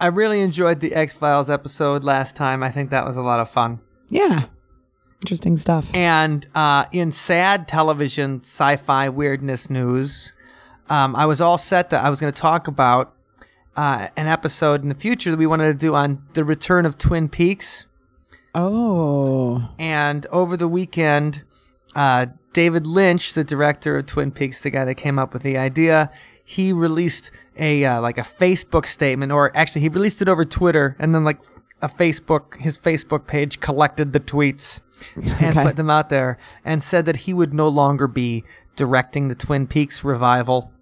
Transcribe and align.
I 0.00 0.06
really 0.06 0.40
enjoyed 0.40 0.80
the 0.80 0.94
X 0.94 1.12
Files 1.12 1.50
episode 1.50 2.04
last 2.04 2.36
time. 2.36 2.62
I 2.62 2.70
think 2.70 2.90
that 2.90 3.04
was 3.04 3.16
a 3.16 3.22
lot 3.22 3.40
of 3.40 3.50
fun. 3.50 3.80
Yeah. 4.10 4.46
Interesting 5.22 5.56
stuff. 5.56 5.92
And 5.94 6.46
uh, 6.54 6.86
in 6.92 7.10
sad 7.10 7.66
television 7.66 8.40
sci 8.42 8.76
fi 8.76 9.08
weirdness 9.08 9.68
news, 9.68 10.34
um, 10.88 11.16
I 11.16 11.26
was 11.26 11.40
all 11.40 11.58
set 11.58 11.90
that 11.90 12.04
I 12.04 12.10
was 12.10 12.20
going 12.20 12.32
to 12.32 12.40
talk 12.40 12.68
about 12.68 13.14
uh, 13.76 14.08
an 14.16 14.26
episode 14.26 14.82
in 14.82 14.88
the 14.88 14.94
future 14.94 15.30
that 15.30 15.36
we 15.36 15.46
wanted 15.46 15.66
to 15.66 15.74
do 15.74 15.94
on 15.94 16.22
the 16.34 16.44
return 16.44 16.86
of 16.86 16.98
Twin 16.98 17.28
Peaks. 17.28 17.86
Oh. 18.54 19.68
And 19.78 20.26
over 20.26 20.56
the 20.56 20.68
weekend, 20.68 21.42
uh, 21.94 22.26
David 22.52 22.86
Lynch, 22.86 23.34
the 23.34 23.44
director 23.44 23.96
of 23.96 24.06
Twin 24.06 24.30
Peaks, 24.30 24.60
the 24.60 24.70
guy 24.70 24.84
that 24.84 24.94
came 24.94 25.18
up 25.18 25.32
with 25.32 25.42
the 25.42 25.58
idea, 25.58 26.10
he 26.50 26.72
released 26.72 27.30
a 27.58 27.84
uh, 27.84 28.00
like 28.00 28.16
a 28.16 28.22
Facebook 28.22 28.86
statement, 28.86 29.32
or 29.32 29.54
actually 29.54 29.82
he 29.82 29.88
released 29.90 30.22
it 30.22 30.28
over 30.28 30.44
Twitter, 30.46 30.96
and 30.98 31.14
then 31.14 31.22
like 31.22 31.38
a 31.82 31.88
Facebook, 31.90 32.56
his 32.58 32.78
Facebook 32.78 33.26
page 33.26 33.60
collected 33.60 34.12
the 34.14 34.20
tweets 34.20 34.80
and 35.40 35.50
Okay. 35.56 35.62
put 35.62 35.76
them 35.76 35.90
out 35.90 36.08
there, 36.08 36.38
and 36.64 36.82
said 36.82 37.04
that 37.04 37.16
he 37.28 37.34
would 37.34 37.52
no 37.52 37.68
longer 37.68 38.06
be 38.08 38.44
directing 38.76 39.28
the 39.28 39.34
Twin 39.34 39.66
Peaks 39.66 40.02
revival. 40.02 40.72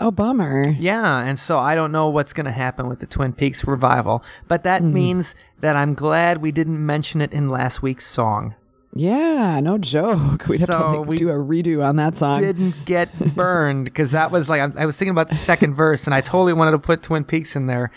Oh, 0.00 0.10
bummer. 0.10 0.68
Yeah, 0.78 1.20
and 1.20 1.38
so 1.38 1.58
I 1.58 1.74
don't 1.74 1.92
know 1.92 2.08
what's 2.10 2.32
going 2.34 2.44
to 2.46 2.50
happen 2.52 2.88
with 2.88 2.98
the 2.98 3.06
Twin 3.06 3.32
Peaks 3.32 3.64
revival, 3.64 4.22
but 4.48 4.64
that 4.64 4.82
Hmm. 4.82 4.92
means 4.92 5.34
that 5.60 5.76
I'm 5.76 5.94
glad 5.94 6.42
we 6.42 6.50
didn't 6.52 6.84
mention 6.84 7.20
it 7.22 7.32
in 7.32 7.48
last 7.48 7.80
week's 7.80 8.06
song. 8.06 8.56
Yeah, 8.96 9.60
no 9.60 9.78
joke. 9.78 10.46
We'd 10.48 10.60
have 10.60 10.70
to 10.70 10.78
like, 11.00 11.08
we 11.08 11.16
do 11.16 11.28
a 11.30 11.34
redo 11.34 11.84
on 11.84 11.96
that 11.96 12.16
song. 12.16 12.40
didn't 12.40 12.74
get 12.84 13.34
burned 13.34 13.84
because 13.84 14.10
that 14.12 14.30
was 14.30 14.48
like 14.48 14.60
I, 14.60 14.82
I 14.82 14.86
was 14.86 14.96
thinking 14.98 15.10
about 15.12 15.28
the 15.28 15.34
second 15.34 15.74
verse 15.84 16.06
and 16.06 16.14
I 16.14 16.20
totally 16.20 16.52
wanted 16.52 16.72
to 16.72 16.78
put 16.78 17.02
Twin 17.02 17.24
Peaks 17.24 17.54
in 17.56 17.66
there, 17.66 17.90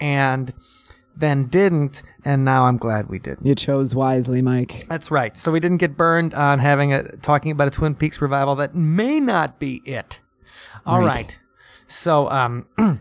and 0.00 0.52
then 1.16 1.46
didn't, 1.46 2.02
and 2.24 2.44
now 2.44 2.64
I'm 2.66 2.76
glad 2.76 3.08
we 3.08 3.18
did. 3.18 3.38
You 3.42 3.54
chose 3.54 3.94
wisely, 3.94 4.42
Mike. 4.42 4.86
That's 4.88 5.10
right. 5.10 5.34
So 5.36 5.50
we 5.50 5.60
didn't 5.60 5.78
get 5.78 5.96
burned 5.96 6.34
on 6.34 6.58
having 6.58 6.92
a 6.92 7.04
talking 7.18 7.50
about 7.50 7.68
a 7.68 7.70
Twin 7.70 7.94
Peaks 7.94 8.20
revival 8.20 8.54
that 8.56 8.74
may 8.74 9.18
not 9.20 9.58
be 9.58 9.76
it. 9.86 10.20
All 10.84 10.98
right. 11.00 11.06
Right. 11.16 11.38
So 11.86 12.28
um, 12.30 12.66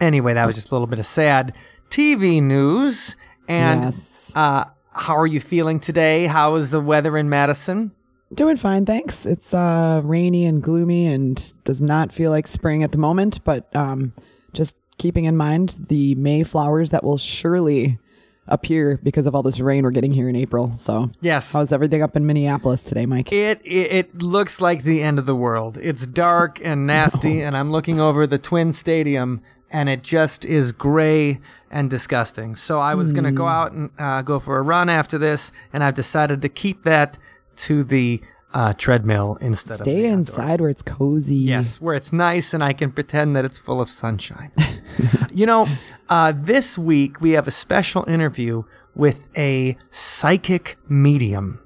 anyway, 0.00 0.34
that 0.34 0.46
was 0.46 0.54
just 0.56 0.70
a 0.70 0.74
little 0.74 0.86
bit 0.86 0.98
of 0.98 1.06
sad 1.06 1.54
TV 1.90 2.42
news. 2.42 3.16
And 3.46 3.82
Yes. 3.84 4.32
uh, 4.36 4.64
how 4.98 5.16
are 5.16 5.26
you 5.26 5.40
feeling 5.40 5.80
today? 5.80 6.26
How 6.26 6.56
is 6.56 6.70
the 6.70 6.80
weather 6.80 7.16
in 7.16 7.28
Madison? 7.28 7.92
Doing 8.34 8.56
fine, 8.56 8.84
thanks. 8.84 9.24
It's 9.24 9.54
uh, 9.54 10.02
rainy 10.04 10.44
and 10.44 10.62
gloomy 10.62 11.06
and 11.06 11.52
does 11.64 11.80
not 11.80 12.12
feel 12.12 12.30
like 12.30 12.46
spring 12.46 12.82
at 12.82 12.92
the 12.92 12.98
moment, 12.98 13.42
but 13.44 13.74
um, 13.74 14.12
just 14.52 14.76
keeping 14.98 15.24
in 15.24 15.36
mind 15.36 15.78
the 15.88 16.14
May 16.16 16.42
flowers 16.42 16.90
that 16.90 17.02
will 17.04 17.16
surely 17.16 17.98
appear 18.46 18.98
because 19.02 19.26
of 19.26 19.34
all 19.34 19.42
this 19.42 19.60
rain 19.60 19.84
we're 19.84 19.90
getting 19.90 20.12
here 20.12 20.28
in 20.28 20.34
April. 20.36 20.72
So, 20.76 21.10
Yes. 21.20 21.52
how's 21.52 21.72
everything 21.72 22.02
up 22.02 22.16
in 22.16 22.26
Minneapolis 22.26 22.82
today, 22.82 23.06
Mike? 23.06 23.30
It, 23.32 23.60
it 23.64 23.92
it 23.92 24.22
looks 24.22 24.60
like 24.60 24.82
the 24.82 25.02
end 25.02 25.18
of 25.18 25.26
the 25.26 25.36
world. 25.36 25.78
It's 25.80 26.06
dark 26.06 26.60
and 26.62 26.86
nasty, 26.96 27.40
and 27.42 27.56
I'm 27.56 27.70
looking 27.72 28.00
over 28.00 28.26
the 28.26 28.38
Twin 28.38 28.72
Stadium, 28.72 29.40
and 29.70 29.88
it 29.88 30.02
just 30.02 30.44
is 30.44 30.72
gray 30.72 31.40
and 31.70 31.90
disgusting. 31.90 32.56
So 32.56 32.78
I 32.78 32.94
was 32.94 33.12
gonna 33.12 33.32
go 33.32 33.46
out 33.46 33.72
and 33.72 33.90
uh, 33.98 34.22
go 34.22 34.38
for 34.38 34.58
a 34.58 34.62
run 34.62 34.88
after 34.88 35.18
this, 35.18 35.52
and 35.72 35.84
I've 35.84 35.94
decided 35.94 36.42
to 36.42 36.48
keep 36.48 36.84
that 36.84 37.18
to 37.56 37.84
the 37.84 38.20
uh, 38.54 38.72
treadmill 38.72 39.36
instead 39.40 39.74
of 39.74 39.80
Stay 39.80 40.06
outdoors. 40.06 40.28
inside 40.28 40.60
where 40.60 40.70
it's 40.70 40.82
cozy. 40.82 41.36
Yes, 41.36 41.80
where 41.80 41.94
it's 41.94 42.12
nice 42.12 42.54
and 42.54 42.64
I 42.64 42.72
can 42.72 42.90
pretend 42.92 43.36
that 43.36 43.44
it's 43.44 43.58
full 43.58 43.80
of 43.80 43.90
sunshine. 43.90 44.52
you 45.32 45.44
know, 45.44 45.68
uh, 46.08 46.32
this 46.34 46.78
week 46.78 47.20
we 47.20 47.32
have 47.32 47.46
a 47.46 47.50
special 47.50 48.08
interview 48.08 48.62
with 48.94 49.28
a 49.36 49.76
psychic 49.90 50.78
medium. 50.88 51.60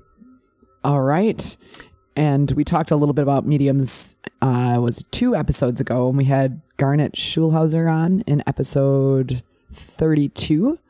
All 0.84 1.02
right. 1.02 1.56
And 2.16 2.50
we 2.52 2.64
talked 2.64 2.90
a 2.90 2.96
little 2.96 3.14
bit 3.14 3.22
about 3.22 3.46
mediums. 3.46 4.16
Uh, 4.42 4.74
it 4.76 4.80
was 4.80 5.02
two 5.12 5.34
episodes 5.34 5.80
ago, 5.80 6.08
and 6.08 6.18
we 6.18 6.24
had 6.24 6.60
Garnet 6.82 7.12
Schulhauser 7.12 7.88
on 7.88 8.22
in 8.26 8.42
episode 8.44 9.44
32. 9.70 10.80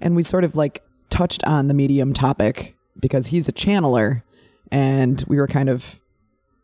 And 0.00 0.16
we 0.16 0.24
sort 0.24 0.42
of 0.42 0.56
like 0.56 0.82
touched 1.10 1.44
on 1.44 1.68
the 1.68 1.74
medium 1.74 2.12
topic 2.12 2.76
because 2.98 3.28
he's 3.28 3.48
a 3.48 3.52
channeler. 3.52 4.24
And 4.72 5.22
we 5.28 5.36
were 5.36 5.46
kind 5.46 5.68
of 5.68 6.00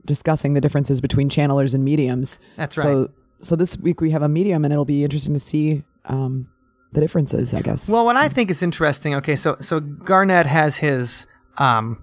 discussing 0.05 0.55
the 0.55 0.61
differences 0.61 1.01
between 1.01 1.29
channelers 1.29 1.73
and 1.73 1.85
mediums. 1.85 2.41
That's 2.57 2.77
right. 2.77 2.83
So, 2.83 3.11
so 3.39 3.55
this 3.55 3.79
week 3.79 4.01
we 4.01 4.11
have 4.11 4.23
a 4.23 4.29
medium, 4.29 4.65
and 4.65 4.73
it'll 4.73 4.85
be 4.85 5.05
interesting 5.05 5.35
to 5.35 5.41
see 5.41 5.85
um, 6.07 6.49
the 6.95 7.01
differences, 7.01 7.55
I 7.55 7.63
guess. 7.63 7.89
Well, 7.89 8.05
what 8.05 8.17
I 8.17 8.29
think 8.29 8.51
is 8.51 8.61
interesting. 8.61 9.15
Okay, 9.15 9.37
so 9.37 9.57
so 9.61 9.79
Garnet 9.79 10.47
has 10.47 10.79
his 10.79 11.29
um, 11.59 12.03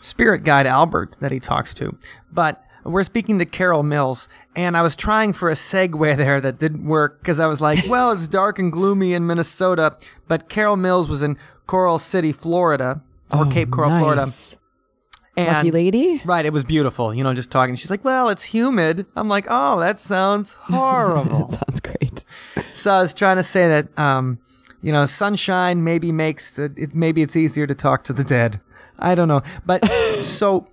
spirit 0.00 0.44
guide 0.44 0.68
Albert 0.68 1.16
that 1.18 1.32
he 1.32 1.40
talks 1.40 1.74
to, 1.74 1.98
but 2.30 2.63
we're 2.84 3.04
speaking 3.04 3.38
to 3.38 3.46
Carol 3.46 3.82
Mills, 3.82 4.28
and 4.54 4.76
I 4.76 4.82
was 4.82 4.94
trying 4.96 5.32
for 5.32 5.50
a 5.50 5.54
segue 5.54 6.16
there 6.16 6.40
that 6.40 6.58
didn't 6.58 6.84
work 6.86 7.18
because 7.20 7.40
I 7.40 7.46
was 7.46 7.60
like, 7.60 7.80
well, 7.88 8.12
it's 8.12 8.28
dark 8.28 8.58
and 8.58 8.70
gloomy 8.70 9.14
in 9.14 9.26
Minnesota, 9.26 9.96
but 10.28 10.48
Carol 10.48 10.76
Mills 10.76 11.08
was 11.08 11.22
in 11.22 11.36
Coral 11.66 11.98
City, 11.98 12.32
Florida, 12.32 13.02
or 13.32 13.46
Cape 13.46 13.70
Coral, 13.70 13.90
Florida, 13.98 14.22
Oh, 14.22 14.24
Nice. 14.26 14.58
and 15.36 15.48
Lucky 15.56 15.70
lady? 15.70 16.22
Right, 16.24 16.44
it 16.46 16.52
was 16.52 16.62
beautiful. 16.62 17.12
You 17.14 17.24
know, 17.24 17.34
just 17.34 17.50
talking. 17.50 17.74
She's 17.74 17.90
like, 17.90 18.04
"Well, 18.04 18.28
it's 18.28 18.44
humid." 18.44 19.06
I'm 19.16 19.28
like, 19.28 19.46
"Oh, 19.48 19.80
that 19.80 19.98
sounds 19.98 20.52
horrible." 20.60 21.46
That 21.48 21.66
sounds 21.66 21.80
great. 21.80 22.24
So 22.74 22.92
I 22.92 23.00
was 23.00 23.12
trying 23.14 23.36
to 23.38 23.42
say 23.42 23.66
that, 23.68 23.98
um, 23.98 24.38
you 24.82 24.92
know, 24.92 25.06
sunshine 25.06 25.82
maybe 25.82 26.12
makes 26.12 26.52
the, 26.52 26.72
it, 26.76 26.94
maybe 26.94 27.22
it's 27.22 27.34
easier 27.34 27.66
to 27.66 27.74
talk 27.74 28.04
to 28.04 28.12
the 28.12 28.22
dead. 28.24 28.60
I 28.98 29.14
don't 29.16 29.26
know, 29.28 29.42
but 29.66 29.84
so 30.22 30.68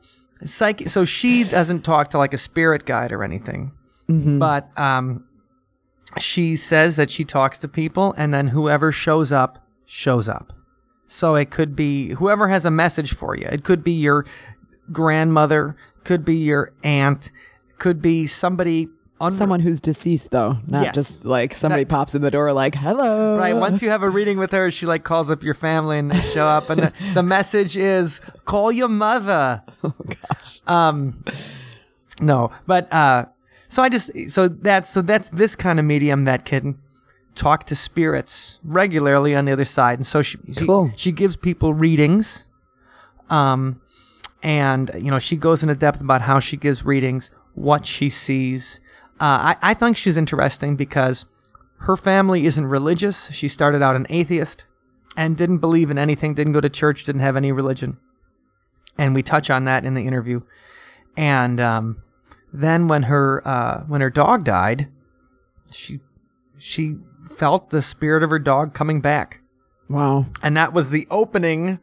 psych. 0.45 0.87
So 0.89 1.05
she 1.05 1.43
doesn't 1.43 1.81
talk 1.83 2.09
to 2.11 2.17
like 2.17 2.33
a 2.33 2.37
spirit 2.37 2.85
guide 2.85 3.11
or 3.11 3.23
anything, 3.23 3.71
but 4.07 4.69
um, 4.79 5.25
she 6.19 6.55
says 6.55 6.95
that 6.97 7.09
she 7.09 7.23
talks 7.23 7.57
to 7.59 7.67
people, 7.67 8.13
and 8.17 8.33
then 8.33 8.47
whoever 8.49 8.91
shows 8.91 9.31
up 9.31 9.65
shows 9.85 10.27
up. 10.27 10.53
So 11.07 11.35
it 11.35 11.51
could 11.51 11.75
be 11.75 12.09
whoever 12.11 12.47
has 12.47 12.65
a 12.65 12.71
message 12.71 13.13
for 13.13 13.35
you. 13.35 13.47
It 13.51 13.63
could 13.63 13.83
be 13.83 13.91
your 13.93 14.25
grandmother, 14.91 15.75
could 16.03 16.23
be 16.25 16.35
your 16.37 16.73
aunt, 16.83 17.31
could 17.79 18.01
be 18.01 18.27
somebody. 18.27 18.87
Un- 19.19 19.31
Someone 19.31 19.59
who's 19.59 19.79
deceased, 19.79 20.31
though, 20.31 20.57
not 20.67 20.83
Yes. 20.85 20.95
just 20.95 21.25
like 21.25 21.53
somebody 21.53 21.83
That- 21.83 21.89
pops 21.89 22.15
in 22.15 22.23
the 22.23 22.31
door 22.31 22.53
like, 22.53 22.73
hello. 22.73 23.37
Right. 23.37 23.55
Once 23.55 23.79
you 23.83 23.91
have 23.91 24.01
a 24.01 24.09
reading 24.09 24.39
with 24.39 24.51
her, 24.51 24.71
she 24.71 24.87
like 24.87 25.03
calls 25.03 25.29
up 25.29 25.43
your 25.43 25.53
family 25.53 25.99
and 25.99 26.09
they 26.09 26.19
show 26.21 26.47
up, 26.47 26.71
and 26.71 26.81
the, 26.81 26.93
the 27.13 27.21
message 27.21 27.77
is 27.77 28.19
call 28.45 28.71
your 28.71 28.89
mother. 28.89 29.61
Oh. 29.83 29.93
Um, 30.67 31.23
no, 32.19 32.51
but 32.67 32.91
uh, 32.91 33.25
so 33.69 33.81
I 33.83 33.89
just 33.89 34.11
so 34.29 34.47
that's 34.47 34.89
so 34.89 35.01
that's 35.01 35.29
this 35.29 35.55
kind 35.55 35.79
of 35.79 35.85
medium 35.85 36.25
that 36.25 36.45
can 36.45 36.77
talk 37.35 37.65
to 37.67 37.75
spirits 37.75 38.59
regularly 38.63 39.35
on 39.35 39.45
the 39.45 39.51
other 39.51 39.65
side, 39.65 39.97
and 39.99 40.05
so 40.05 40.21
she 40.21 40.37
she, 40.57 40.65
Cool. 40.65 40.91
she 40.95 41.11
gives 41.11 41.37
people 41.37 41.73
readings, 41.73 42.45
um, 43.29 43.81
and 44.43 44.91
you 44.95 45.09
know 45.11 45.19
she 45.19 45.35
goes 45.35 45.61
into 45.63 45.75
depth 45.75 46.01
about 46.01 46.21
how 46.21 46.39
she 46.39 46.57
gives 46.57 46.85
readings, 46.85 47.31
what 47.53 47.85
she 47.85 48.09
sees. 48.09 48.79
Uh, 49.19 49.53
I 49.53 49.55
I 49.61 49.73
think 49.73 49.97
she's 49.97 50.17
interesting 50.17 50.75
because 50.75 51.25
her 51.79 51.95
family 51.97 52.45
isn't 52.45 52.65
religious. 52.65 53.29
She 53.31 53.47
started 53.47 53.81
out 53.81 53.95
an 53.95 54.05
atheist 54.09 54.65
and 55.17 55.35
didn't 55.37 55.57
believe 55.59 55.89
in 55.89 55.97
anything, 55.97 56.33
didn't 56.33 56.53
go 56.53 56.61
to 56.61 56.69
church, 56.69 57.03
didn't 57.05 57.21
have 57.21 57.35
any 57.35 57.51
religion. 57.51 57.97
And 58.97 59.15
we 59.15 59.23
touch 59.23 59.49
on 59.49 59.63
that 59.65 59.85
in 59.85 59.93
the 59.93 60.05
interview. 60.05 60.41
And 61.17 61.59
um, 61.59 62.01
then 62.53 62.87
when 62.87 63.03
her 63.03 63.45
uh, 63.47 63.81
when 63.87 64.01
her 64.01 64.09
dog 64.09 64.43
died, 64.43 64.89
she 65.71 65.99
she 66.57 66.97
felt 67.37 67.69
the 67.69 67.81
spirit 67.81 68.23
of 68.23 68.29
her 68.29 68.39
dog 68.39 68.73
coming 68.73 69.01
back. 69.01 69.41
Wow. 69.89 70.25
And 70.43 70.55
that 70.57 70.73
was 70.73 70.89
the 70.89 71.07
opening 71.09 71.79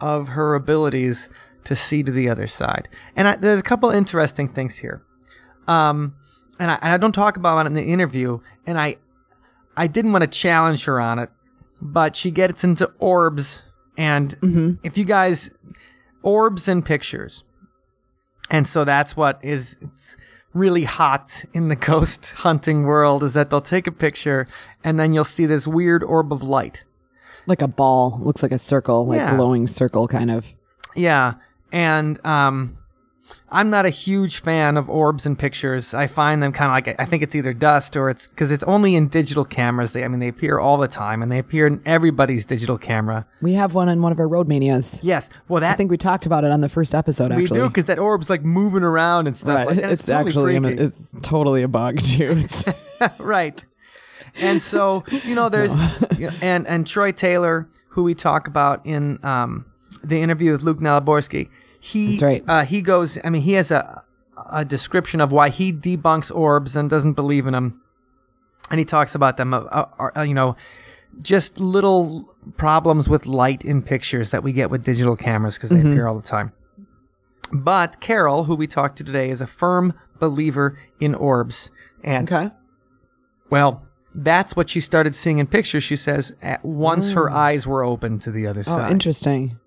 of 0.00 0.28
her 0.28 0.54
abilities 0.54 1.28
to 1.64 1.74
see 1.74 2.02
to 2.02 2.12
the 2.12 2.28
other 2.28 2.46
side. 2.46 2.88
And 3.16 3.28
I, 3.28 3.36
there's 3.36 3.60
a 3.60 3.64
couple 3.64 3.90
interesting 3.90 4.48
things 4.48 4.78
here. 4.78 5.02
Um, 5.66 6.14
and 6.58 6.70
I, 6.70 6.78
and 6.80 6.92
I 6.92 6.96
don't 6.96 7.12
talk 7.12 7.36
about 7.36 7.64
it 7.64 7.66
in 7.66 7.74
the 7.74 7.82
interview. 7.82 8.40
And 8.66 8.78
I, 8.78 8.96
I 9.76 9.86
didn't 9.86 10.12
want 10.12 10.22
to 10.22 10.28
challenge 10.28 10.84
her 10.84 11.00
on 11.00 11.18
it, 11.18 11.30
but 11.80 12.16
she 12.16 12.30
gets 12.30 12.64
into 12.64 12.92
orbs, 12.98 13.64
and 13.96 14.38
Mm-hmm. 14.40 14.74
if 14.84 14.96
you 14.96 15.04
guys 15.04 15.50
orbs 16.28 16.68
and 16.68 16.84
pictures, 16.84 17.42
and 18.50 18.66
so 18.68 18.84
that's 18.84 19.16
what 19.16 19.38
is 19.42 19.76
it's 19.80 20.16
really 20.52 20.84
hot 20.84 21.44
in 21.52 21.68
the 21.68 21.76
ghost 21.90 22.32
hunting 22.44 22.82
world 22.84 23.22
is 23.22 23.32
that 23.34 23.48
they'll 23.50 23.60
take 23.60 23.86
a 23.86 23.92
picture 23.92 24.46
and 24.82 24.98
then 24.98 25.12
you'll 25.12 25.24
see 25.24 25.46
this 25.46 25.66
weird 25.66 26.02
orb 26.02 26.32
of 26.32 26.42
light. 26.42 26.80
Like 27.46 27.62
a 27.62 27.68
ball, 27.68 28.18
looks 28.22 28.42
like 28.42 28.52
a 28.52 28.58
circle, 28.58 29.06
like 29.06 29.18
Yeah. 29.20 29.36
glowing 29.36 29.66
circle 29.66 30.06
kind 30.08 30.30
of. 30.30 30.52
Yeah, 30.94 31.34
and 31.72 32.24
um, 32.26 32.76
I'm 33.50 33.70
not 33.70 33.86
a 33.86 33.90
huge 33.90 34.40
fan 34.40 34.76
of 34.76 34.90
orbs 34.90 35.24
and 35.24 35.38
pictures. 35.38 35.94
I 35.94 36.06
find 36.06 36.42
them 36.42 36.52
kind 36.52 36.68
of 36.68 36.88
like 36.88 37.00
I 37.00 37.04
think 37.06 37.22
it's 37.22 37.34
either 37.34 37.54
dust 37.54 37.96
or 37.96 38.10
it's 38.10 38.28
because 38.28 38.50
it's 38.50 38.62
only 38.64 38.94
in 38.94 39.08
digital 39.08 39.44
cameras. 39.44 39.92
They, 39.92 40.04
I 40.04 40.08
mean, 40.08 40.20
they 40.20 40.28
appear 40.28 40.58
all 40.58 40.76
the 40.76 40.88
time, 40.88 41.22
and 41.22 41.32
they 41.32 41.38
appear 41.38 41.66
in 41.66 41.80
everybody's 41.86 42.44
digital 42.44 42.76
camera. 42.76 43.26
We 43.40 43.54
have 43.54 43.74
one 43.74 43.88
in 43.88 44.02
one 44.02 44.12
of 44.12 44.18
our 44.18 44.28
road 44.28 44.48
manias. 44.48 45.00
Yes, 45.02 45.30
well 45.48 45.60
that 45.60 45.72
I 45.72 45.76
think 45.76 45.90
we 45.90 45.96
talked 45.96 46.26
about 46.26 46.44
it 46.44 46.50
on 46.50 46.60
the 46.60 46.68
first 46.68 46.94
episode. 46.94 47.32
Actually, 47.32 47.42
we 47.44 47.48
do 47.48 47.68
because 47.68 47.86
that 47.86 47.98
orb's 47.98 48.28
like 48.28 48.44
moving 48.44 48.82
around 48.82 49.26
and 49.26 49.36
stuff. 49.36 49.56
right? 49.56 49.68
Like, 49.68 49.78
and 49.78 49.92
it's, 49.92 50.02
it's, 50.02 50.08
totally 50.08 50.56
actually 50.56 50.60
freaky. 50.60 50.82
it's 50.82 51.12
totally 51.22 51.62
a 51.62 51.68
bug 51.68 52.00
too. 52.00 52.42
Right. 53.18 53.64
And 54.36 54.60
so 54.60 55.04
you 55.24 55.34
know, 55.34 55.48
there's 55.48 55.74
yeah, 56.18 56.32
and 56.42 56.66
and 56.66 56.86
Troy 56.86 57.12
Taylor, 57.12 57.68
who 57.90 58.02
we 58.02 58.14
talk 58.14 58.46
about 58.46 58.84
in 58.84 59.24
um, 59.24 59.66
the 60.02 60.20
interview 60.20 60.52
with 60.52 60.62
Luke 60.62 60.78
Nalaborski. 60.78 61.48
He 61.80 62.10
That's 62.10 62.22
right. 62.22 62.44
uh, 62.48 62.64
he 62.64 62.82
goes. 62.82 63.18
I 63.24 63.30
mean, 63.30 63.42
he 63.42 63.52
has 63.54 63.70
a 63.70 64.04
a 64.50 64.64
description 64.64 65.20
of 65.20 65.32
why 65.32 65.48
he 65.48 65.72
debunks 65.72 66.34
orbs 66.34 66.76
and 66.76 66.88
doesn't 66.88 67.14
believe 67.14 67.46
in 67.46 67.52
them, 67.52 67.80
and 68.70 68.78
he 68.78 68.84
talks 68.84 69.14
about 69.14 69.36
them. 69.36 69.52
Uh, 69.54 69.58
uh, 69.70 70.10
uh, 70.16 70.22
you 70.22 70.34
know, 70.34 70.56
just 71.22 71.58
little 71.60 72.34
problems 72.56 73.08
with 73.08 73.26
light 73.26 73.64
in 73.64 73.82
pictures 73.82 74.30
that 74.30 74.42
we 74.42 74.52
get 74.52 74.70
with 74.70 74.84
digital 74.84 75.16
cameras 75.16 75.54
because 75.56 75.70
they 75.70 75.80
appear 75.80 76.06
all 76.06 76.16
the 76.16 76.22
time. 76.22 76.52
But 77.52 78.00
Carol, 78.00 78.44
who 78.44 78.54
we 78.54 78.66
talked 78.66 78.98
to 78.98 79.04
today, 79.04 79.30
is 79.30 79.40
a 79.40 79.46
firm 79.46 79.94
believer 80.18 80.78
in 81.00 81.14
orbs. 81.14 81.70
And 82.04 82.30
okay. 82.30 82.54
well, 83.50 83.86
that's 84.14 84.54
what 84.54 84.68
she 84.70 84.80
started 84.80 85.14
seeing 85.14 85.38
in 85.38 85.46
pictures. 85.46 85.82
She 85.84 85.96
says 85.96 86.32
at 86.42 86.64
once 86.64 87.12
her 87.12 87.30
eyes 87.30 87.66
were 87.66 87.82
open 87.84 88.18
to 88.20 88.30
the 88.30 88.46
other 88.46 88.60
Oh, 88.66 88.76
side. 88.76 88.90
interesting. 88.92 89.58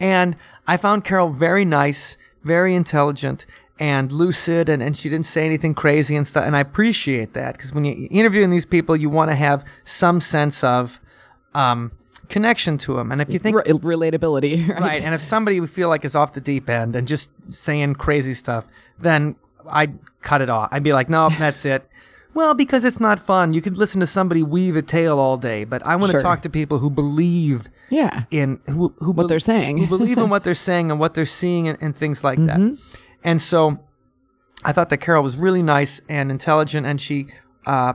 And 0.00 0.36
I 0.66 0.76
found 0.76 1.04
Carol 1.04 1.30
very 1.30 1.64
nice, 1.64 2.16
very 2.42 2.74
intelligent, 2.74 3.46
and 3.78 4.12
lucid, 4.12 4.68
and, 4.68 4.82
and 4.82 4.96
she 4.96 5.08
didn't 5.08 5.26
say 5.26 5.44
anything 5.44 5.74
crazy 5.74 6.14
and 6.14 6.26
stuff. 6.26 6.44
And 6.44 6.56
I 6.56 6.60
appreciate 6.60 7.34
that 7.34 7.56
because 7.56 7.72
when 7.72 7.84
you're 7.84 8.08
interviewing 8.10 8.50
these 8.50 8.66
people, 8.66 8.96
you 8.96 9.10
want 9.10 9.30
to 9.30 9.34
have 9.34 9.64
some 9.84 10.20
sense 10.20 10.62
of 10.62 11.00
um, 11.54 11.90
connection 12.28 12.78
to 12.78 12.94
them. 12.96 13.10
And 13.10 13.20
if 13.20 13.32
you 13.32 13.38
think 13.38 13.56
Re- 13.56 13.72
relatability, 13.72 14.68
right? 14.68 14.80
right, 14.80 15.04
and 15.04 15.14
if 15.14 15.20
somebody 15.20 15.60
we 15.60 15.66
feel 15.66 15.88
like 15.88 16.04
is 16.04 16.14
off 16.14 16.32
the 16.32 16.40
deep 16.40 16.68
end 16.70 16.94
and 16.94 17.08
just 17.08 17.30
saying 17.50 17.96
crazy 17.96 18.34
stuff, 18.34 18.66
then 18.98 19.36
I'd 19.68 19.98
cut 20.22 20.40
it 20.40 20.50
off. 20.50 20.68
I'd 20.70 20.82
be 20.82 20.92
like, 20.92 21.08
no, 21.08 21.28
that's 21.30 21.64
it. 21.64 21.88
Well, 22.34 22.54
because 22.54 22.84
it's 22.84 22.98
not 23.00 23.20
fun. 23.20 23.54
You 23.54 23.62
could 23.62 23.76
listen 23.78 24.00
to 24.00 24.06
somebody 24.06 24.42
weave 24.42 24.76
a 24.76 24.82
tale 24.82 25.18
all 25.18 25.36
day, 25.36 25.64
but 25.64 25.84
I 25.86 25.94
want 25.96 26.10
to 26.10 26.16
Sure. 26.18 26.20
talk 26.22 26.42
to 26.42 26.50
people 26.50 26.78
who 26.80 26.90
believe 26.90 27.68
yeah. 27.90 28.24
in 28.30 28.60
who, 28.68 28.92
who 28.98 29.12
What 29.12 29.28
they're 29.28 29.38
saying. 29.40 29.78
who 29.78 29.86
believe 29.86 30.18
in 30.18 30.28
what 30.28 30.42
they're 30.44 30.54
saying 30.70 30.90
and 30.90 30.98
what 30.98 31.14
they're 31.14 31.26
seeing 31.26 31.68
and, 31.68 31.78
and 31.80 31.96
things 31.96 32.24
like 32.24 32.38
Mm-hmm. 32.38 32.74
that. 32.74 32.78
And 33.22 33.40
so, 33.40 33.78
I 34.64 34.72
thought 34.72 34.88
that 34.90 34.98
Carol 34.98 35.22
was 35.22 35.36
really 35.36 35.62
nice 35.62 36.00
and 36.08 36.30
intelligent, 36.30 36.86
and 36.86 37.00
she, 37.00 37.26
uh, 37.66 37.94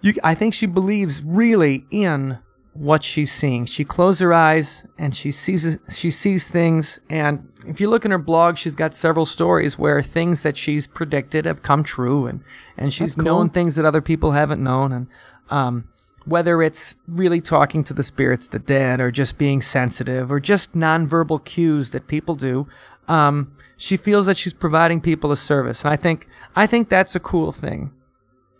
you, 0.00 0.14
I 0.24 0.34
think 0.34 0.54
she 0.54 0.66
believes 0.66 1.22
really 1.24 1.84
in 1.90 2.38
what 2.78 3.02
she's 3.02 3.32
seeing. 3.32 3.66
She 3.66 3.84
closes 3.84 4.20
her 4.20 4.32
eyes 4.32 4.86
and 4.98 5.14
she 5.14 5.32
sees 5.32 5.78
she 5.94 6.10
sees 6.10 6.48
things. 6.48 7.00
And 7.08 7.52
if 7.66 7.80
you 7.80 7.88
look 7.88 8.04
in 8.04 8.10
her 8.10 8.18
blog, 8.18 8.56
she's 8.56 8.74
got 8.74 8.94
several 8.94 9.26
stories 9.26 9.78
where 9.78 10.02
things 10.02 10.42
that 10.42 10.56
she's 10.56 10.86
predicted 10.86 11.44
have 11.46 11.62
come 11.62 11.82
true, 11.82 12.26
and 12.26 12.44
and 12.76 12.92
she's 12.92 13.14
cool. 13.14 13.24
known 13.24 13.50
things 13.50 13.74
that 13.76 13.84
other 13.84 14.02
people 14.02 14.32
haven't 14.32 14.62
known, 14.62 14.92
and 14.92 15.06
um, 15.50 15.88
whether 16.24 16.62
it's 16.62 16.96
really 17.06 17.40
talking 17.40 17.84
to 17.84 17.94
the 17.94 18.02
spirits, 18.02 18.48
the 18.48 18.58
dead, 18.58 19.00
or 19.00 19.10
just 19.10 19.38
being 19.38 19.62
sensitive, 19.62 20.30
or 20.30 20.40
just 20.40 20.74
nonverbal 20.74 21.44
cues 21.44 21.90
that 21.92 22.06
people 22.06 22.34
do. 22.34 22.66
Um, 23.08 23.56
she 23.76 23.96
feels 23.96 24.26
that 24.26 24.36
she's 24.36 24.54
providing 24.54 25.00
people 25.00 25.32
a 25.32 25.36
service, 25.36 25.82
and 25.82 25.92
I 25.92 25.96
think 25.96 26.28
I 26.54 26.66
think 26.66 26.88
that's 26.88 27.14
a 27.14 27.20
cool 27.20 27.52
thing. 27.52 27.92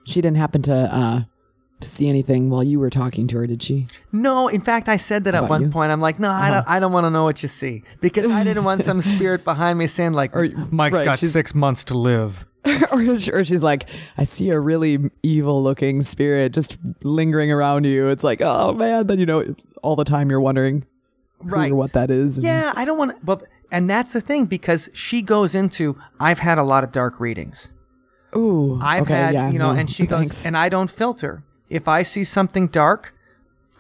She 0.05 0.21
didn't 0.21 0.37
happen 0.37 0.63
to 0.63 0.75
uh, 0.75 1.21
to 1.81 1.89
see 1.89 2.09
anything 2.09 2.49
while 2.49 2.65
you 2.65 2.81
were 2.81 2.91
talking 2.91 3.27
to 3.29 3.37
her, 3.39 3.47
did 3.47 3.63
she? 3.63 3.87
No, 4.13 4.49
in 4.49 4.61
fact, 4.61 4.89
I 4.89 4.97
said 4.97 5.25
that 5.25 5.35
at 5.35 5.49
one 5.49 5.63
you? 5.63 5.69
point. 5.69 5.93
I'm 5.93 6.01
like, 6.01 6.19
no, 6.19 6.31
I 6.31 6.33
uh-huh. 6.33 6.51
don't. 6.51 6.69
I 6.69 6.81
don't 6.81 6.93
want 6.93 7.05
to 7.05 7.11
know 7.11 7.25
what 7.25 7.43
you 7.43 7.49
see 7.49 7.83
because 8.01 8.31
I 8.31 8.45
didn't 8.45 8.65
want 8.65 8.83
some 8.83 9.01
spirit 9.03 9.45
behind 9.45 9.79
me 9.79 9.87
saying 9.87 10.15
like, 10.15 10.35
Mike's 10.35 10.97
right, 10.97 11.05
got 11.05 11.19
six 11.19 11.55
months 11.55 11.85
to 11.85 11.99
live. 11.99 12.47
or, 12.91 13.01
or 13.33 13.45
she's 13.45 13.63
like, 13.63 13.89
I 14.19 14.25
see 14.25 14.51
a 14.51 14.59
really 14.59 15.11
evil 15.23 15.63
looking 15.63 16.03
spirit 16.03 16.53
just 16.53 16.79
lingering 17.05 17.53
around 17.53 17.85
you. 17.85 18.09
It's 18.09 18.25
like, 18.25 18.41
oh 18.43 18.73
man. 18.73 19.07
Then 19.07 19.21
you 19.21 19.27
know, 19.27 19.55
all 19.83 19.97
the 19.97 20.05
time 20.05 20.31
you're 20.31 20.41
wondering 20.41 20.85
Right. 21.41 21.71
or 21.71 21.75
what 21.75 21.93
that 21.93 22.11
is. 22.11 22.39
Yeah, 22.39 22.73
I 22.75 22.85
don't 22.85 22.99
want. 22.99 23.23
Well, 23.25 23.43
and 23.71 23.89
that's 23.89 24.13
the 24.13 24.21
thing 24.21 24.47
because 24.47 24.89
she 24.93 25.23
goes 25.23 25.55
into. 25.55 25.99
I've 26.19 26.39
had 26.39 26.59
a 26.59 26.63
lot 26.63 26.83
of 26.83 26.93
dark 26.93 27.21
readings. 27.21 27.71
Ooh. 28.35 28.79
I've 28.83 29.03
okay, 29.03 29.15
had, 29.15 29.35
yeah, 29.35 29.51
you 29.51 29.59
know, 29.59 29.73
no, 29.73 29.79
and 29.79 29.91
she 29.91 30.07
thanks. 30.07 30.33
goes, 30.33 30.47
and 30.47 30.57
I 30.57 30.69
don't 30.69 30.91
filter. 30.91 31.43
If 31.69 31.89
I 31.89 32.03
see 32.03 32.25
something 32.25 32.69
dark, 32.69 33.13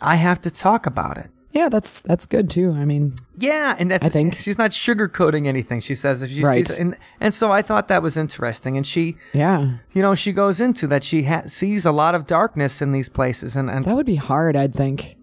I 0.00 0.16
have 0.16 0.40
to 0.42 0.50
talk 0.50 0.86
about 0.86 1.16
it. 1.18 1.30
yeah, 1.52 1.68
that's 1.70 2.00
that's 2.02 2.26
good 2.26 2.50
too. 2.50 2.72
I 2.72 2.84
mean, 2.84 3.14
Yeah, 3.38 3.76
and 3.78 3.90
that's, 3.90 4.04
I 4.04 4.10
think- 4.10 4.34
she's 4.38 4.58
not 4.58 4.72
sugarcoating 4.72 5.46
anything. 5.46 5.80
She 5.80 5.94
says 5.94 6.20
if 6.22 6.30
she 6.30 6.42
Right. 6.42 6.66
sees, 6.68 6.78
and 6.78 6.96
and 7.20 7.32
so 7.32 7.50
I 7.50 7.62
thought 7.62 7.88
that 7.88 8.02
was 8.02 8.16
interesting. 8.16 8.76
And 8.76 8.86
she, 8.86 9.16
yeah, 9.32 9.78
you 9.94 10.02
know, 10.02 10.14
she 10.14 10.32
goes 10.32 10.60
into 10.60 10.86
that. 10.88 11.02
She 11.02 11.22
ha- 11.24 11.44
sees 11.46 11.86
a 11.86 11.92
lot 11.92 12.14
of 12.14 12.26
darkness 12.26 12.82
in 12.82 12.92
these 12.92 13.08
places, 13.08 13.56
and 13.56 13.70
and 13.70 13.84
that 13.84 13.96
would 13.96 14.04
be 14.06 14.16
hard. 14.16 14.54
I'd 14.56 14.74
think 14.74 15.16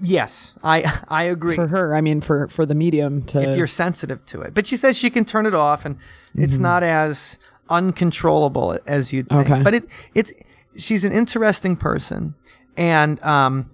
yes, 0.00 0.54
I 0.64 0.76
I 1.08 1.24
agree. 1.24 1.54
for 1.54 1.66
her. 1.68 1.94
I 1.94 2.00
mean, 2.00 2.20
for 2.22 2.48
for 2.48 2.64
the 2.64 2.74
medium 2.74 3.22
to. 3.32 3.42
if 3.42 3.56
you're 3.58 3.66
sensitive 3.66 4.24
to 4.26 4.40
it, 4.42 4.54
but 4.54 4.66
she 4.66 4.76
says 4.78 4.96
she 4.96 5.10
can 5.10 5.24
turn 5.26 5.44
it 5.44 5.54
off, 5.54 5.84
and 5.84 5.96
Mm-hmm. 5.96 6.44
it's 6.44 6.58
not 6.58 6.82
as 6.82 7.38
uncontrollable 7.68 8.78
as 8.86 9.12
you'd 9.12 9.28
think. 9.28 9.50
Okay. 9.50 9.62
But 9.62 9.74
it 9.74 9.84
it's 10.14 10.32
she's 10.78 11.04
an 11.04 11.12
interesting 11.12 11.76
person, 11.76 12.34
and 12.76 13.22
um. 13.22 13.70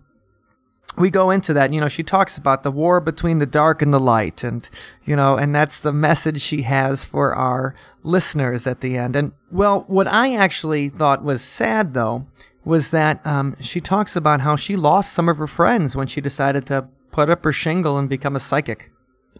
We 0.94 1.08
go 1.08 1.30
into 1.30 1.54
that, 1.54 1.72
you 1.72 1.80
know. 1.80 1.88
She 1.88 2.02
talks 2.02 2.36
about 2.36 2.64
the 2.64 2.70
war 2.70 3.00
between 3.00 3.38
the 3.38 3.46
dark 3.46 3.80
and 3.80 3.94
the 3.94 3.98
light, 3.98 4.44
and 4.44 4.68
you 5.06 5.16
know, 5.16 5.38
and 5.38 5.54
that's 5.54 5.80
the 5.80 5.90
message 5.90 6.42
she 6.42 6.62
has 6.62 7.02
for 7.02 7.34
our 7.34 7.74
listeners 8.02 8.66
at 8.66 8.82
the 8.82 8.98
end. 8.98 9.16
And 9.16 9.32
well, 9.50 9.84
what 9.86 10.06
I 10.06 10.34
actually 10.34 10.90
thought 10.90 11.24
was 11.24 11.40
sad, 11.40 11.94
though, 11.94 12.26
was 12.62 12.90
that 12.90 13.26
um, 13.26 13.56
she 13.58 13.80
talks 13.80 14.16
about 14.16 14.42
how 14.42 14.54
she 14.54 14.76
lost 14.76 15.14
some 15.14 15.30
of 15.30 15.38
her 15.38 15.46
friends 15.46 15.96
when 15.96 16.08
she 16.08 16.20
decided 16.20 16.66
to 16.66 16.86
put 17.10 17.30
up 17.30 17.42
her 17.44 17.52
shingle 17.52 17.96
and 17.96 18.06
become 18.06 18.36
a 18.36 18.40
psychic. 18.40 18.90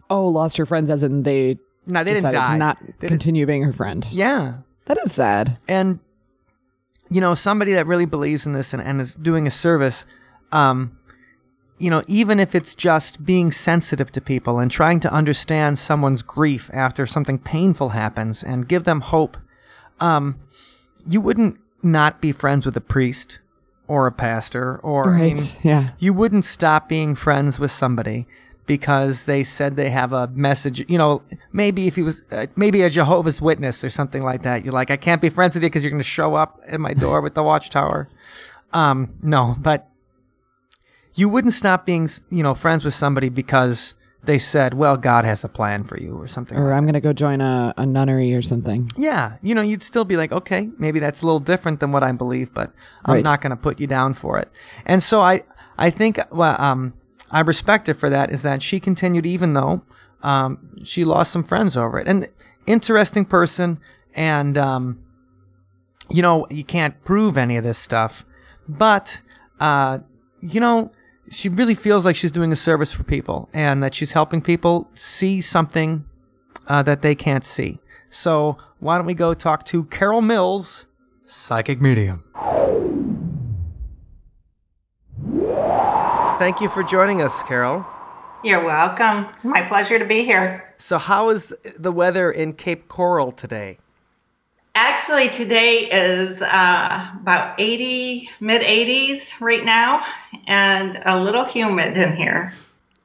oh, 0.08 0.26
lost 0.26 0.56
her 0.56 0.64
friends, 0.64 0.88
as 0.88 1.02
in 1.02 1.22
they. 1.22 1.58
No, 1.86 2.02
they 2.02 2.14
didn't 2.14 2.30
decided 2.30 2.46
die. 2.46 2.52
to 2.52 2.56
not 2.56 2.78
They 3.00 3.08
continue 3.08 3.44
being 3.44 3.62
her 3.64 3.74
friend. 3.74 4.08
Yeah. 4.10 4.54
That 4.86 4.96
is 5.04 5.12
sad. 5.12 5.58
And, 5.68 5.98
you 7.14 7.20
know, 7.20 7.34
somebody 7.34 7.72
that 7.74 7.86
really 7.86 8.06
believes 8.06 8.46
in 8.46 8.52
this 8.52 8.72
and, 8.72 8.82
and 8.82 9.00
is 9.00 9.14
doing 9.14 9.46
a 9.46 9.50
service, 9.50 10.04
um, 10.50 10.96
you 11.78 11.90
know, 11.90 12.02
even 12.06 12.38
if 12.38 12.54
it's 12.54 12.74
just 12.74 13.24
being 13.24 13.50
sensitive 13.50 14.12
to 14.12 14.20
people 14.20 14.58
and 14.58 14.70
trying 14.70 15.00
to 15.00 15.12
understand 15.12 15.78
someone's 15.78 16.22
grief 16.22 16.70
after 16.72 17.06
something 17.06 17.38
painful 17.38 17.90
happens 17.90 18.42
and 18.42 18.68
give 18.68 18.84
them 18.84 19.00
hope, 19.00 19.36
um, 20.00 20.38
you 21.06 21.20
wouldn't 21.20 21.58
not 21.82 22.20
be 22.20 22.32
friends 22.32 22.64
with 22.64 22.76
a 22.76 22.80
priest 22.80 23.40
or 23.88 24.06
a 24.06 24.12
pastor 24.12 24.78
or 24.78 25.14
I 25.14 25.18
mean, 25.18 25.36
yeah. 25.62 25.90
you 25.98 26.12
wouldn't 26.12 26.44
stop 26.44 26.88
being 26.88 27.14
friends 27.14 27.58
with 27.58 27.72
somebody 27.72 28.26
because 28.76 29.26
they 29.26 29.42
said 29.44 29.76
they 29.76 29.90
have 29.90 30.12
a 30.12 30.28
message. 30.28 30.84
You 30.88 30.98
know, 30.98 31.22
maybe 31.52 31.86
if 31.86 31.94
he 31.96 32.02
was 32.02 32.22
uh, 32.30 32.46
maybe 32.56 32.80
a 32.82 32.90
Jehovah's 32.90 33.40
Witness 33.42 33.84
or 33.84 33.90
something 33.90 34.22
like 34.22 34.42
that. 34.42 34.64
You're 34.64 34.72
like, 34.72 34.90
I 34.90 34.96
can't 34.96 35.20
be 35.20 35.28
friends 35.28 35.54
with 35.54 35.62
you 35.62 35.68
because 35.68 35.82
you're 35.82 35.90
going 35.90 36.00
to 36.08 36.14
show 36.20 36.34
up 36.34 36.58
at 36.66 36.80
my 36.80 36.94
door 36.94 37.20
with 37.20 37.34
the 37.34 37.42
watchtower. 37.42 38.08
Um, 38.72 39.14
no, 39.22 39.56
but 39.58 39.88
you 41.14 41.28
wouldn't 41.28 41.52
stop 41.54 41.84
being, 41.84 42.08
you 42.30 42.42
know, 42.42 42.54
friends 42.54 42.84
with 42.84 42.94
somebody 42.94 43.28
because 43.28 43.94
they 44.24 44.38
said, 44.38 44.72
well, 44.74 44.96
God 44.96 45.24
has 45.24 45.44
a 45.44 45.48
plan 45.48 45.84
for 45.84 45.98
you 45.98 46.16
or 46.16 46.26
something. 46.28 46.56
Or 46.56 46.68
like 46.70 46.76
I'm 46.78 46.86
gonna 46.86 47.00
go 47.00 47.12
join 47.12 47.40
a, 47.40 47.74
a 47.76 47.84
nunnery 47.84 48.34
or 48.34 48.40
something. 48.42 48.90
yeah, 48.96 49.36
you 49.42 49.54
know, 49.54 49.60
you'd 49.62 49.82
still 49.82 50.04
be 50.06 50.16
like, 50.16 50.32
okay, 50.32 50.70
maybe 50.78 50.98
that's 51.00 51.20
a 51.22 51.26
little 51.26 51.40
different 51.40 51.80
than 51.80 51.92
what 51.92 52.02
I 52.02 52.12
believe, 52.12 52.54
but 52.54 52.72
I'm 53.04 53.14
Right. 53.16 53.24
not 53.24 53.40
going 53.42 53.50
to 53.50 53.56
put 53.56 53.80
you 53.80 53.86
down 53.86 54.14
for 54.14 54.38
it. 54.38 54.48
And 54.86 55.02
so 55.02 55.20
I, 55.20 55.42
I 55.76 55.90
think, 55.90 56.20
well, 56.30 56.56
um, 56.60 56.94
I 57.32 57.40
respect 57.40 57.88
her 57.88 57.94
for 57.94 58.08
that. 58.10 58.30
Is 58.30 58.42
that 58.42 58.62
she 58.62 58.78
continued 58.78 59.26
even 59.26 59.54
though, 59.54 59.82
um, 60.22 60.78
she 60.84 61.04
lost 61.04 61.32
some 61.32 61.42
friends 61.42 61.76
over 61.76 61.98
it. 61.98 62.06
And 62.06 62.28
interesting 62.66 63.24
person, 63.24 63.80
and 64.14 64.56
um, 64.56 65.02
you 66.08 66.22
know, 66.22 66.46
you 66.50 66.62
can't 66.62 67.02
prove 67.04 67.36
any 67.36 67.56
of 67.56 67.64
this 67.64 67.78
stuff, 67.78 68.24
but 68.68 69.20
uh, 69.58 70.00
you 70.40 70.60
know, 70.60 70.92
she 71.30 71.48
really 71.48 71.74
feels 71.74 72.04
like 72.04 72.16
she's 72.16 72.32
doing 72.32 72.52
a 72.52 72.56
service 72.56 72.92
for 72.92 73.04
people 73.04 73.48
and 73.52 73.82
that 73.82 73.94
she's 73.94 74.12
helping 74.12 74.42
people 74.42 74.90
see 74.94 75.40
something 75.40 76.04
uh, 76.66 76.82
that 76.82 77.02
they 77.02 77.14
can't 77.14 77.44
see. 77.44 77.80
So 78.10 78.58
why 78.78 78.98
don't 78.98 79.06
we 79.06 79.14
go 79.14 79.32
talk 79.32 79.64
to 79.66 79.84
Carol 79.84 80.20
Mills, 80.20 80.86
psychic 81.24 81.80
medium? 81.80 82.24
Thank 86.42 86.60
you 86.60 86.68
for 86.68 86.82
joining 86.82 87.22
us, 87.22 87.40
Carol. 87.44 87.86
You're 88.42 88.64
welcome. 88.64 89.28
My 89.44 89.62
pleasure 89.62 90.00
to 90.00 90.04
be 90.04 90.24
here. 90.24 90.74
So, 90.76 90.98
how 90.98 91.28
is 91.28 91.54
the 91.78 91.92
weather 91.92 92.32
in 92.32 92.54
Cape 92.54 92.88
Coral 92.88 93.30
today? 93.30 93.78
Actually, 94.74 95.28
today 95.28 95.88
is 95.88 96.42
uh, 96.42 97.10
about 97.20 97.54
80, 97.60 98.28
mid 98.40 98.60
80s 98.60 99.40
right 99.40 99.64
now, 99.64 100.04
and 100.48 100.98
a 101.06 101.22
little 101.22 101.44
humid 101.44 101.96
in 101.96 102.16
here. 102.16 102.52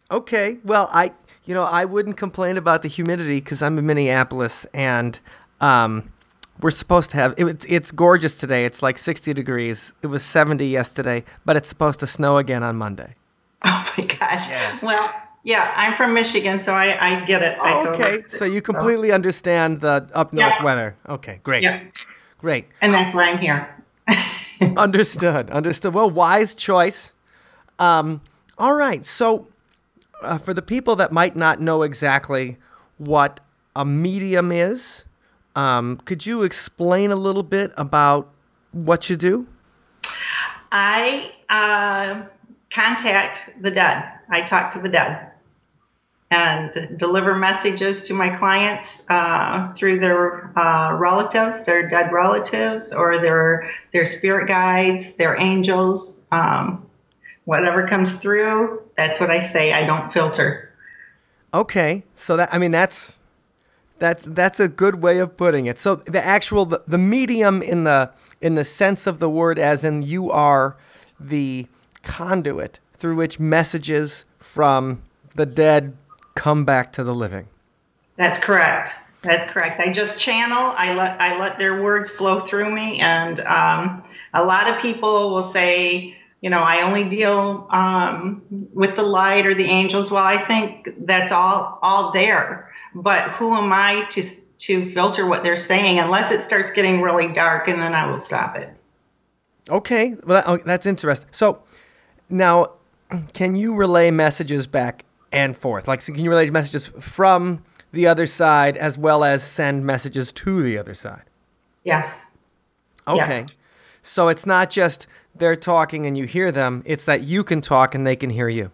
Okay. 0.09 0.57
Well, 0.63 0.89
I, 0.91 1.11
you 1.45 1.53
know, 1.53 1.61
I 1.61 1.85
wouldn't 1.85 2.17
complain 2.17 2.57
about 2.57 2.81
the 2.81 2.89
humidity 2.89 3.39
because 3.39 3.61
I'm 3.61 3.77
in 3.77 3.85
Minneapolis, 3.85 4.65
and 4.73 5.19
um, 5.61 6.11
we're 6.59 6.71
supposed 6.71 7.11
to 7.11 7.17
have 7.17 7.35
it, 7.37 7.63
it's 7.69 7.91
gorgeous 7.91 8.35
today. 8.35 8.65
It's 8.65 8.81
like 8.81 8.97
60 8.97 9.31
degrees. 9.35 9.93
It 10.01 10.07
was 10.07 10.23
70 10.23 10.65
yesterday, 10.65 11.23
but 11.45 11.55
it's 11.55 11.69
supposed 11.69 11.99
to 11.99 12.07
snow 12.07 12.39
again 12.39 12.63
on 12.63 12.77
Monday. 12.77 13.13
Oh 13.69 13.93
my 13.97 14.05
gosh. 14.05 14.49
Yeah. 14.49 14.79
Well, 14.81 15.13
yeah, 15.43 15.73
I'm 15.75 15.95
from 15.95 16.13
Michigan, 16.13 16.59
so 16.59 16.73
I, 16.73 17.15
I 17.15 17.25
get 17.25 17.41
it. 17.41 17.57
I 17.59 17.73
oh, 17.73 17.87
okay, 17.89 18.23
so 18.29 18.45
you 18.45 18.61
completely 18.61 19.09
so. 19.09 19.15
understand 19.15 19.81
the 19.81 20.09
up 20.13 20.33
north 20.33 20.53
yeah. 20.57 20.63
weather. 20.63 20.95
Okay, 21.07 21.39
great. 21.43 21.63
Yeah. 21.63 21.83
Great. 22.37 22.65
And 22.81 22.93
that's 22.93 23.13
why 23.13 23.29
I'm 23.29 23.39
here. 23.39 23.67
understood. 24.77 25.49
Understood. 25.49 25.93
Well, 25.93 26.09
wise 26.09 26.53
choice. 26.53 27.13
Um, 27.79 28.21
all 28.57 28.73
right. 28.73 29.05
So, 29.05 29.47
uh, 30.21 30.37
for 30.37 30.53
the 30.53 30.61
people 30.61 30.95
that 30.97 31.11
might 31.11 31.35
not 31.35 31.59
know 31.59 31.81
exactly 31.83 32.57
what 32.97 33.39
a 33.75 33.85
medium 33.85 34.51
is, 34.51 35.05
um, 35.55 35.97
could 36.05 36.25
you 36.25 36.43
explain 36.43 37.11
a 37.11 37.15
little 37.15 37.43
bit 37.43 37.71
about 37.77 38.31
what 38.71 39.09
you 39.09 39.15
do? 39.15 39.47
I 40.71 41.31
uh, 41.49 42.23
contact 42.71 43.49
the 43.61 43.71
dead. 43.71 44.03
I 44.29 44.41
talk 44.41 44.71
to 44.71 44.79
the 44.79 44.89
dead 44.89 45.31
and 46.29 46.97
deliver 46.97 47.35
messages 47.35 48.03
to 48.03 48.13
my 48.13 48.35
clients 48.35 49.03
uh, 49.09 49.73
through 49.73 49.99
their 49.99 50.57
uh, 50.57 50.93
relatives, 50.97 51.63
their 51.63 51.87
dead 51.87 52.11
relatives, 52.11 52.91
or 52.91 53.19
their 53.21 53.69
their 53.93 54.05
spirit 54.05 54.47
guides, 54.47 55.13
their 55.13 55.39
angels. 55.39 56.19
Um, 56.31 56.85
whatever 57.45 57.87
comes 57.87 58.13
through, 58.15 58.81
that's 58.97 59.21
what 59.21 59.29
I 59.29 59.39
say. 59.39 59.71
I 59.71 59.85
don't 59.85 60.11
filter. 60.11 60.73
Okay, 61.53 62.03
so 62.15 62.35
that 62.35 62.53
I 62.53 62.57
mean 62.57 62.71
that's 62.71 63.13
that's 63.99 64.23
that's 64.23 64.59
a 64.59 64.67
good 64.67 65.01
way 65.01 65.19
of 65.19 65.37
putting 65.37 65.65
it. 65.65 65.79
So 65.79 65.95
the 65.95 66.23
actual 66.23 66.65
the, 66.65 66.83
the 66.85 66.97
medium 66.97 67.61
in 67.61 67.85
the 67.85 68.11
in 68.41 68.55
the 68.55 68.65
sense 68.65 69.07
of 69.07 69.19
the 69.19 69.29
word, 69.29 69.57
as 69.57 69.85
in 69.85 70.01
you 70.03 70.29
are 70.29 70.75
the 71.17 71.67
conduit 72.07 72.79
through 72.97 73.15
which 73.15 73.39
messages 73.39 74.25
from 74.39 75.03
the 75.35 75.45
dead 75.45 75.95
come 76.33 76.65
back 76.65 76.91
to 76.93 77.03
the 77.03 77.13
living. 77.13 77.47
That's 78.15 78.39
correct. 78.39 78.95
That's 79.21 79.45
correct. 79.51 79.79
I 79.79 79.91
just 79.91 80.17
channel. 80.17 80.73
I 80.75 80.93
let 80.93 81.19
I 81.19 81.39
let 81.39 81.57
their 81.57 81.81
words 81.81 82.09
flow 82.09 82.41
through 82.41 82.73
me, 82.73 82.99
and 82.99 83.39
um, 83.41 84.03
a 84.33 84.43
lot 84.43 84.69
of 84.69 84.79
people 84.79 85.31
will 85.31 85.43
say, 85.43 86.15
you 86.41 86.49
know, 86.49 86.59
I 86.59 86.81
only 86.81 87.09
deal 87.09 87.67
um, 87.71 88.41
with 88.73 88.95
the 88.95 89.03
light 89.03 89.45
or 89.45 89.53
the 89.53 89.65
angels. 89.65 90.11
Well, 90.11 90.23
I 90.23 90.37
think 90.45 90.93
that's 91.05 91.31
all 91.31 91.79
all 91.81 92.11
there, 92.11 92.71
but 92.95 93.31
who 93.31 93.53
am 93.55 93.73
I 93.73 94.05
to 94.11 94.23
to 94.59 94.91
filter 94.91 95.25
what 95.25 95.43
they're 95.43 95.57
saying 95.57 95.99
unless 95.99 96.31
it 96.31 96.41
starts 96.41 96.71
getting 96.71 97.01
really 97.01 97.33
dark, 97.33 97.67
and 97.67 97.81
then 97.81 97.93
I 97.93 98.09
will 98.09 98.19
stop 98.19 98.55
it. 98.55 98.69
Okay, 99.69 100.15
well 100.23 100.59
that's 100.63 100.85
interesting. 100.85 101.27
So 101.31 101.63
now, 102.29 102.71
can 103.33 103.55
you 103.55 103.73
relay 103.75 104.11
messages 104.11 104.67
back 104.67 105.05
and 105.31 105.57
forth? 105.57 105.87
Like, 105.87 106.01
so 106.01 106.13
can 106.13 106.23
you 106.23 106.29
relay 106.29 106.49
messages 106.49 106.87
from 106.99 107.63
the 107.91 108.07
other 108.07 108.25
side 108.25 108.77
as 108.77 108.97
well 108.97 109.23
as 109.23 109.43
send 109.43 109.85
messages 109.85 110.31
to 110.33 110.61
the 110.61 110.77
other 110.77 110.93
side? 110.93 111.23
Yes. 111.83 112.25
Okay. 113.07 113.39
Yes. 113.41 113.49
So 114.01 114.27
it's 114.27 114.45
not 114.45 114.69
just 114.69 115.07
they're 115.35 115.55
talking 115.55 116.05
and 116.05 116.17
you 116.17 116.25
hear 116.25 116.51
them, 116.51 116.83
it's 116.85 117.05
that 117.05 117.21
you 117.21 117.43
can 117.43 117.61
talk 117.61 117.95
and 117.95 118.05
they 118.05 118.15
can 118.15 118.29
hear 118.29 118.49
you. 118.49 118.71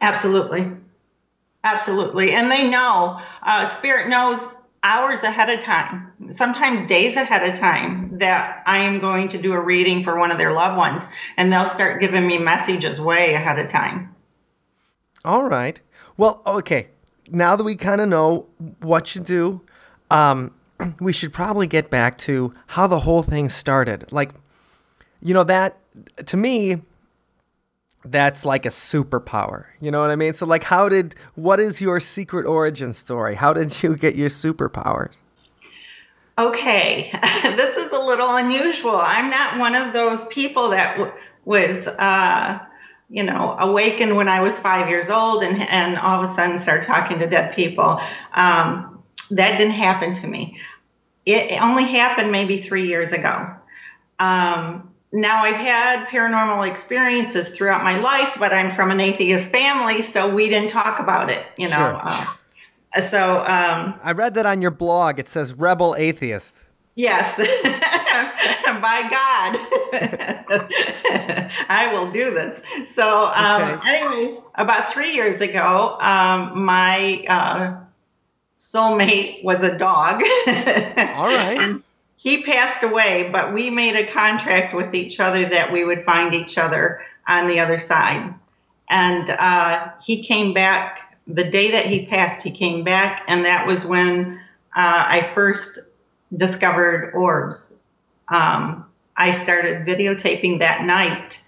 Absolutely. 0.00 0.70
Absolutely. 1.62 2.32
And 2.32 2.50
they 2.50 2.70
know, 2.70 3.20
uh, 3.42 3.64
Spirit 3.66 4.08
knows 4.08 4.40
hours 4.82 5.22
ahead 5.22 5.50
of 5.50 5.60
time, 5.60 6.12
sometimes 6.30 6.88
days 6.88 7.16
ahead 7.16 7.48
of 7.48 7.58
time, 7.58 8.18
that 8.18 8.62
I 8.66 8.78
am 8.78 8.98
going 8.98 9.28
to 9.30 9.40
do 9.40 9.52
a 9.52 9.60
reading 9.60 10.02
for 10.04 10.18
one 10.18 10.30
of 10.30 10.38
their 10.38 10.52
loved 10.52 10.76
ones. 10.76 11.04
And 11.36 11.52
they'll 11.52 11.66
start 11.66 12.00
giving 12.00 12.26
me 12.26 12.38
messages 12.38 13.00
way 13.00 13.34
ahead 13.34 13.58
of 13.58 13.68
time. 13.68 14.14
All 15.24 15.44
right. 15.44 15.80
Well, 16.16 16.42
okay. 16.46 16.88
Now 17.30 17.56
that 17.56 17.64
we 17.64 17.76
kind 17.76 18.00
of 18.00 18.08
know 18.08 18.46
what 18.80 19.14
you 19.14 19.20
do, 19.20 19.60
um, 20.10 20.52
we 21.00 21.12
should 21.12 21.32
probably 21.32 21.66
get 21.66 21.90
back 21.90 22.16
to 22.18 22.54
how 22.68 22.86
the 22.86 23.00
whole 23.00 23.22
thing 23.22 23.48
started. 23.48 24.10
Like, 24.10 24.30
you 25.22 25.34
know, 25.34 25.44
that 25.44 25.76
to 26.26 26.36
me, 26.36 26.82
that's 28.04 28.44
like 28.44 28.64
a 28.64 28.70
superpower. 28.70 29.66
You 29.80 29.90
know 29.90 30.00
what 30.00 30.10
I 30.10 30.16
mean? 30.16 30.32
So, 30.32 30.46
like, 30.46 30.64
how 30.64 30.88
did, 30.88 31.14
what 31.34 31.60
is 31.60 31.80
your 31.80 32.00
secret 32.00 32.46
origin 32.46 32.92
story? 32.92 33.34
How 33.34 33.52
did 33.52 33.82
you 33.82 33.96
get 33.96 34.16
your 34.16 34.28
superpowers? 34.28 35.16
Okay, 36.38 37.10
this 37.42 37.76
is 37.76 37.92
a 37.92 37.98
little 37.98 38.34
unusual. 38.36 38.96
I'm 38.96 39.28
not 39.28 39.58
one 39.58 39.74
of 39.74 39.92
those 39.92 40.24
people 40.26 40.70
that 40.70 40.96
w- 40.96 41.12
was, 41.44 41.86
uh, 41.86 42.58
you 43.10 43.22
know, 43.22 43.56
awakened 43.58 44.16
when 44.16 44.28
I 44.28 44.40
was 44.40 44.58
five 44.58 44.88
years 44.88 45.10
old 45.10 45.42
and, 45.42 45.60
and 45.60 45.98
all 45.98 46.22
of 46.22 46.30
a 46.30 46.32
sudden 46.32 46.58
start 46.58 46.82
talking 46.82 47.18
to 47.18 47.26
dead 47.26 47.54
people. 47.54 48.00
Um, 48.34 49.02
that 49.30 49.58
didn't 49.58 49.74
happen 49.74 50.14
to 50.14 50.26
me. 50.26 50.58
It 51.26 51.60
only 51.60 51.84
happened 51.84 52.32
maybe 52.32 52.62
three 52.62 52.88
years 52.88 53.12
ago. 53.12 53.54
Um, 54.18 54.89
now 55.12 55.42
I've 55.42 55.56
had 55.56 56.06
paranormal 56.06 56.68
experiences 56.68 57.48
throughout 57.48 57.82
my 57.82 57.98
life, 57.98 58.32
but 58.38 58.52
I'm 58.52 58.74
from 58.74 58.90
an 58.90 59.00
atheist 59.00 59.48
family, 59.48 60.02
so 60.02 60.32
we 60.32 60.48
didn't 60.48 60.70
talk 60.70 61.00
about 61.00 61.30
it, 61.30 61.44
you 61.56 61.68
know. 61.68 61.76
Sure. 61.76 62.00
Uh, 62.02 62.26
so 63.00 63.38
um, 63.38 63.98
I 64.02 64.12
read 64.12 64.34
that 64.34 64.46
on 64.46 64.62
your 64.62 64.70
blog. 64.70 65.18
It 65.18 65.28
says 65.28 65.54
rebel 65.54 65.94
atheist. 65.96 66.56
Yes, 66.96 67.36
by 68.66 69.08
God, 69.10 69.56
I 71.68 71.90
will 71.92 72.10
do 72.10 72.30
this. 72.30 72.60
So, 72.94 73.26
um, 73.26 73.62
okay. 73.62 73.88
anyways, 73.88 74.40
about 74.56 74.92
three 74.92 75.14
years 75.14 75.40
ago, 75.40 75.96
um, 76.00 76.64
my 76.64 77.24
uh, 77.28 77.80
soulmate 78.58 79.42
was 79.44 79.60
a 79.62 79.78
dog. 79.78 80.22
All 80.46 81.26
right. 81.26 81.56
and 81.58 81.82
he 82.22 82.42
passed 82.42 82.82
away, 82.82 83.30
but 83.32 83.54
we 83.54 83.70
made 83.70 83.96
a 83.96 84.12
contract 84.12 84.74
with 84.74 84.94
each 84.94 85.20
other 85.20 85.48
that 85.48 85.72
we 85.72 85.84
would 85.84 86.04
find 86.04 86.34
each 86.34 86.58
other 86.58 87.00
on 87.26 87.46
the 87.48 87.60
other 87.60 87.78
side. 87.78 88.34
And 88.90 89.30
uh, 89.30 89.92
he 90.02 90.22
came 90.22 90.52
back 90.52 91.16
the 91.26 91.44
day 91.44 91.70
that 91.70 91.86
he 91.86 92.04
passed. 92.04 92.42
He 92.42 92.50
came 92.50 92.84
back, 92.84 93.24
and 93.26 93.46
that 93.46 93.66
was 93.66 93.86
when 93.86 94.38
uh, 94.76 95.04
I 95.08 95.30
first 95.34 95.78
discovered 96.36 97.12
orbs. 97.14 97.72
Um, 98.28 98.84
I 99.16 99.32
started 99.32 99.86
videotaping 99.86 100.58
that 100.58 100.84
night. 100.84 101.40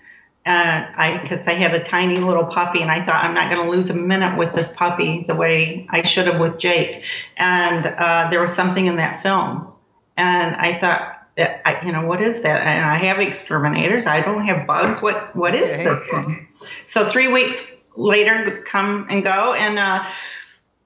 Uh, 0.47 0.87
I 0.97 1.19
because 1.23 1.47
I 1.47 1.53
had 1.53 1.75
a 1.75 1.85
tiny 1.85 2.17
little 2.17 2.47
puppy, 2.47 2.81
and 2.81 2.91
I 2.91 3.05
thought 3.05 3.23
I'm 3.23 3.35
not 3.35 3.51
going 3.51 3.63
to 3.63 3.71
lose 3.71 3.91
a 3.91 3.95
minute 3.95 4.39
with 4.39 4.55
this 4.55 4.71
puppy 4.71 5.27
the 5.29 5.35
way 5.35 5.87
I 5.91 6.03
should 6.03 6.29
have 6.29 6.41
with 6.41 6.59
Jake. 6.59 7.05
And 7.37 7.85
uh, 7.85 8.29
there 8.31 8.41
was 8.41 8.55
something 8.55 8.87
in 8.87 8.97
that 8.97 9.23
film, 9.23 9.72
and 10.17 10.55
I 10.57 10.79
thought, 10.79 11.19
I, 11.39 11.81
you 11.85 11.93
know, 11.93 12.07
what 12.07 12.21
is 12.21 12.43
that? 12.43 12.63
And 12.63 12.85
I 12.85 12.97
have 12.97 13.19
exterminators. 13.19 14.07
I 14.07 14.21
don't 14.21 14.45
have 14.47 14.67
bugs. 14.67 15.01
What 15.01 15.35
what 15.35 15.55
is 15.55 15.87
okay. 15.87 16.23
this? 16.23 16.71
So 16.85 17.09
three 17.09 17.29
weeks 17.29 17.71
later, 17.97 18.63
come 18.67 19.07
and 19.09 19.23
go, 19.23 19.55
and 19.55 19.79
uh, 19.79 20.07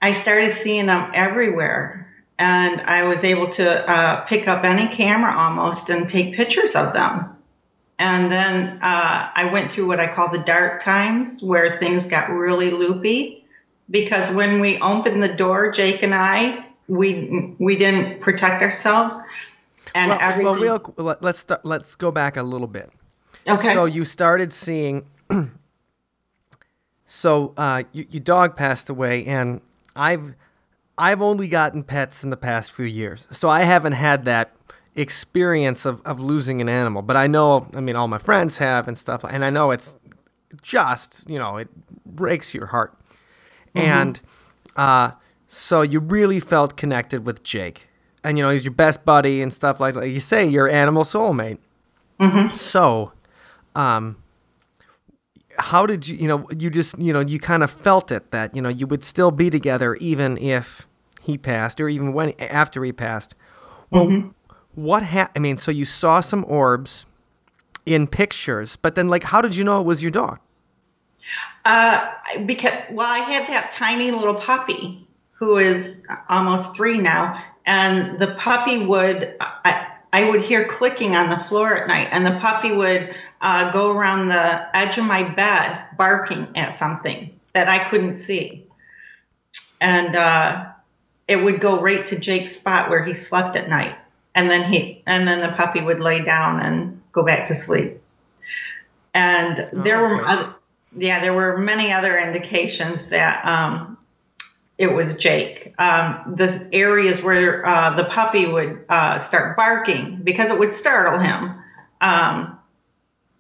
I 0.01 0.13
started 0.13 0.57
seeing 0.59 0.87
them 0.87 1.11
everywhere 1.15 2.07
and 2.39 2.81
I 2.83 3.05
was 3.05 3.25
able 3.25 3.49
to 3.51 3.91
uh, 3.91 4.25
pick 4.27 4.47
up 4.47 4.65
any 4.65 4.89
camera 4.89 5.35
almost 5.37 5.89
and 5.89 6.09
take 6.09 6.35
pictures 6.35 6.75
of 6.75 6.93
them. 6.93 7.37
And 7.99 8.31
then 8.31 8.79
uh, 8.83 9.31
I 9.35 9.51
went 9.51 9.73
through 9.73 9.87
what 9.87 10.01
I 10.01 10.13
call 10.13 10.31
the 10.31 10.39
dark 10.39 10.83
times 10.83 11.43
where 11.43 11.79
things 11.79 12.05
got 12.05 12.29
really 12.29 12.71
loopy 12.71 13.47
because 13.89 14.29
when 14.35 14.61
we 14.61 14.79
opened 14.81 15.23
the 15.23 15.33
door, 15.33 15.71
Jake 15.71 16.03
and 16.03 16.15
I, 16.15 16.66
we 16.89 17.55
we 17.59 17.77
didn't 17.77 18.21
protect 18.21 18.63
ourselves, 18.63 19.15
and 19.95 20.11
well, 20.11 20.19
everything. 20.21 20.45
Well, 20.45 20.81
real, 20.97 21.17
let's 21.21 21.41
start, 21.41 21.65
let's 21.65 21.95
go 21.97 22.11
back 22.11 22.37
a 22.37 22.43
little 22.43 22.67
bit. 22.67 22.91
Okay. 23.49 23.73
So 23.75 23.85
you 23.85 24.05
started 24.05 24.53
seeing 24.53 25.07
so 27.07 27.55
uh, 27.57 27.85
y- 27.95 28.07
your 28.11 28.23
dog 28.23 28.57
passed 28.57 28.89
away, 28.89 29.25
and 29.25 29.61
I've 29.95 30.35
I've 30.99 31.23
only 31.23 31.49
gotten 31.49 31.85
pets 31.85 32.25
in 32.25 32.31
the 32.31 32.37
past 32.37 32.73
few 32.73 32.87
years, 32.87 33.27
so 33.31 33.49
I 33.49 33.63
haven't 33.63 33.93
had 33.93 34.25
that 34.25 34.53
experience 34.95 35.85
of, 35.85 36.01
of 36.03 36.19
losing 36.19 36.61
an 36.61 36.69
animal. 36.69 37.03
But 37.03 37.17
I 37.17 37.27
know, 37.27 37.69
I 37.75 37.81
mean, 37.81 37.97
all 37.97 38.09
my 38.09 38.19
friends 38.19 38.59
have 38.59 38.89
and 38.89 38.97
stuff, 38.97 39.25
and 39.25 39.45
I 39.45 39.51
know 39.51 39.71
it's 39.71 39.97
just 40.63 41.25
you 41.29 41.39
know 41.39 41.57
it 41.59 41.69
breaks 42.05 42.55
your 42.55 42.67
heart, 42.67 42.97
and 43.75 44.21
uh, 44.75 45.13
so 45.49 45.83
you 45.83 46.01
really 46.01 46.41
felt 46.41 46.77
connected 46.77 47.25
with 47.27 47.43
Jake, 47.43 47.89
and 48.25 48.39
you 48.39 48.45
know 48.45 48.51
he's 48.51 48.65
your 48.65 48.75
best 48.75 49.05
buddy 49.05 49.43
and 49.43 49.53
stuff 49.53 49.81
like 49.81 49.95
that. 49.95 50.09
You 50.09 50.21
say 50.21 50.47
your 50.47 50.69
animal 50.69 51.05
soulmate. 51.05 51.59
So, 52.53 53.13
um, 53.75 54.17
how 55.59 55.87
did 55.87 56.09
you, 56.09 56.17
you 56.17 56.29
know, 56.29 56.47
you 56.57 56.71
just, 56.71 56.99
you 56.99 57.13
know, 57.13 57.21
you 57.21 57.39
kind 57.39 57.63
of 57.63 57.71
felt 57.71 58.11
it 58.11 58.31
that, 58.31 58.55
you 58.55 58.63
know, 58.63 58.69
you 58.69 58.87
would 58.87 59.05
still 59.05 59.31
be 59.31 59.51
together 59.51 59.95
even 59.97 60.37
if 60.39 60.87
he 61.23 61.37
passed 61.39 61.81
or 61.81 61.89
even 61.89 62.13
when, 62.13 62.33
after 62.41 62.85
he 62.85 62.93
passed. 62.93 63.35
Well, 63.91 64.33
what 64.75 65.05
ha- 65.05 65.31
I 65.35 65.39
mean, 65.39 65.57
so 65.57 65.71
you 65.71 65.85
saw 65.85 66.21
some 66.21 66.45
orbs 66.47 67.07
in 67.85 68.07
pictures, 68.07 68.77
but 68.77 68.95
then, 68.95 69.09
like, 69.09 69.25
how 69.25 69.41
did 69.41 69.57
you 69.57 69.65
know 69.65 69.81
it 69.81 69.85
was 69.85 70.03
your 70.03 70.11
dog? 70.11 70.39
Uh, 71.65 72.13
because 72.45 72.73
well, 72.91 73.09
I 73.09 73.19
had 73.19 73.49
that 73.49 73.73
tiny 73.73 74.11
little 74.11 74.35
puppy 74.35 75.06
who 75.39 75.59
is 75.59 76.01
almost 76.29 76.75
three 76.77 76.99
now, 76.99 77.43
and 77.67 78.19
the 78.19 78.35
puppy 78.35 78.87
would 78.87 79.37
I, 79.41 79.89
I 80.13 80.31
would 80.31 80.43
hear 80.43 80.67
clicking 80.67 81.15
on 81.15 81.31
the 81.31 81.45
floor 81.45 81.77
at 81.77 81.89
night, 81.89 82.09
and 82.11 82.25
the 82.25 82.39
puppy 82.41 82.73
would 82.73 83.15
uh, 83.41 83.71
go 83.71 83.91
around 83.91 84.29
the 84.29 84.77
edge 84.77 84.97
of 84.97 85.05
my 85.05 85.23
bed 85.23 85.85
barking 85.99 86.57
at 86.57 86.75
something 86.77 87.39
that 87.53 87.69
I 87.69 87.89
couldn't 87.91 88.17
see, 88.17 88.67
and 89.81 90.17
uh, 90.17 90.67
it 91.29 91.37
would 91.37 91.61
go 91.61 91.81
right 91.81 92.07
to 92.07 92.19
Jake's 92.19 92.57
spot 92.57 92.89
where 92.89 93.05
he 93.05 93.15
slept 93.15 93.57
at 93.57 93.69
night, 93.69 93.97
and 94.35 94.51
then 94.51 94.73
he 94.73 95.03
and 95.07 95.29
then 95.29 95.41
the 95.41 95.55
puppy 95.57 95.83
would 95.83 96.01
lay 96.01 96.25
down 96.25 96.61
and 96.61 97.03
go 97.13 97.23
back 97.23 97.49
to 97.49 97.55
sleep. 97.55 98.01
And 99.13 99.69
there 99.73 100.01
were 100.01 100.27
other, 100.27 100.55
yeah, 100.97 101.21
there 101.21 101.33
were 101.35 101.57
many 101.57 101.93
other 101.93 102.19
indications 102.19 103.07
that 103.07 103.45
um, 103.45 103.97
it 104.79 104.93
was 104.93 105.17
Jake. 105.17 105.75
Um, 105.79 106.35
the 106.37 106.69
areas 106.73 107.23
where 107.23 107.65
uh, 107.67 107.97
the 107.97 108.05
puppy 108.05 108.47
would 108.47 108.85
uh, 108.89 109.19
start 109.19 109.57
barking 109.57 110.21
because 110.23 110.51
it 110.51 110.59
would 110.59 110.75
startle 110.75 111.19
him 111.19 111.55
um, 112.01 112.59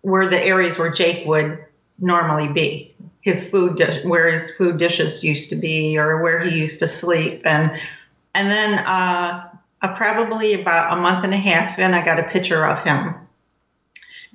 were 0.02 0.28
the 0.28 0.42
areas 0.42 0.78
where 0.78 0.90
Jake 0.90 1.26
would 1.26 1.64
normally 1.98 2.52
be. 2.52 2.94
His 3.20 3.44
food 3.44 3.76
dish, 3.76 4.04
where 4.04 4.30
his 4.30 4.52
food 4.52 4.78
dishes 4.78 5.24
used 5.24 5.50
to 5.50 5.56
be, 5.56 5.98
or 5.98 6.22
where 6.22 6.40
he 6.40 6.56
used 6.56 6.78
to 6.78 6.86
sleep, 6.86 7.42
and 7.44 7.68
and 8.36 8.48
then 8.48 8.78
uh, 8.78 9.48
probably 9.96 10.54
about 10.54 10.96
a 10.96 11.00
month 11.00 11.24
and 11.24 11.34
a 11.34 11.36
half 11.36 11.76
in, 11.76 11.92
I 11.92 12.04
got 12.04 12.20
a 12.20 12.24
picture 12.24 12.64
of 12.64 12.78
him 12.84 13.25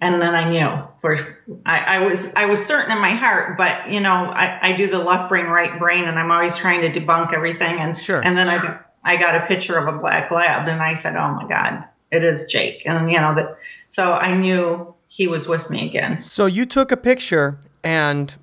and 0.01 0.22
then 0.22 0.36
I 0.36 0.50
knew. 0.50 0.88
For 1.01 1.38
I, 1.65 1.98
I 1.98 2.00
was 2.00 2.31
I 2.36 2.46
was 2.46 2.63
certain 2.63 2.91
in 2.91 3.00
my 3.00 3.12
heart, 3.12 3.58
but 3.58 3.89
you 3.89 4.00
know 4.00 4.12
I, 4.12 4.70
I 4.70 4.74
do 4.74 4.88
the 4.88 5.00
left 5.00 5.29
brain 5.29 5.46
right 5.46 5.79
brain, 5.79 6.03
and 6.05 6.20
I'm 6.20 6.31
always 6.31 6.58
trying 6.58 6.81
to 6.81 7.00
debunk 7.00 7.34
everything. 7.34 7.79
And 7.79 7.98
Sure. 7.98 8.22
and 8.24 8.38
then 8.38 8.50
I 8.50 8.79
I 9.03 9.17
got 9.17 9.36
a 9.36 9.46
picture 9.46 9.77
of 9.77 9.93
a 9.93 9.98
black 9.98 10.29
lab, 10.31 10.67
and 10.67 10.81
I 10.81 10.96
said, 10.96 11.15
oh 11.15 11.31
my 11.34 11.48
god, 11.48 11.88
it 12.12 12.24
is 12.24 12.46
Jake, 12.46 12.84
and 12.86 13.10
you 13.10 13.17
know 13.20 13.34
that. 13.36 13.58
So 13.89 14.13
I 14.13 14.36
knew 14.36 14.93
he 15.08 15.27
was 15.27 15.48
with 15.48 15.70
me 15.70 15.88
again. 15.88 16.22
So 16.22 16.46
you 16.46 16.65
took 16.65 16.91
a 16.91 16.98
picture 16.98 17.58
and 17.84 18.34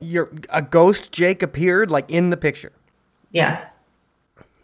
your 0.00 0.30
a 0.48 0.62
ghost 0.62 1.12
Jake 1.12 1.42
appeared 1.42 1.90
like 1.90 2.10
in 2.10 2.30
the 2.30 2.36
picture. 2.36 2.72
Yeah. 3.30 3.66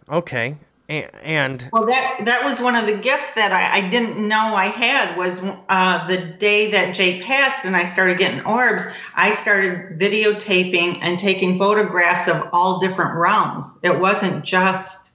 Okay. 0.08 0.56
And, 0.88 1.68
Well, 1.72 1.86
that 1.86 2.20
that 2.26 2.44
was 2.44 2.60
one 2.60 2.76
of 2.76 2.86
the 2.86 2.96
gifts 2.96 3.26
that 3.34 3.50
I, 3.50 3.78
I 3.78 3.88
didn't 3.90 4.28
know 4.28 4.54
I 4.54 4.66
had 4.66 5.16
was 5.16 5.40
uh, 5.68 6.06
the 6.06 6.16
day 6.16 6.70
that 6.70 6.94
Jake 6.94 7.24
passed, 7.24 7.64
and 7.64 7.74
I 7.74 7.86
started 7.86 8.18
getting 8.18 8.44
orbs. 8.46 8.84
I 9.14 9.32
started 9.34 9.98
videotaping 9.98 11.00
and 11.02 11.18
taking 11.18 11.58
photographs 11.58 12.28
of 12.28 12.50
all 12.52 12.78
different 12.78 13.16
realms. 13.16 13.66
It 13.82 13.98
wasn't 13.98 14.44
just 14.44 15.10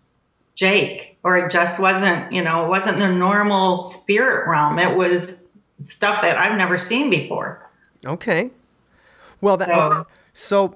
Jake, 0.56 1.18
or 1.24 1.38
it 1.38 1.50
just 1.52 1.80
wasn't 1.80 2.34
you 2.34 2.44
know 2.44 2.66
it 2.66 2.70
wasn't 2.70 2.98
the 2.98 3.08
normal 3.10 3.80
spirit 3.80 4.50
realm. 4.50 4.78
It 4.78 4.98
was 4.98 5.42
stuff 5.80 6.22
that 6.22 6.38
I've 6.38 6.58
never 6.58 6.78
seen 6.78 7.10
before. 7.10 7.66
Okay. 8.06 8.52
Well, 9.40 9.56
that 9.56 9.70
So- 9.70 10.08
so, 10.34 10.76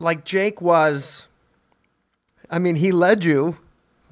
like 0.00 0.24
Jake 0.24 0.60
was. 0.60 1.28
I 2.50 2.58
mean, 2.58 2.76
he 2.76 2.90
led 2.92 3.24
you 3.24 3.58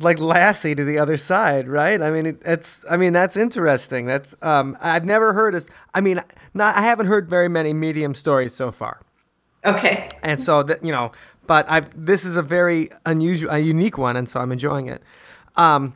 like 0.00 0.18
Lassie 0.18 0.74
to 0.74 0.85
the 0.85 0.98
other 0.98 1.16
side, 1.16 1.68
right? 1.68 2.02
I 2.02 2.11
mean, 2.11 2.26
it, 2.26 2.42
it's. 2.44 2.85
I 2.90 2.96
mean, 2.96 3.12
that's 3.12 3.37
interesting. 3.37 4.07
That's. 4.07 4.35
Um, 4.42 4.76
I've 4.80 5.04
never 5.04 5.33
heard 5.33 5.54
as. 5.54 5.68
I 5.94 6.00
mean, 6.00 6.20
not. 6.52 6.76
I 6.76 6.83
haven't 6.83 7.07
heard 7.07 7.28
very 7.28 7.48
many 7.48 7.72
medium 7.72 8.14
stories 8.14 8.54
so 8.54 8.72
far, 8.72 9.00
Okay. 9.64 10.09
and 10.22 10.40
so 10.40 10.62
that 10.64 10.85
you 10.85 10.92
know. 10.92 11.12
But 11.46 11.70
I've. 11.70 11.90
This 12.00 12.24
is 12.24 12.37
a 12.37 12.42
very 12.42 12.88
unusual, 13.07 13.50
a 13.50 13.59
unique 13.59 13.96
one, 13.98 14.16
and 14.16 14.28
so 14.28 14.40
I'm 14.40 14.50
enjoying 14.50 14.88
it. 14.88 15.02
Um, 15.57 15.94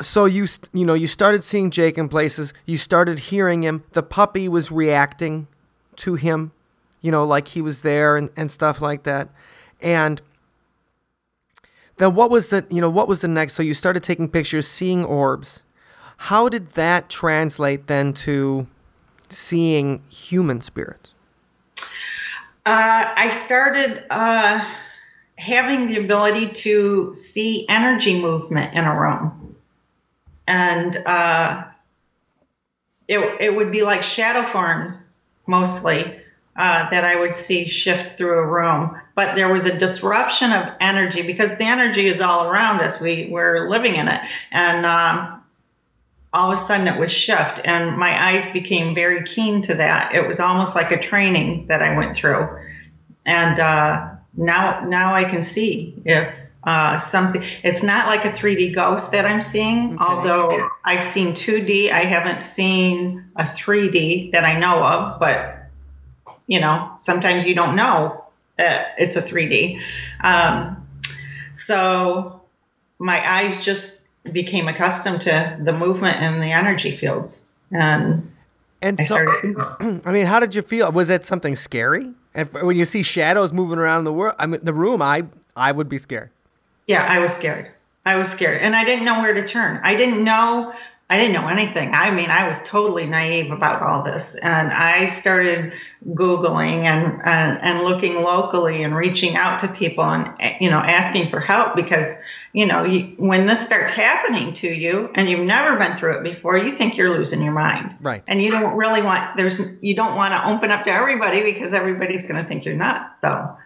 so 0.00 0.26
you 0.26 0.46
you 0.72 0.84
know 0.84 0.94
you 0.94 1.06
started 1.06 1.44
seeing 1.44 1.70
Jake 1.70 1.96
in 1.96 2.08
places. 2.08 2.52
You 2.66 2.76
started 2.76 3.18
hearing 3.18 3.62
him. 3.62 3.84
The 3.92 4.02
puppy 4.02 4.48
was 4.48 4.70
reacting 4.70 5.48
to 5.96 6.14
him, 6.16 6.52
you 7.00 7.10
know, 7.10 7.24
like 7.24 7.48
he 7.48 7.62
was 7.62 7.80
there 7.80 8.18
and, 8.18 8.28
and 8.36 8.50
stuff 8.50 8.82
like 8.82 9.04
that. 9.04 9.30
And 9.80 10.20
then 11.98 12.14
what 12.14 12.30
was 12.30 12.48
the 12.48 12.66
you 12.70 12.80
know 12.80 12.90
what 12.90 13.08
was 13.08 13.20
the 13.20 13.28
next? 13.28 13.54
So 13.54 13.62
you 13.62 13.74
started 13.74 14.02
taking 14.02 14.28
pictures, 14.28 14.68
seeing 14.68 15.04
orbs. 15.04 15.62
How 16.18 16.48
did 16.48 16.70
that 16.70 17.08
translate 17.08 17.86
then 17.86 18.12
to 18.14 18.66
seeing 19.28 20.02
human 20.08 20.60
spirits? 20.60 21.12
Uh, 22.64 23.12
I 23.14 23.30
started 23.30 24.04
uh, 24.10 24.74
having 25.36 25.86
the 25.86 25.98
ability 26.00 26.50
to 26.50 27.12
see 27.12 27.68
energy 27.68 28.20
movement 28.20 28.74
in 28.74 28.84
a 28.84 28.98
room. 28.98 29.56
And 30.48 30.96
uh, 31.06 31.64
it, 33.08 33.20
it 33.40 33.54
would 33.54 33.70
be 33.70 33.82
like 33.82 34.02
shadow 34.02 34.50
forms 34.50 35.16
mostly 35.46 36.20
uh, 36.56 36.90
that 36.90 37.04
I 37.04 37.16
would 37.16 37.34
see 37.34 37.68
shift 37.68 38.16
through 38.16 38.38
a 38.38 38.46
room. 38.46 39.00
But 39.16 39.34
there 39.34 39.52
was 39.52 39.64
a 39.64 39.76
disruption 39.76 40.52
of 40.52 40.74
energy 40.80 41.22
because 41.22 41.50
the 41.58 41.64
energy 41.64 42.06
is 42.06 42.20
all 42.20 42.46
around 42.46 42.80
us. 42.80 43.00
We, 43.00 43.28
we're 43.32 43.68
living 43.68 43.96
in 43.96 44.06
it. 44.06 44.20
And 44.52 44.86
um, 44.86 45.36
all 46.36 46.52
of 46.52 46.58
a 46.58 46.62
sudden 46.62 46.86
it 46.86 46.98
would 46.98 47.10
shift 47.10 47.62
and 47.64 47.96
my 47.96 48.30
eyes 48.30 48.52
became 48.52 48.94
very 48.94 49.24
keen 49.24 49.62
to 49.62 49.74
that 49.74 50.14
it 50.14 50.26
was 50.26 50.38
almost 50.38 50.76
like 50.76 50.90
a 50.90 51.00
training 51.00 51.66
that 51.66 51.82
i 51.82 51.96
went 51.96 52.14
through 52.14 52.46
and 53.24 53.58
uh, 53.58 54.10
now 54.36 54.84
now 54.86 55.14
i 55.14 55.24
can 55.24 55.42
see 55.42 55.94
if 56.04 56.32
uh, 56.64 56.98
something 56.98 57.42
it's 57.62 57.82
not 57.82 58.06
like 58.06 58.24
a 58.26 58.32
3d 58.32 58.74
ghost 58.74 59.12
that 59.12 59.24
i'm 59.24 59.40
seeing 59.40 59.96
although 59.98 60.68
i've 60.84 61.02
seen 61.02 61.32
2d 61.32 61.90
i 61.90 62.04
haven't 62.04 62.44
seen 62.44 63.24
a 63.36 63.44
3d 63.44 64.32
that 64.32 64.44
i 64.44 64.58
know 64.58 64.82
of 64.82 65.18
but 65.18 65.56
you 66.46 66.60
know 66.60 66.92
sometimes 66.98 67.46
you 67.46 67.54
don't 67.54 67.76
know 67.76 68.25
it's 68.58 69.16
a 69.16 69.22
3d 69.22 69.80
um, 70.24 70.86
so 71.52 72.42
my 72.98 73.18
eyes 73.30 73.62
just 73.64 74.02
became 74.32 74.68
accustomed 74.68 75.20
to 75.22 75.58
the 75.62 75.72
movement 75.72 76.16
and 76.20 76.42
the 76.42 76.50
energy 76.52 76.96
fields 76.96 77.44
and 77.70 78.30
And 78.82 79.00
I 79.00 79.04
so, 79.04 79.14
started 79.16 80.02
I 80.06 80.12
mean, 80.12 80.26
how 80.26 80.38
did 80.40 80.54
you 80.54 80.62
feel? 80.62 80.92
Was 80.92 81.08
it 81.10 81.24
something 81.26 81.56
scary? 81.56 82.12
If, 82.34 82.52
when 82.52 82.76
you 82.76 82.84
see 82.84 83.02
shadows 83.02 83.52
moving 83.52 83.78
around 83.78 84.04
the 84.04 84.12
world, 84.12 84.34
I 84.38 84.44
mean, 84.46 84.60
the 84.62 84.74
room, 84.74 85.00
I 85.00 85.24
I 85.56 85.72
would 85.72 85.88
be 85.88 85.98
scared. 85.98 86.30
yeah 86.86 87.04
i 87.08 87.18
was 87.18 87.32
scared 87.32 87.70
i 88.04 88.14
was 88.16 88.28
scared 88.30 88.60
and 88.62 88.76
i 88.76 88.84
didn't 88.84 89.04
know 89.04 89.18
where 89.20 89.32
to 89.34 89.44
turn 89.46 89.80
i 89.82 89.94
didn't 89.96 90.22
know 90.22 90.72
i 91.08 91.16
didn't 91.16 91.34
know 91.34 91.48
anything. 91.48 91.90
I 91.92 92.10
mean 92.10 92.30
i 92.30 92.46
was 92.46 92.56
totally 92.64 93.06
naive 93.06 93.50
about 93.50 93.82
all 93.82 94.02
this. 94.02 94.34
And 94.36 94.72
i 94.72 95.08
started 95.08 95.72
googling 96.10 96.84
and 96.84 97.20
and, 97.24 97.58
and 97.62 97.84
looking 97.84 98.22
locally 98.22 98.82
and 98.82 98.94
reaching 98.94 99.36
out 99.36 99.60
to 99.60 99.68
people 99.68 100.04
and 100.04 100.28
you 100.60 100.70
know 100.70 100.78
asking 100.78 101.30
for 101.30 101.40
help 101.40 101.76
because 101.76 102.16
you 102.52 102.66
know 102.66 102.84
you, 102.84 103.14
when 103.18 103.46
this 103.46 103.60
starts 103.60 103.92
happening 103.92 104.52
to 104.54 104.68
you 104.68 105.10
and 105.14 105.28
you've 105.28 105.46
never 105.46 105.78
been 105.78 105.96
through 105.96 106.18
it 106.18 106.22
before 106.22 106.56
you 106.58 106.76
think 106.76 106.96
you're 106.96 107.16
losing 107.16 107.42
your 107.42 107.52
mind. 107.52 107.94
Right. 108.00 108.22
and 108.26 108.42
you 108.42 108.50
don't 108.50 108.76
really 108.76 109.02
want 109.02 109.36
there's 109.36 109.60
you 109.80 109.94
don't 109.94 110.16
want 110.16 110.32
to 110.32 110.48
open 110.48 110.70
up 110.70 110.84
to 110.84 110.92
everybody 110.92 111.42
because 111.42 111.72
everybody's 111.72 112.26
going 112.26 112.42
to 112.42 112.48
think 112.48 112.64
you're 112.64 112.76
nuts 112.76 113.14
so 113.22 113.56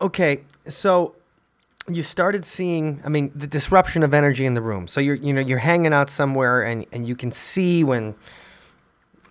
Okay, 0.00 0.40
so 0.66 1.14
you 1.88 2.02
started 2.02 2.44
seeing, 2.44 3.00
I 3.04 3.08
mean, 3.08 3.30
the 3.34 3.46
disruption 3.46 4.02
of 4.02 4.12
energy 4.12 4.44
in 4.46 4.54
the 4.54 4.60
room. 4.60 4.88
So 4.88 5.00
you're, 5.00 5.14
you 5.14 5.32
know, 5.32 5.40
you're 5.40 5.58
hanging 5.58 5.92
out 5.92 6.10
somewhere 6.10 6.62
and, 6.62 6.86
and 6.92 7.06
you 7.06 7.14
can 7.14 7.30
see 7.30 7.84
when 7.84 8.14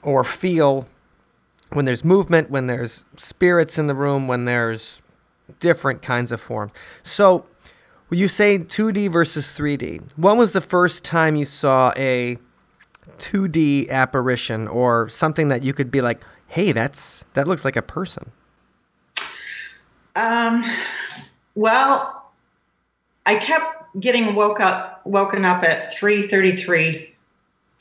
or 0.02 0.24
feel 0.24 0.88
when 1.72 1.86
there's 1.86 2.06
movement, 2.06 2.50
when 2.50 2.68
there's 2.68 3.06
spirits 3.18 3.78
in 3.78 3.88
the 3.88 3.96
room, 3.96 4.28
when 4.28 4.46
there's 4.46 5.02
different 5.60 6.02
kinds 6.02 6.32
of 6.32 6.40
forms. 6.40 6.72
So, 7.04 7.46
you 8.12 8.28
say 8.28 8.60
2D 8.60 9.12
versus 9.12 9.48
3D, 9.48 10.12
when 10.16 10.38
was 10.38 10.54
the 10.54 10.62
first 10.62 11.04
time 11.04 11.36
you 11.36 11.46
saw 11.46 11.92
a 11.98 12.38
2D 13.18 13.90
apparition 13.90 14.68
or 14.68 15.10
something 15.10 15.48
that 15.50 15.64
you 15.64 15.74
could 15.74 15.90
be 15.92 16.02
like, 16.02 16.24
"Hey, 16.48 16.72
that's 16.72 17.26
that 17.34 17.48
looks 17.48 17.66
like 17.66 17.76
a 17.76 17.82
person"? 17.82 18.32
Um, 20.16 20.64
well, 21.56 22.15
I 23.26 23.36
kept 23.36 24.00
getting 24.00 24.36
woke 24.36 24.60
up, 24.60 25.02
woken 25.06 25.46
up 25.46 25.64
at 25.64 25.96
3:33 25.96 27.10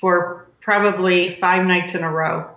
for 0.01 0.47
probably 0.61 1.37
five 1.41 1.67
nights 1.67 1.95
in 1.95 2.03
a 2.03 2.11
row. 2.11 2.51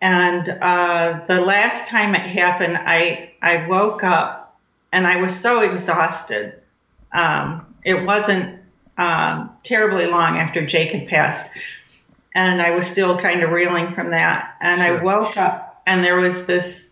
And 0.00 0.48
uh, 0.48 1.20
the 1.28 1.40
last 1.40 1.88
time 1.88 2.14
it 2.14 2.22
happened, 2.22 2.76
I 2.76 3.32
I 3.42 3.66
woke 3.66 4.04
up 4.04 4.56
and 4.92 5.06
I 5.06 5.16
was 5.16 5.38
so 5.38 5.60
exhausted. 5.60 6.54
Um, 7.12 7.74
it 7.84 8.04
wasn't 8.04 8.60
um, 8.96 9.50
terribly 9.62 10.06
long 10.06 10.38
after 10.38 10.66
Jake 10.66 10.92
had 10.92 11.08
passed, 11.08 11.50
and 12.34 12.60
I 12.60 12.70
was 12.70 12.86
still 12.86 13.18
kind 13.18 13.42
of 13.42 13.50
reeling 13.50 13.94
from 13.94 14.10
that. 14.10 14.56
And 14.60 14.80
Sure. 14.80 14.98
I 14.98 15.02
woke 15.02 15.36
up, 15.36 15.82
and 15.86 16.04
there 16.04 16.20
was 16.20 16.46
this. 16.46 16.88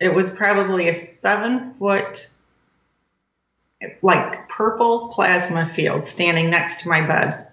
It 0.00 0.12
was 0.14 0.30
probably 0.30 0.88
a 0.88 0.94
seven 1.12 1.74
foot, 1.78 2.26
like 4.02 4.48
purple 4.48 5.08
plasma 5.08 5.72
field 5.74 6.06
standing 6.06 6.50
next 6.50 6.80
to 6.80 6.88
my 6.88 7.06
bed, 7.06 7.46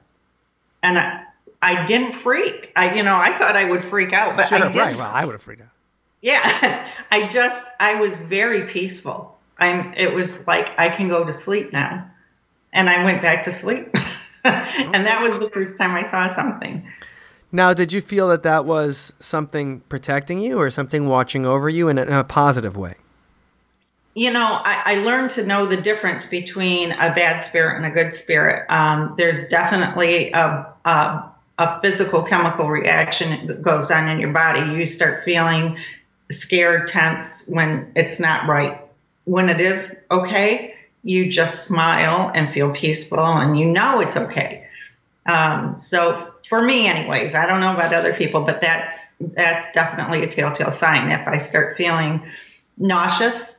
and 0.84 0.98
I, 0.98 1.24
I 1.62 1.86
didn't 1.86 2.14
freak. 2.14 2.72
I, 2.76 2.96
you 2.96 3.04
know, 3.04 3.16
I 3.16 3.38
thought 3.38 3.56
I 3.56 3.66
would 3.66 3.84
freak 3.86 4.14
out, 4.14 4.38
but 4.38 4.52
I 4.52 4.72
didn't. 4.72 4.98
Well, 4.98 5.12
I 5.12 5.26
would 5.26 5.34
have 5.34 5.42
freaked 5.42 5.62
out. 5.62 5.70
Yeah, 6.22 6.88
I 7.12 7.28
just 7.28 7.66
I 7.80 7.96
was 7.96 8.16
very 8.18 8.68
peaceful. 8.68 9.38
I'm. 9.58 9.94
It 9.96 10.14
was 10.14 10.48
like 10.48 10.70
I 10.78 10.90
can 10.90 11.08
go 11.08 11.24
to 11.24 11.34
sleep 11.34 11.74
now, 11.74 12.10
and 12.74 12.90
I 12.90 13.04
went 13.04 13.22
back 13.22 13.44
to 13.44 13.52
sleep, 13.52 13.90
and 14.44 15.06
that 15.06 15.22
was 15.22 15.40
the 15.44 15.50
first 15.50 15.78
time 15.78 15.96
I 15.96 16.10
saw 16.10 16.36
something. 16.36 16.88
Now, 17.52 17.74
did 17.74 17.92
you 17.92 18.02
feel 18.02 18.28
that 18.28 18.44
that 18.44 18.66
was 18.66 19.12
something 19.20 19.80
protecting 19.82 20.40
you 20.40 20.60
or 20.60 20.70
something 20.70 21.08
watching 21.08 21.48
over 21.48 21.68
you 21.68 21.88
in 21.88 21.98
a, 21.98 22.04
in 22.04 22.14
a 22.14 22.24
positive 22.24 22.78
way? 22.78 22.96
You 24.16 24.32
know, 24.32 24.60
I, 24.64 24.82
I 24.86 24.96
learned 24.96 25.32
to 25.32 25.46
know 25.46 25.66
the 25.66 25.78
difference 25.78 26.26
between 26.26 26.92
a 26.92 27.14
bad 27.14 27.46
spirit 27.46 27.78
and 27.78 27.86
a 27.86 27.92
good 27.92 28.16
spirit. 28.16 28.66
Um, 28.70 29.16
there's 29.18 29.48
definitely 29.50 30.32
a, 30.32 30.74
a 30.86 31.32
a 31.60 31.82
physical 31.82 32.24
chemical 32.24 32.70
reaction 32.70 33.46
that 33.48 33.62
goes 33.62 33.92
on 33.92 34.10
in 34.10 34.20
your 34.20 34.32
body. 34.32 34.62
You 34.72 34.86
start 34.86 35.26
feeling 35.26 35.78
scared, 36.32 36.88
tense 36.88 37.46
when 37.48 37.92
it's 37.96 38.18
not 38.20 38.48
right. 38.48 38.80
When 39.26 39.50
it 39.50 39.60
is 39.60 39.92
okay, 40.10 40.74
you 41.04 41.30
just 41.30 41.66
smile 41.66 42.32
and 42.34 42.52
feel 42.54 42.72
peaceful, 42.72 43.20
and 43.20 43.60
you 43.60 43.66
know 43.66 44.00
it's 44.00 44.16
okay. 44.16 44.66
Um, 45.26 45.78
so 45.78 46.34
for 46.48 46.62
me, 46.64 46.88
anyways, 46.88 47.36
I 47.36 47.46
don't 47.46 47.60
know 47.60 47.74
about 47.74 47.94
other 47.94 48.14
people, 48.14 48.42
but 48.42 48.62
that's 48.62 48.98
that's 49.20 49.72
definitely 49.74 50.24
a 50.24 50.28
telltale 50.28 50.72
sign. 50.72 51.12
If 51.12 51.28
I 51.28 51.38
start 51.38 51.76
feeling 51.76 52.22
nauseous, 52.78 53.56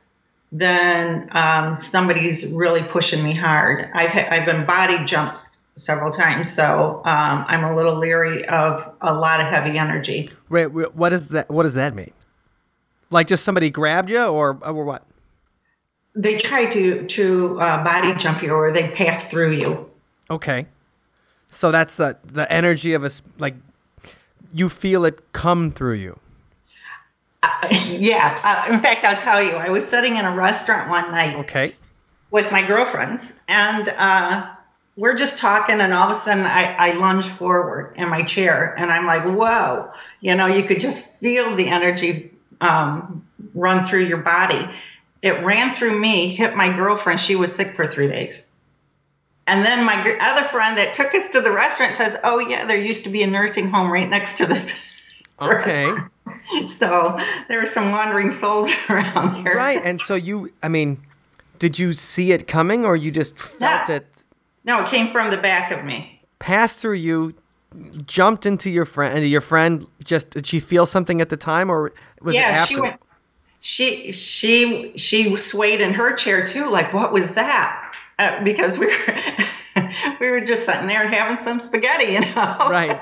then 0.51 1.29
um, 1.31 1.75
somebody's 1.75 2.45
really 2.47 2.83
pushing 2.83 3.23
me 3.23 3.33
hard. 3.33 3.89
I've 3.93 4.09
ha- 4.09 4.27
I've 4.29 4.45
been 4.45 4.65
body 4.65 5.03
jumped 5.05 5.47
several 5.75 6.11
times, 6.11 6.51
so 6.51 7.01
um, 7.05 7.45
I'm 7.47 7.63
a 7.63 7.75
little 7.75 7.95
leery 7.95 8.45
of 8.47 8.93
a 9.01 9.13
lot 9.13 9.39
of 9.39 9.47
heavy 9.47 9.77
energy. 9.77 10.29
Wait, 10.49 10.67
what 10.67 11.09
does 11.09 11.29
that? 11.29 11.49
What 11.49 11.63
does 11.63 11.75
that 11.75 11.95
mean? 11.95 12.11
Like 13.09 13.27
just 13.27 13.43
somebody 13.43 13.69
grabbed 13.69 14.09
you, 14.09 14.23
or 14.23 14.57
or 14.61 14.83
what? 14.83 15.03
They 16.13 16.37
try 16.37 16.65
to 16.65 17.07
to 17.07 17.59
uh, 17.61 17.83
body 17.83 18.13
jump 18.15 18.43
you, 18.43 18.51
or 18.51 18.73
they 18.73 18.89
pass 18.89 19.25
through 19.29 19.53
you. 19.53 19.89
Okay, 20.29 20.67
so 21.49 21.71
that's 21.71 21.95
the 21.95 22.17
the 22.25 22.51
energy 22.51 22.93
of 22.93 23.05
a 23.05 23.11
like 23.37 23.55
you 24.53 24.67
feel 24.67 25.05
it 25.05 25.31
come 25.31 25.71
through 25.71 25.95
you. 25.95 26.19
Yeah. 27.87 28.39
Uh, 28.43 28.73
in 28.73 28.81
fact, 28.81 29.03
I'll 29.03 29.15
tell 29.15 29.43
you, 29.43 29.51
I 29.51 29.69
was 29.69 29.87
sitting 29.87 30.15
in 30.15 30.25
a 30.25 30.35
restaurant 30.35 30.89
one 30.89 31.11
night. 31.11 31.35
Okay, 31.37 31.75
with 32.31 32.51
my 32.51 32.65
girlfriends, 32.65 33.21
and 33.47 33.89
uh, 33.89 34.49
we're 34.95 35.15
just 35.15 35.37
talking, 35.37 35.79
and 35.81 35.93
all 35.93 36.09
of 36.09 36.17
a 36.17 36.19
sudden 36.19 36.45
I, 36.45 36.73
I 36.73 36.91
lunge 36.93 37.27
forward 37.27 37.93
in 37.97 38.09
my 38.09 38.23
chair, 38.23 38.73
and 38.77 38.91
I'm 38.91 39.05
like, 39.05 39.23
whoa, 39.23 39.91
you 40.21 40.35
know, 40.35 40.47
you 40.47 40.63
could 40.63 40.79
just 40.79 41.05
feel 41.19 41.55
the 41.55 41.67
energy 41.67 42.31
um, 42.61 43.27
run 43.53 43.85
through 43.85 44.05
your 44.05 44.19
body. 44.19 44.67
It 45.21 45.43
ran 45.43 45.75
through 45.75 45.99
me, 45.99 46.33
hit 46.33 46.55
my 46.55 46.73
girlfriend. 46.75 47.19
She 47.19 47.35
was 47.35 47.53
sick 47.53 47.75
for 47.75 47.87
three 47.87 48.07
days. 48.07 48.47
And 49.47 49.65
then 49.65 49.85
my 49.85 50.17
other 50.19 50.47
friend 50.47 50.77
that 50.77 50.93
took 50.93 51.13
us 51.13 51.29
to 51.31 51.41
the 51.41 51.51
restaurant 51.51 51.95
says, 51.95 52.15
"Oh 52.23 52.39
yeah, 52.39 52.65
there 52.65 52.77
used 52.77 53.03
to 53.03 53.09
be 53.09 53.23
a 53.23 53.27
nursing 53.27 53.69
home 53.69 53.91
right 53.91 54.09
next 54.09 54.37
to 54.37 54.45
the." 54.45 54.71
okay, 55.41 55.91
So 56.79 57.17
there 57.47 57.59
were 57.59 57.65
some 57.65 57.91
wandering 57.91 58.31
souls 58.31 58.71
around 58.89 59.43
there. 59.45 59.53
right. 59.55 59.79
And 59.83 60.01
so 60.01 60.15
you, 60.15 60.49
I 60.63 60.67
mean, 60.67 60.97
did 61.59 61.77
you 61.79 61.93
see 61.93 62.31
it 62.31 62.47
coming, 62.47 62.85
or 62.85 62.95
you 62.95 63.11
just 63.11 63.37
felt 63.37 63.87
Yeah. 63.89 63.95
it 63.97 64.07
No, 64.63 64.81
it 64.81 64.87
came 64.89 65.11
from 65.11 65.29
the 65.31 65.37
back 65.37 65.71
of 65.71 65.83
me. 65.85 66.21
Passed 66.39 66.79
through 66.79 66.93
you? 66.95 67.33
Jumped 68.05 68.45
into 68.45 68.69
your 68.69 68.83
friend, 68.85 69.17
and 69.17 69.25
your 69.27 69.39
friend 69.41 69.85
just 70.03 70.31
did 70.31 70.45
she 70.45 70.59
feel 70.59 70.85
something 70.85 71.21
at 71.21 71.29
the 71.29 71.37
time, 71.37 71.69
or 71.69 71.93
was 72.21 72.35
it 72.35 72.39
yeah, 72.39 72.47
after? 72.49 72.73
she 72.73 72.81
went. 72.81 72.99
She 73.61 74.11
she 74.11 74.91
she 74.97 75.37
swayed 75.37 75.79
in 75.79 75.93
her 75.93 76.13
chair 76.13 76.45
too. 76.45 76.65
Like, 76.65 76.93
what 76.93 77.13
was 77.13 77.29
that? 77.35 77.93
Uh, 78.19 78.43
because 78.43 78.77
we 78.77 78.87
were 78.87 79.89
we 80.19 80.29
were 80.29 80.41
just 80.41 80.65
sitting 80.65 80.87
there 80.87 81.07
having 81.07 81.41
some 81.45 81.59
spaghetti, 81.61 82.13
you 82.13 82.19
know. 82.21 82.57
Right. 82.69 82.99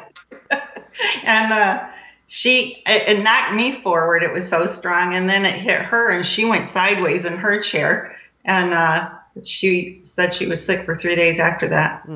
and 1.23 1.51
uh, 1.53 1.87
she 2.29 2.83
it, 2.85 3.17
it 3.17 3.23
knocked 3.23 3.55
me 3.55 3.81
forward. 3.81 4.21
It 4.21 4.31
was 4.31 4.47
so 4.47 4.67
strong, 4.67 5.15
and 5.15 5.27
then 5.27 5.45
it 5.45 5.59
hit 5.59 5.81
her, 5.81 6.11
and 6.11 6.25
she 6.25 6.45
went 6.45 6.67
sideways 6.67 7.25
in 7.25 7.33
her 7.33 7.59
chair, 7.59 8.15
and 8.45 8.71
uh, 8.71 9.09
she 9.43 10.01
said 10.03 10.35
she 10.35 10.45
was 10.45 10.63
sick 10.63 10.85
for 10.85 10.95
three 10.95 11.15
days 11.15 11.39
after 11.39 11.67
that. 11.69 12.07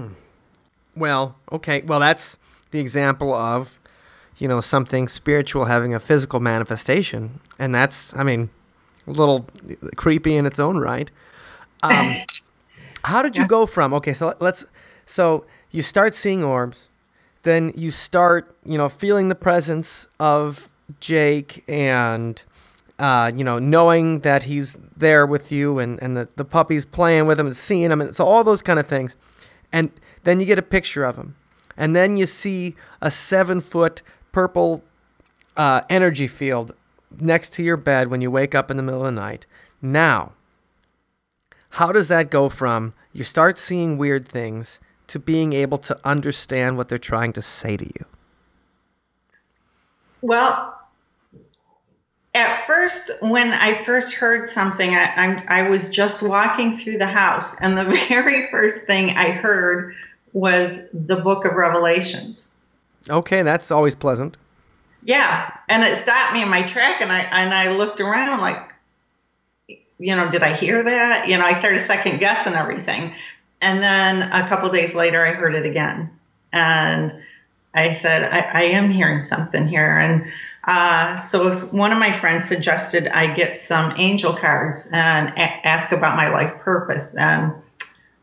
Well, 0.95 1.35
okay. 1.51 1.81
Well, 1.81 1.99
that's 1.99 2.37
the 2.69 2.79
example 2.79 3.33
of, 3.33 3.79
you 4.37 4.47
know, 4.47 4.61
something 4.61 5.07
spiritual 5.07 5.65
having 5.65 5.95
a 5.95 5.99
physical 5.99 6.39
manifestation, 6.39 7.39
and 7.57 7.73
that's, 7.73 8.15
I 8.15 8.21
mean, 8.21 8.51
a 9.07 9.11
little 9.11 9.47
creepy 9.95 10.35
in 10.35 10.45
its 10.45 10.59
own 10.59 10.77
right. 10.77 11.09
Um, 11.81 12.17
how 13.03 13.23
did 13.23 13.35
you 13.35 13.47
go 13.47 13.65
from? 13.65 13.95
Okay, 13.95 14.13
so 14.13 14.35
let's. 14.39 14.63
So 15.07 15.45
you 15.71 15.81
start 15.81 16.13
seeing 16.13 16.43
orbs, 16.43 16.87
then 17.43 17.71
you 17.75 17.91
start, 17.91 18.55
you 18.65 18.77
know, 18.77 18.89
feeling 18.89 19.29
the 19.29 19.35
presence 19.35 20.07
of 20.19 20.69
Jake 20.99 21.63
and. 21.67 22.41
Uh, 22.99 23.31
you 23.35 23.43
know, 23.43 23.57
knowing 23.57 24.19
that 24.19 24.43
he's 24.43 24.77
there 24.95 25.25
with 25.25 25.51
you 25.51 25.79
and, 25.79 26.01
and 26.01 26.15
the, 26.15 26.29
the 26.35 26.45
puppy's 26.45 26.85
playing 26.85 27.25
with 27.25 27.39
him 27.39 27.47
and 27.47 27.55
seeing 27.55 27.91
him 27.91 27.99
and 27.99 28.15
so 28.15 28.23
all 28.23 28.43
those 28.43 28.61
kind 28.61 28.79
of 28.79 28.87
things 28.87 29.15
and 29.73 29.91
then 30.23 30.39
you 30.39 30.45
get 30.45 30.59
a 30.59 30.63
picture 30.63 31.03
of 31.03 31.17
him 31.17 31.35
and 31.75 31.95
then 31.95 32.17
you 32.17 32.25
see 32.25 32.75
a 33.01 33.11
seven 33.11 33.59
foot 33.59 34.01
purple 34.31 34.83
uh, 35.57 35.81
energy 35.89 36.27
field 36.27 36.75
next 37.19 37.51
to 37.53 37.63
your 37.63 37.77
bed 37.77 38.09
when 38.09 38.21
you 38.21 38.31
wake 38.31 38.55
up 38.55 38.71
in 38.71 38.77
the 38.77 38.83
middle 38.83 39.01
of 39.01 39.13
the 39.13 39.19
night 39.19 39.45
now 39.81 40.31
how 41.71 41.91
does 41.91 42.07
that 42.07 42.29
go 42.29 42.49
from 42.49 42.93
you 43.11 43.23
start 43.23 43.57
seeing 43.57 43.97
weird 43.97 44.27
things 44.27 44.79
to 45.07 45.19
being 45.19 45.53
able 45.53 45.77
to 45.77 45.97
understand 46.03 46.77
what 46.77 46.87
they're 46.89 46.97
trying 46.97 47.33
to 47.33 47.41
say 47.41 47.77
to 47.77 47.85
you 47.85 48.05
Well, 50.21 50.79
at 52.33 52.65
first, 52.65 53.11
when 53.19 53.51
I 53.53 53.83
first 53.83 54.13
heard 54.15 54.49
something, 54.49 54.95
I, 54.95 55.05
I'm, 55.15 55.43
I 55.47 55.69
was 55.69 55.87
just 55.89 56.23
walking 56.23 56.77
through 56.77 56.97
the 56.97 57.05
house, 57.05 57.55
and 57.59 57.77
the 57.77 57.83
very 58.09 58.49
first 58.49 58.85
thing 58.85 59.11
I 59.11 59.31
heard 59.31 59.93
was 60.31 60.79
the 60.93 61.17
book 61.17 61.45
of 61.45 61.53
Revelations. 61.53 62.47
okay 63.09 63.43
that's 63.43 63.69
always 63.69 63.93
pleasant 63.95 64.37
Yeah, 65.03 65.51
and 65.69 65.83
it 65.83 66.01
stopped 66.01 66.33
me 66.33 66.41
in 66.41 66.49
my 66.49 66.63
track, 66.63 67.01
and 67.01 67.11
I 67.11 67.19
and 67.19 67.53
I 67.53 67.69
looked 67.75 67.99
around 68.01 68.39
like, 68.39 68.73
you 69.99 70.15
know, 70.15 70.31
did 70.31 70.41
I 70.41 70.55
hear 70.55 70.81
that? 70.83 71.27
You 71.27 71.37
know, 71.37 71.45
I 71.45 71.53
started 71.53 71.81
second 71.81 72.19
guessing 72.19 72.53
everything, 72.53 73.13
and 73.63 73.81
then 73.81 74.31
a 74.31 74.47
couple 74.47 74.69
days 74.69 74.93
later, 74.93 75.25
I 75.25 75.31
heard 75.31 75.55
it 75.55 75.65
again, 75.65 76.09
and 76.51 77.15
I 77.73 77.93
said, 77.93 78.23
I, 78.23 78.39
I 78.39 78.63
am 78.63 78.91
hearing 78.91 79.19
something 79.19 79.67
here, 79.67 79.97
and 79.97 80.25
uh, 80.65 81.19
so 81.19 81.55
one 81.71 81.91
of 81.91 81.97
my 81.97 82.19
friends 82.19 82.47
suggested 82.47 83.07
I 83.07 83.33
get 83.33 83.57
some 83.57 83.93
angel 83.97 84.35
cards 84.35 84.87
and 84.93 85.29
a- 85.29 85.67
ask 85.67 85.91
about 85.91 86.15
my 86.15 86.29
life 86.29 86.53
purpose, 86.59 87.13
and 87.15 87.53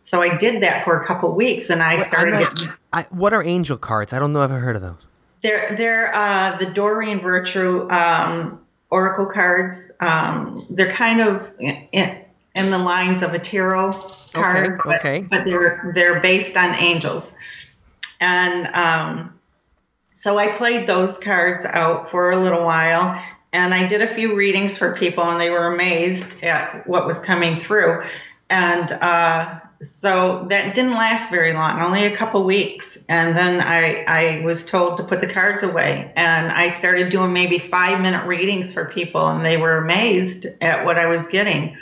so 0.05 0.23
I 0.23 0.37
did 0.37 0.63
that 0.63 0.85
for 0.85 1.01
a 1.01 1.07
couple 1.07 1.35
weeks, 1.35 1.71
and 1.71 1.83
I 1.83 1.95
Wait, 1.97 2.03
started. 2.03 2.33
not- 2.33 2.55
getting, 2.55 2.73
I, 2.93 3.03
what 3.11 3.33
are 3.33 3.43
angel 3.45 3.79
cards? 3.79 4.13
I 4.13 4.19
don't 4.19 4.33
know 4.33 4.43
if 4.43 4.51
i've 4.51 4.61
heard 4.61 4.77
of 4.77 4.83
those. 4.83 4.97
They're 5.43 5.75
they're 5.77 6.15
uh, 6.15 6.59
the 6.59 6.67
Doreen 6.67 7.21
Virtue 7.21 7.89
um, 7.91 8.61
oracle 8.91 9.27
cards. 9.27 9.91
Um, 10.01 10.67
they're 10.69 10.93
kind 10.93 11.21
of 11.21 11.49
in, 11.59 12.25
in 12.55 12.71
the 12.71 12.79
lines 12.79 13.23
of 13.23 13.33
a 13.33 13.39
tarot 13.39 13.93
card, 14.33 14.81
Okay, 14.81 14.81
but, 14.85 15.01
okay. 15.01 15.23
but 15.23 15.45
they're 15.45 15.93
they're 15.95 16.21
based 16.21 16.57
on 16.57 16.75
angels, 16.75 17.33
and 18.21 18.67
um, 18.75 19.39
so 20.15 20.39
I 20.39 20.57
played 20.57 20.87
those 20.87 21.19
cards 21.19 21.65
out 21.67 22.11
for 22.11 22.31
a 22.31 22.39
little 22.39 22.65
while, 22.65 23.23
and 23.53 23.75
I 23.75 23.87
did 23.87 24.03
a 24.03 24.15
few 24.15 24.37
readings 24.37 24.79
for 24.79 24.97
people, 24.97 25.25
and 25.25 25.41
they 25.41 25.51
were 25.51 25.73
amazed 25.73 26.43
at 26.43 26.87
what 26.87 27.07
was 27.07 27.19
coming 27.19 27.61
through, 27.61 28.05
and. 28.49 28.91
Uh, 28.93 29.61
so 29.83 30.47
that 30.51 30.75
didn't 30.75 30.93
last 30.93 31.31
very 31.31 31.55
long, 31.55 31.81
only 31.81 32.05
a 32.05 32.15
couple 32.15 32.45
weeks. 32.45 32.99
And 33.09 33.35
then 33.37 33.61
I, 33.63 34.05
I 34.07 34.45
was 34.45 34.67
told 34.67 34.99
to 34.99 35.05
put 35.05 35.23
the 35.23 35.33
cards 35.33 35.63
away. 35.63 36.13
And 36.17 36.53
I 36.53 36.69
started 36.69 37.11
doing 37.11 37.33
maybe 37.33 37.59
five 37.59 38.01
minute 38.01 38.27
readings 38.27 38.73
for 38.73 38.85
people, 38.87 39.27
and 39.27 39.45
they 39.45 39.57
were 39.57 39.79
amazed 39.79 40.47
at 40.61 40.85
what 40.85 40.99
I 40.99 41.07
was 41.07 41.27
getting. 41.27 41.79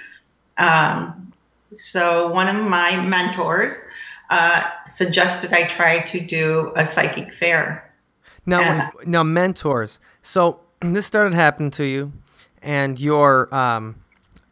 Um, 0.59 1.28
so 1.73 2.29
one 2.29 2.55
of 2.55 2.65
my 2.65 2.97
mentors 2.97 3.81
uh, 4.31 4.65
suggested 4.95 5.53
I 5.53 5.67
try 5.67 6.03
to 6.03 6.25
do 6.25 6.73
a 6.77 6.85
psychic 6.85 7.33
fair. 7.35 7.85
Now, 8.47 8.91
now 9.07 9.23
mentors. 9.23 9.99
So 10.23 10.61
this 10.81 11.07
started 11.07 11.35
happening 11.35 11.71
to 11.73 11.85
you, 11.85 12.13
and 12.63 12.99
you're 12.99 13.55
um, 13.55 13.97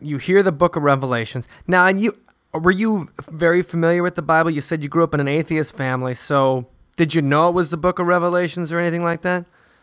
you 0.01 0.19
hear 0.19 0.43
the 0.43 0.53
Book 0.53 0.77
of 0.77 0.83
Revelations. 0.83 1.49
Now, 1.67 1.87
and 1.87 2.01
you 2.01 2.17
were 2.53 2.71
you 2.71 3.09
very 3.29 3.63
familiar 3.63 4.03
with 4.03 4.15
the 4.15 4.23
Bible? 4.23 4.51
You 4.51 4.61
said 4.61 4.83
you 4.83 4.89
grew 4.89 5.05
up 5.05 5.15
in 5.15 5.21
an 5.21 5.29
atheist 5.29 5.75
family, 5.75 6.15
so 6.15 6.67
did 6.97 7.15
you 7.15 7.23
know 7.23 7.49
it 7.49 7.55
was 7.55 7.71
the 7.71 7.77
Book 7.77 7.99
of 7.99 8.07
Revelations 8.07 8.73
or 8.73 8.79
anything 8.79 9.03
like 9.03 9.23
that? 9.23 9.45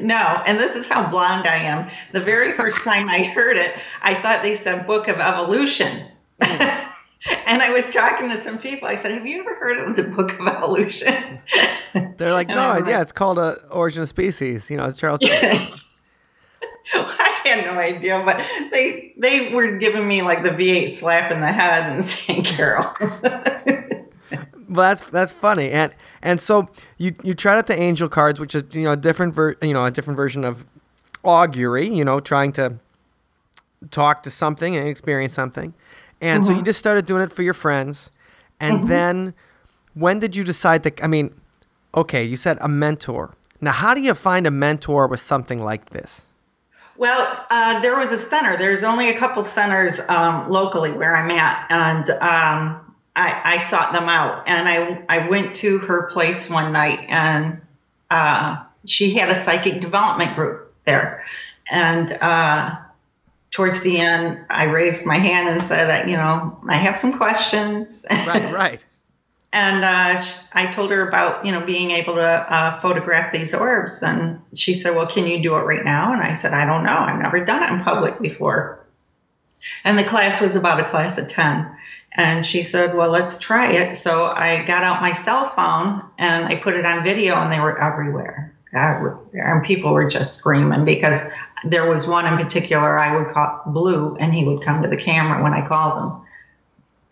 no, 0.00 0.42
and 0.46 0.58
this 0.58 0.74
is 0.74 0.86
how 0.86 1.08
blonde 1.10 1.46
I 1.46 1.56
am. 1.56 1.90
The 2.12 2.20
very 2.20 2.52
first 2.56 2.78
time 2.78 3.08
I 3.08 3.24
heard 3.24 3.56
it, 3.56 3.76
I 4.02 4.14
thought 4.14 4.42
they 4.42 4.56
said 4.56 4.86
Book 4.86 5.08
of 5.08 5.16
Evolution. 5.16 6.08
and 7.46 7.62
I 7.62 7.70
was 7.70 7.84
talking 7.92 8.28
to 8.30 8.42
some 8.42 8.58
people. 8.58 8.88
I 8.88 8.96
said, 8.96 9.12
Have 9.12 9.26
you 9.26 9.40
ever 9.40 9.54
heard 9.54 9.88
of 9.88 9.96
the 9.96 10.04
Book 10.04 10.38
of 10.38 10.46
Evolution? 10.46 11.40
They're 12.16 12.32
like, 12.32 12.48
no, 12.48 12.72
I'm 12.72 12.88
yeah, 12.88 13.00
it's 13.00 13.12
called 13.12 13.38
a 13.38 13.56
Origin 13.70 14.02
of 14.02 14.08
Species. 14.08 14.70
You 14.70 14.76
know, 14.76 14.86
it's 14.86 14.98
Charles. 14.98 15.20
I 16.92 17.40
had 17.44 17.64
no 17.64 17.72
idea, 17.78 18.22
but 18.24 18.44
they 18.70 19.14
they 19.16 19.54
were 19.54 19.78
giving 19.78 20.06
me 20.06 20.22
like 20.22 20.42
the 20.42 20.50
V8 20.50 20.98
slap 20.98 21.30
in 21.30 21.40
the 21.40 21.52
head 21.52 21.92
and 21.92 22.04
saying, 22.04 22.44
Carol. 22.44 22.94
well, 24.68 24.90
that's 24.90 25.00
that's 25.02 25.32
funny, 25.32 25.70
and 25.70 25.94
and 26.22 26.40
so 26.40 26.68
you 26.98 27.14
you 27.22 27.32
tried 27.34 27.56
out 27.56 27.68
the 27.68 27.80
angel 27.80 28.08
cards, 28.08 28.38
which 28.38 28.54
is 28.54 28.64
you 28.72 28.82
know 28.82 28.92
a 28.92 28.96
different 28.96 29.34
ver- 29.34 29.56
you 29.62 29.72
know 29.72 29.84
a 29.84 29.90
different 29.90 30.16
version 30.16 30.44
of 30.44 30.66
augury. 31.22 31.88
You 31.88 32.04
know, 32.04 32.20
trying 32.20 32.52
to 32.52 32.78
talk 33.90 34.22
to 34.24 34.30
something 34.30 34.76
and 34.76 34.88
experience 34.88 35.32
something, 35.32 35.74
and 36.20 36.44
so 36.44 36.52
you 36.52 36.62
just 36.62 36.78
started 36.78 37.06
doing 37.06 37.22
it 37.22 37.32
for 37.32 37.42
your 37.42 37.54
friends, 37.54 38.10
and 38.60 38.88
then 38.88 39.34
when 39.94 40.20
did 40.20 40.36
you 40.36 40.44
decide 40.44 40.82
that? 40.82 41.02
I 41.02 41.06
mean, 41.06 41.34
okay, 41.94 42.24
you 42.24 42.36
said 42.36 42.58
a 42.60 42.68
mentor. 42.68 43.34
Now, 43.60 43.72
how 43.72 43.94
do 43.94 44.00
you 44.00 44.14
find 44.14 44.46
a 44.46 44.50
mentor 44.50 45.06
with 45.06 45.20
something 45.20 45.60
like 45.62 45.90
this? 45.90 46.22
Well, 46.96 47.44
uh, 47.50 47.80
there 47.80 47.96
was 47.96 48.10
a 48.12 48.18
center. 48.28 48.56
There's 48.56 48.84
only 48.84 49.08
a 49.08 49.18
couple 49.18 49.42
centers 49.44 50.00
um, 50.08 50.48
locally 50.50 50.92
where 50.92 51.16
I'm 51.16 51.30
at, 51.30 51.66
and 51.70 52.10
um, 52.10 52.94
I, 53.16 53.40
I 53.44 53.68
sought 53.68 53.92
them 53.92 54.08
out. 54.08 54.44
And 54.46 54.68
I 54.68 55.04
I 55.08 55.28
went 55.28 55.56
to 55.56 55.78
her 55.78 56.04
place 56.04 56.48
one 56.48 56.72
night, 56.72 57.00
and 57.08 57.60
uh, 58.10 58.62
she 58.86 59.14
had 59.14 59.30
a 59.30 59.44
psychic 59.44 59.80
development 59.80 60.36
group 60.36 60.72
there. 60.84 61.24
And 61.70 62.12
uh, 62.12 62.76
towards 63.54 63.80
the 63.82 64.00
end, 64.00 64.44
I 64.50 64.64
raised 64.64 65.06
my 65.06 65.18
hand 65.18 65.48
and 65.48 65.66
said, 65.68 66.10
you 66.10 66.16
know, 66.16 66.58
I 66.68 66.76
have 66.76 66.98
some 66.98 67.16
questions. 67.16 68.04
Right, 68.10 68.52
right. 68.52 68.84
And 69.52 69.84
uh, 69.84 70.24
I 70.52 70.72
told 70.72 70.90
her 70.90 71.06
about, 71.06 71.46
you 71.46 71.52
know, 71.52 71.64
being 71.64 71.92
able 71.92 72.16
to 72.16 72.20
uh, 72.20 72.80
photograph 72.80 73.32
these 73.32 73.54
orbs. 73.54 74.02
And 74.02 74.40
she 74.54 74.74
said, 74.74 74.96
well, 74.96 75.06
can 75.06 75.28
you 75.28 75.40
do 75.40 75.54
it 75.54 75.60
right 75.60 75.84
now? 75.84 76.12
And 76.12 76.20
I 76.20 76.34
said, 76.34 76.52
I 76.52 76.66
don't 76.66 76.82
know. 76.82 76.96
I've 76.98 77.22
never 77.22 77.44
done 77.44 77.62
it 77.62 77.70
in 77.70 77.84
public 77.84 78.20
before. 78.20 78.84
And 79.84 79.96
the 79.96 80.04
class 80.04 80.40
was 80.40 80.56
about 80.56 80.80
a 80.80 80.90
class 80.90 81.16
of 81.16 81.28
10. 81.28 81.70
And 82.16 82.44
she 82.44 82.64
said, 82.64 82.96
well, 82.96 83.10
let's 83.10 83.38
try 83.38 83.70
it. 83.72 83.96
So 83.96 84.26
I 84.26 84.64
got 84.64 84.82
out 84.82 85.00
my 85.00 85.12
cell 85.12 85.52
phone 85.54 86.02
and 86.18 86.46
I 86.46 86.56
put 86.56 86.74
it 86.74 86.84
on 86.84 87.04
video 87.04 87.36
and 87.36 87.52
they 87.52 87.60
were 87.60 87.80
everywhere. 87.80 88.52
God, 88.72 89.16
and 89.32 89.62
people 89.62 89.92
were 89.92 90.10
just 90.10 90.34
screaming 90.34 90.84
because 90.84 91.20
there 91.64 91.88
was 91.88 92.06
one 92.06 92.26
in 92.26 92.36
particular 92.36 92.98
I 92.98 93.16
would 93.16 93.32
call 93.32 93.62
Blue 93.66 94.16
and 94.16 94.34
he 94.34 94.44
would 94.44 94.64
come 94.64 94.82
to 94.82 94.88
the 94.88 94.96
camera 94.96 95.42
when 95.42 95.52
I 95.52 95.66
called 95.66 96.02
him 96.02 96.26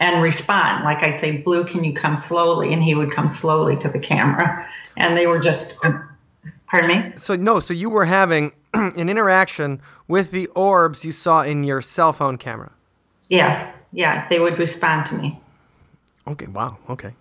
and 0.00 0.22
respond. 0.22 0.84
Like 0.84 1.02
I'd 1.02 1.18
say, 1.18 1.38
Blue, 1.38 1.64
can 1.64 1.84
you 1.84 1.94
come 1.94 2.16
slowly? 2.16 2.72
And 2.72 2.82
he 2.82 2.94
would 2.94 3.12
come 3.12 3.28
slowly 3.28 3.76
to 3.76 3.88
the 3.88 3.98
camera. 3.98 4.68
And 4.96 5.16
they 5.16 5.26
were 5.26 5.40
just, 5.40 5.76
pardon 6.66 6.88
me? 6.88 7.12
So 7.16 7.36
no, 7.36 7.60
so 7.60 7.72
you 7.72 7.88
were 7.88 8.06
having 8.06 8.52
an 8.74 9.08
interaction 9.08 9.80
with 10.08 10.30
the 10.30 10.46
orbs 10.48 11.04
you 11.04 11.12
saw 11.12 11.42
in 11.42 11.64
your 11.64 11.80
cell 11.80 12.12
phone 12.12 12.36
camera. 12.36 12.72
Yeah, 13.28 13.72
yeah, 13.92 14.28
they 14.28 14.40
would 14.40 14.58
respond 14.58 15.06
to 15.06 15.14
me. 15.14 15.40
Okay. 16.26 16.46
Wow. 16.46 16.78
Okay. 16.90 17.14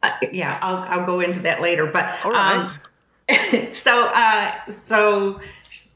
Uh, 0.00 0.10
yeah, 0.32 0.58
I'll, 0.62 1.00
I'll 1.00 1.06
go 1.06 1.20
into 1.20 1.40
that 1.40 1.60
later. 1.60 1.86
But 1.86 2.24
All 2.24 2.32
right. 2.32 2.56
um, 2.56 2.80
so, 3.84 4.06
uh, 4.06 4.54
so 4.88 5.40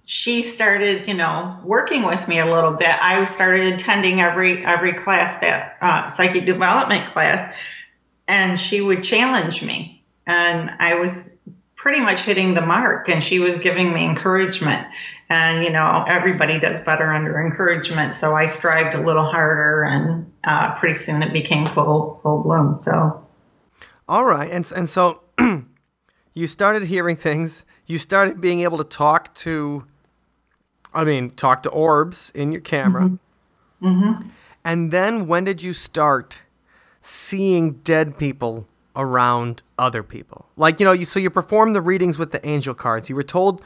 she 0.05 0.43
started, 0.43 1.09
you 1.09 1.15
know, 1.15 1.59
working 1.65 2.05
with 2.05 2.27
me 2.29 2.39
a 2.39 2.45
little 2.45 2.73
bit. 2.73 2.91
I 2.91 3.25
started 3.25 3.73
attending 3.75 4.21
every 4.21 4.65
every 4.65 4.93
class 4.93 5.41
that 5.41 5.79
uh, 5.81 6.09
psychic 6.09 6.45
development 6.45 7.07
class, 7.13 7.55
and 8.29 8.61
she 8.61 8.81
would 8.81 9.03
challenge 9.03 9.63
me, 9.63 10.05
and 10.27 10.71
I 10.79 10.97
was 10.97 11.29
pretty 11.83 12.01
much 12.01 12.23
hitting 12.23 12.55
the 12.55 12.61
mark 12.61 13.09
and 13.09 13.25
she 13.25 13.41
was 13.41 13.59
giving 13.59 13.93
me 13.93 14.05
encouragement. 14.05 14.87
And 15.29 15.65
you 15.65 15.71
know 15.71 16.05
everybody 16.07 16.61
does 16.61 16.81
better 16.83 17.13
under 17.13 17.41
encouragement 17.41 18.15
so 18.15 18.37
i 18.37 18.47
strived 18.47 18.95
a 18.95 19.01
little 19.01 19.25
harder 19.25 19.83
and 19.83 20.31
uh, 20.45 20.75
pretty 20.79 20.97
soon 20.97 21.23
it 21.23 21.33
became 21.33 21.67
full 21.69 22.21
full 22.23 22.43
bloom 22.43 22.79
so. 22.79 23.27
All 24.09 24.25
right, 24.25 24.51
and 24.51 24.71
and 24.73 24.89
so 24.89 25.22
you 26.35 26.47
started 26.47 26.85
hearing 26.85 27.17
things. 27.17 27.65
You 27.87 27.99
started 27.99 28.41
being 28.41 28.61
able 28.61 28.79
to 28.79 28.85
talk 28.85 29.35
to, 29.37 29.87
I 30.95 31.05
mean, 31.05 31.31
talk 31.31 31.63
to 31.65 31.71
orbs 31.71 32.31
in 32.35 32.53
your 32.53 32.61
camera. 32.61 33.05
Mm-hmm. 33.05 33.87
Mm-hmm. 33.87 34.29
And 34.65 34.93
then 34.93 35.27
when 35.27 35.45
did 35.45 35.63
you 35.63 35.73
start 35.73 36.39
seeing 37.01 37.73
dead 37.73 38.17
people 38.17 38.69
around 38.95 39.63
other 39.79 40.03
people? 40.03 40.47
Like 40.57 40.79
you 40.81 40.87
know, 40.87 40.93
you 40.93 41.05
so 41.05 41.19
you 41.19 41.31
performed 41.31 41.75
the 41.75 41.81
readings 41.81 42.19
with 42.19 42.33
the 42.33 42.47
angel 42.47 42.75
cards. 42.75 43.09
You 43.09 43.17
were 43.17 43.23
told. 43.23 43.63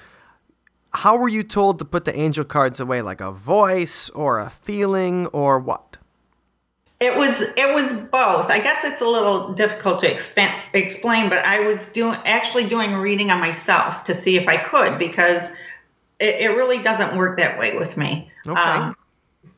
How 0.94 1.18
were 1.18 1.28
you 1.28 1.42
told 1.42 1.78
to 1.80 1.84
put 1.84 2.06
the 2.06 2.18
angel 2.18 2.44
cards 2.44 2.80
away? 2.80 3.02
Like 3.02 3.20
a 3.20 3.30
voice 3.30 4.08
or 4.10 4.40
a 4.40 4.48
feeling 4.48 5.26
or 5.26 5.58
what? 5.58 5.98
It 6.98 7.14
was 7.14 7.42
it 7.42 7.74
was 7.74 7.92
both. 7.92 8.46
I 8.46 8.58
guess 8.58 8.82
it's 8.84 9.02
a 9.02 9.06
little 9.06 9.52
difficult 9.52 9.98
to 10.00 10.10
explain, 10.10 11.28
but 11.28 11.44
I 11.44 11.60
was 11.60 11.86
doing 11.88 12.18
actually 12.24 12.68
doing 12.68 12.94
reading 12.94 13.30
on 13.30 13.38
myself 13.38 14.04
to 14.04 14.14
see 14.14 14.36
if 14.36 14.48
I 14.48 14.56
could 14.56 14.98
because 14.98 15.42
it, 16.18 16.36
it 16.40 16.48
really 16.56 16.82
doesn't 16.82 17.16
work 17.16 17.38
that 17.38 17.58
way 17.58 17.76
with 17.76 17.96
me. 17.98 18.30
Okay. 18.46 18.92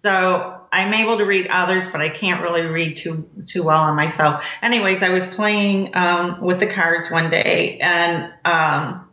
so 0.03 0.61
I'm 0.73 0.93
able 0.93 1.19
to 1.19 1.25
read 1.25 1.47
others, 1.49 1.89
but 1.89 2.01
I 2.01 2.09
can't 2.09 2.43
really 2.43 2.63
read 2.63 2.97
too 2.97 3.29
too 3.47 3.63
well 3.63 3.83
on 3.83 3.97
myself. 3.97 4.45
Anyways, 4.61 5.03
I 5.03 5.11
was 5.11 5.25
playing 5.25 5.93
um, 5.95 6.41
with 6.41 6.61
the 6.61 6.67
cards 6.67 7.11
one 7.11 7.31
day, 7.31 7.79
and 7.81 8.33
um, 8.45 9.09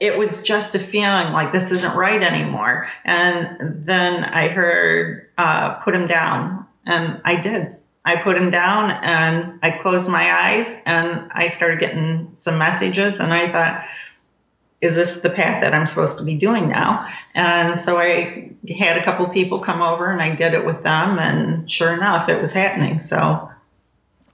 it 0.00 0.18
was 0.18 0.42
just 0.42 0.74
a 0.74 0.78
feeling 0.78 1.32
like 1.32 1.52
this 1.52 1.70
isn't 1.70 1.96
right 1.96 2.22
anymore. 2.22 2.88
And 3.04 3.86
then 3.86 4.24
I 4.24 4.48
heard 4.48 5.30
uh, 5.38 5.74
put 5.76 5.94
him 5.94 6.06
down, 6.06 6.66
and 6.86 7.20
I 7.24 7.36
did. 7.36 7.76
I 8.04 8.16
put 8.16 8.36
him 8.36 8.50
down 8.50 8.90
and 8.90 9.58
I 9.62 9.70
closed 9.70 10.10
my 10.10 10.30
eyes 10.30 10.66
and 10.84 11.30
I 11.32 11.46
started 11.46 11.80
getting 11.80 12.30
some 12.34 12.58
messages 12.58 13.18
and 13.20 13.32
I 13.32 13.50
thought, 13.50 13.86
is 14.82 14.94
this 14.94 15.20
the 15.20 15.30
path 15.30 15.62
that 15.62 15.74
I'm 15.74 15.86
supposed 15.86 16.18
to 16.18 16.24
be 16.24 16.36
doing 16.36 16.68
now? 16.68 17.06
And 17.34 17.80
so 17.80 17.96
I 17.96 18.52
had 18.78 18.98
a 18.98 19.04
couple 19.04 19.26
people 19.30 19.60
come 19.60 19.80
over 19.80 20.10
and 20.10 20.20
I 20.20 20.34
did 20.34 20.52
it 20.52 20.66
with 20.66 20.82
them 20.82 21.18
and 21.18 21.70
sure 21.70 21.94
enough 21.94 22.28
it 22.28 22.38
was 22.38 22.52
happening. 22.52 23.00
So 23.00 23.50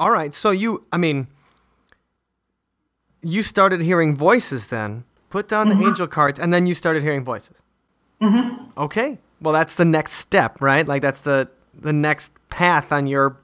All 0.01 0.11
right. 0.11 0.35
So 0.35 0.51
you, 0.51 0.85
I 0.93 0.97
mean, 0.97 1.29
you 3.23 3.43
started 3.43 3.81
hearing 3.83 4.17
voices 4.17 4.67
then. 4.69 5.05
Put 5.29 5.47
down 5.47 5.69
the 5.69 5.87
angel 5.87 6.09
cards, 6.09 6.41
and 6.41 6.53
then 6.53 6.67
you 6.67 6.75
started 6.75 7.05
hearing 7.05 7.23
voices. 7.23 7.57
Mm-hmm. 8.21 8.71
Okay. 8.77 9.19
Well, 9.41 9.55
that's 9.55 9.77
the 9.77 9.85
next 9.85 10.15
step, 10.15 10.61
right? 10.61 10.85
Like 10.85 11.03
that's 11.03 11.21
the 11.21 11.49
the 11.73 11.93
next 11.93 12.33
path 12.51 12.93
on 12.93 13.07
your 13.07 13.37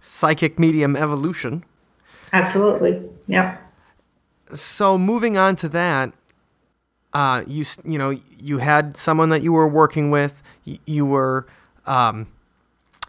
psychic 0.00 0.58
medium 0.58 0.96
evolution. 0.96 1.64
absolutely. 2.32 3.02
Yep. 3.26 3.60
so 4.54 4.98
moving 4.98 5.36
on 5.36 5.56
to 5.56 5.68
that, 5.68 6.12
uh, 7.12 7.44
you 7.46 7.64
you 7.84 7.98
know 7.98 8.18
you 8.38 8.58
had 8.58 8.96
someone 8.96 9.28
that 9.28 9.42
you 9.42 9.52
were 9.52 9.68
working 9.68 10.10
with. 10.10 10.42
You, 10.64 10.78
you 10.86 11.06
were 11.06 11.46
um, 11.86 12.26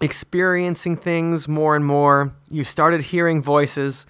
experiencing 0.02 0.98
things 0.98 1.48
more 1.48 1.76
and 1.76 1.86
more. 1.86 2.34
You 2.50 2.64
started 2.64 3.02
hearing 3.02 3.42
voices. 3.42 4.06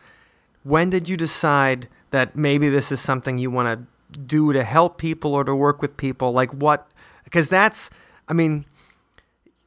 When 0.63 0.89
did 0.89 1.07
you 1.07 1.17
decide 1.17 1.87
that 2.11 2.35
maybe 2.35 2.69
this 2.69 2.91
is 2.91 3.01
something 3.01 3.37
you 3.37 3.51
want 3.51 3.67
to 4.11 4.19
do 4.19 4.53
to 4.53 4.63
help 4.63 4.97
people 4.97 5.35
or 5.35 5.43
to 5.43 5.55
work 5.55 5.81
with 5.81 5.97
people? 5.97 6.31
Like 6.31 6.53
what? 6.53 6.87
Because 7.23 7.49
that's, 7.49 7.89
I 8.27 8.33
mean, 8.33 8.65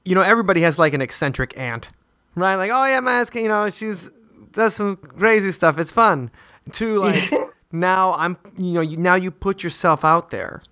you 0.06 0.14
know, 0.16 0.22
everybody 0.22 0.62
has 0.62 0.78
like 0.78 0.94
an 0.94 1.02
eccentric 1.02 1.58
aunt, 1.58 1.90
right? 2.36 2.56
Like, 2.56 2.72
oh 2.74 2.86
yeah, 2.86 3.00
my 3.00 3.20
aunt's, 3.20 3.34
you 3.34 3.48
know, 3.48 3.70
she's 3.70 4.12
does 4.52 4.74
some 4.74 4.96
crazy 4.96 5.52
stuff. 5.52 5.78
It's 5.78 5.92
fun. 5.92 6.30
To 6.74 6.98
like 7.00 7.36
now, 7.72 8.14
I'm, 8.14 8.38
you 8.58 8.72
know, 8.74 8.82
you, 8.82 8.96
now 8.98 9.16
you 9.16 9.30
put 9.32 9.64
yourself 9.64 10.04
out 10.04 10.30
there 10.30 10.62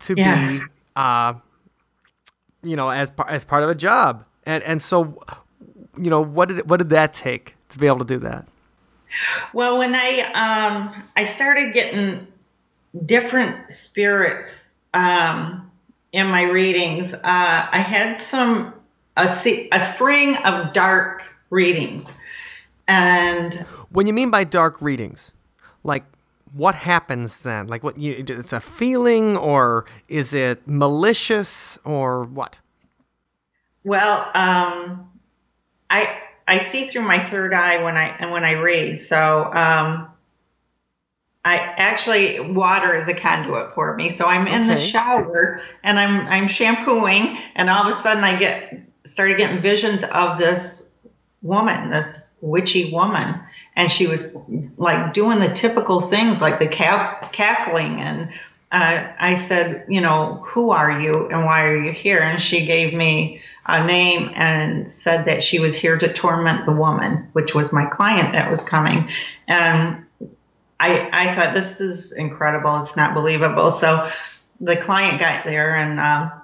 to 0.00 0.16
Yeah. 0.16 0.50
be, 0.50 0.70
uh, 0.96 1.34
you 2.62 2.76
know, 2.76 2.90
as 2.90 3.10
par- 3.10 3.28
as 3.30 3.44
part 3.44 3.62
of 3.64 3.70
a 3.70 3.76
job, 3.76 4.24
and 4.46 4.62
and 4.64 4.82
so, 4.82 5.18
you 5.98 6.10
know, 6.10 6.22
what 6.22 6.48
did 6.48 6.68
what 6.70 6.78
did 6.78 6.90
that 6.90 7.14
take 7.14 7.56
to 7.70 7.78
be 7.78 7.86
able 7.86 8.00
to 8.00 8.04
do 8.04 8.18
that? 8.20 8.48
Well, 9.52 9.78
when 9.78 9.94
I 9.94 10.20
um, 10.34 11.04
I 11.16 11.24
started 11.24 11.74
getting 11.74 12.26
different 13.06 13.72
spirits 13.72 14.50
um, 14.94 15.70
in 16.12 16.26
my 16.28 16.42
readings, 16.42 17.12
uh, 17.14 17.20
I 17.24 17.78
had 17.80 18.20
some 18.20 18.74
a, 19.24 19.36
se- 19.36 19.68
a 19.72 19.80
string 19.80 20.36
of 20.38 20.72
dark 20.72 21.22
readings, 21.50 22.12
and 22.88 23.54
When 23.90 24.06
you 24.06 24.12
mean 24.12 24.30
by 24.30 24.44
dark 24.44 24.80
readings, 24.80 25.32
like 25.82 26.04
what 26.52 26.74
happens 26.74 27.42
then? 27.42 27.68
Like 27.68 27.84
what 27.84 27.98
you, 27.98 28.24
it's 28.26 28.52
a 28.52 28.60
feeling, 28.60 29.36
or 29.36 29.86
is 30.08 30.34
it 30.34 30.66
malicious, 30.66 31.78
or 31.84 32.24
what? 32.24 32.58
well, 33.84 34.30
um, 34.34 35.10
I 35.88 36.18
I 36.46 36.58
see 36.58 36.88
through 36.88 37.02
my 37.02 37.18
third 37.18 37.54
eye 37.54 37.82
when 37.82 37.96
I 37.96 38.08
and 38.18 38.30
when 38.30 38.44
I 38.44 38.52
read. 38.52 38.98
So 38.98 39.44
um, 39.44 40.08
I 41.44 41.56
actually 41.56 42.40
water 42.40 42.96
is 42.96 43.08
a 43.08 43.14
conduit 43.14 43.74
for 43.74 43.94
me. 43.96 44.10
So 44.10 44.26
I'm 44.26 44.46
in 44.46 44.68
the 44.68 44.78
shower 44.78 45.60
and 45.82 45.98
I'm 45.98 46.26
I'm 46.26 46.48
shampooing, 46.48 47.38
and 47.54 47.70
all 47.70 47.88
of 47.88 47.88
a 47.88 48.00
sudden 48.02 48.24
I 48.24 48.36
get 48.38 48.80
started 49.10 49.38
getting 49.38 49.60
visions 49.60 50.04
of 50.04 50.38
this 50.38 50.88
woman, 51.42 51.90
this 51.90 52.30
witchy 52.40 52.92
woman, 52.92 53.40
and 53.76 53.90
she 53.90 54.06
was 54.06 54.26
like 54.76 55.12
doing 55.12 55.40
the 55.40 55.48
typical 55.48 56.08
things 56.08 56.40
like 56.40 56.58
the 56.58 56.68
cackling 56.68 58.00
and. 58.00 58.30
Uh, 58.72 59.12
I 59.18 59.34
said, 59.34 59.86
you 59.88 60.00
know, 60.00 60.44
who 60.46 60.70
are 60.70 61.00
you 61.00 61.28
and 61.28 61.44
why 61.44 61.64
are 61.64 61.76
you 61.76 61.90
here? 61.90 62.20
And 62.20 62.40
she 62.40 62.66
gave 62.66 62.94
me 62.94 63.40
a 63.66 63.84
name 63.84 64.30
and 64.34 64.92
said 64.92 65.24
that 65.24 65.42
she 65.42 65.58
was 65.58 65.74
here 65.74 65.98
to 65.98 66.12
torment 66.12 66.66
the 66.66 66.72
woman, 66.72 67.28
which 67.32 67.52
was 67.52 67.72
my 67.72 67.86
client 67.86 68.32
that 68.34 68.48
was 68.48 68.62
coming. 68.62 69.08
And 69.48 70.04
I, 70.78 71.08
I 71.12 71.34
thought 71.34 71.54
this 71.54 71.80
is 71.80 72.12
incredible. 72.12 72.82
It's 72.82 72.96
not 72.96 73.14
believable. 73.14 73.70
So 73.70 74.08
the 74.60 74.76
client 74.76 75.20
got 75.20 75.44
there 75.44 75.74
and 75.74 76.00
um, 76.00 76.39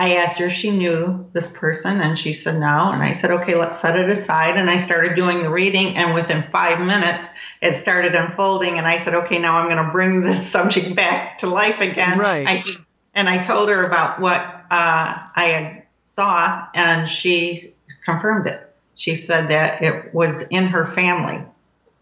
I 0.00 0.14
asked 0.14 0.38
her 0.38 0.46
if 0.46 0.54
she 0.54 0.70
knew 0.70 1.28
this 1.34 1.50
person 1.50 2.00
and 2.00 2.18
she 2.18 2.32
said 2.32 2.58
no. 2.58 2.90
And 2.90 3.02
I 3.02 3.12
said, 3.12 3.30
okay, 3.32 3.54
let's 3.54 3.82
set 3.82 3.96
it 3.96 4.08
aside. 4.08 4.56
And 4.58 4.70
I 4.70 4.78
started 4.78 5.14
doing 5.14 5.42
the 5.42 5.50
reading. 5.50 5.98
And 5.98 6.14
within 6.14 6.42
five 6.50 6.80
minutes, 6.80 7.28
it 7.60 7.76
started 7.76 8.14
unfolding. 8.14 8.78
And 8.78 8.86
I 8.86 8.96
said, 8.96 9.14
okay, 9.14 9.38
now 9.38 9.58
I'm 9.58 9.66
going 9.68 9.84
to 9.84 9.92
bring 9.92 10.22
this 10.22 10.50
subject 10.50 10.96
back 10.96 11.36
to 11.40 11.48
life 11.48 11.80
again. 11.80 12.18
Right. 12.18 12.46
I, 12.48 12.64
and 13.12 13.28
I 13.28 13.42
told 13.42 13.68
her 13.68 13.82
about 13.82 14.22
what 14.22 14.40
uh, 14.40 15.18
I 15.36 15.44
had 15.44 15.82
saw, 16.04 16.66
and 16.74 17.06
she 17.06 17.74
confirmed 18.02 18.46
it. 18.46 18.74
She 18.94 19.16
said 19.16 19.50
that 19.50 19.82
it 19.82 20.14
was 20.14 20.42
in 20.48 20.68
her 20.68 20.86
family, 20.86 21.44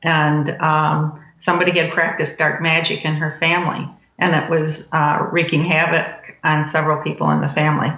and 0.05 0.49
um, 0.61 1.21
somebody 1.41 1.73
had 1.73 1.93
practiced 1.93 2.39
dark 2.39 2.63
magic 2.63 3.05
in 3.05 3.17
her 3.17 3.37
family, 3.39 3.89
and 4.19 4.35
it 4.35 4.51
was 4.51 4.89
uh, 4.93 5.27
wreaking 5.31 5.65
havoc 5.65 6.37
on 6.45 6.69
several 6.69 7.03
people 7.03 7.31
in 7.31 7.41
the 7.41 7.49
family. 7.49 7.93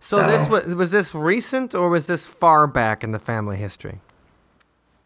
So 0.00 0.26
this 0.26 0.48
was 0.48 0.66
was 0.74 0.90
this 0.90 1.14
recent, 1.14 1.74
or 1.74 1.90
was 1.90 2.06
this 2.06 2.26
far 2.26 2.66
back 2.66 3.04
in 3.04 3.12
the 3.12 3.18
family 3.18 3.56
history? 3.56 4.00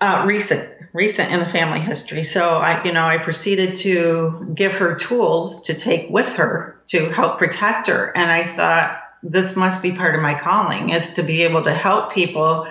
Uh, 0.00 0.26
recent, 0.28 0.68
recent 0.92 1.32
in 1.32 1.40
the 1.40 1.46
family 1.46 1.80
history. 1.80 2.24
So 2.24 2.58
I, 2.58 2.82
you 2.84 2.92
know, 2.92 3.04
I 3.04 3.18
proceeded 3.18 3.76
to 3.76 4.52
give 4.54 4.72
her 4.72 4.96
tools 4.96 5.62
to 5.62 5.74
take 5.74 6.10
with 6.10 6.28
her 6.32 6.80
to 6.88 7.10
help 7.10 7.38
protect 7.38 7.86
her, 7.88 8.12
and 8.16 8.30
I 8.30 8.54
thought 8.54 9.00
this 9.22 9.56
must 9.56 9.82
be 9.82 9.92
part 9.92 10.14
of 10.14 10.20
my 10.20 10.38
calling 10.38 10.90
is 10.90 11.08
to 11.10 11.22
be 11.22 11.42
able 11.42 11.64
to 11.64 11.74
help 11.74 12.12
people 12.12 12.66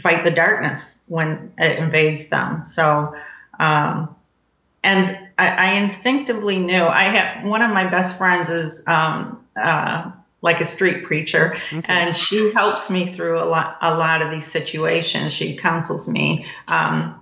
fight 0.00 0.24
the 0.24 0.30
darkness 0.30 0.84
when 1.06 1.52
it 1.58 1.78
invades 1.78 2.28
them. 2.28 2.62
So, 2.64 3.14
um, 3.58 4.14
and 4.84 5.27
I, 5.38 5.48
I 5.48 5.72
instinctively 5.74 6.58
knew 6.58 6.82
I 6.82 7.04
have 7.04 7.44
one 7.44 7.62
of 7.62 7.70
my 7.70 7.88
best 7.88 8.18
friends 8.18 8.50
is 8.50 8.82
um, 8.86 9.46
uh, 9.60 10.10
like 10.42 10.60
a 10.60 10.64
street 10.64 11.04
preacher, 11.04 11.56
and 11.84 12.14
she 12.14 12.52
helps 12.54 12.90
me 12.90 13.12
through 13.12 13.40
a 13.40 13.46
lot 13.46 13.78
a 13.80 13.96
lot 13.96 14.20
of 14.20 14.30
these 14.30 14.50
situations. 14.50 15.32
She 15.32 15.56
counsels 15.56 16.08
me. 16.08 16.44
Um, 16.66 17.20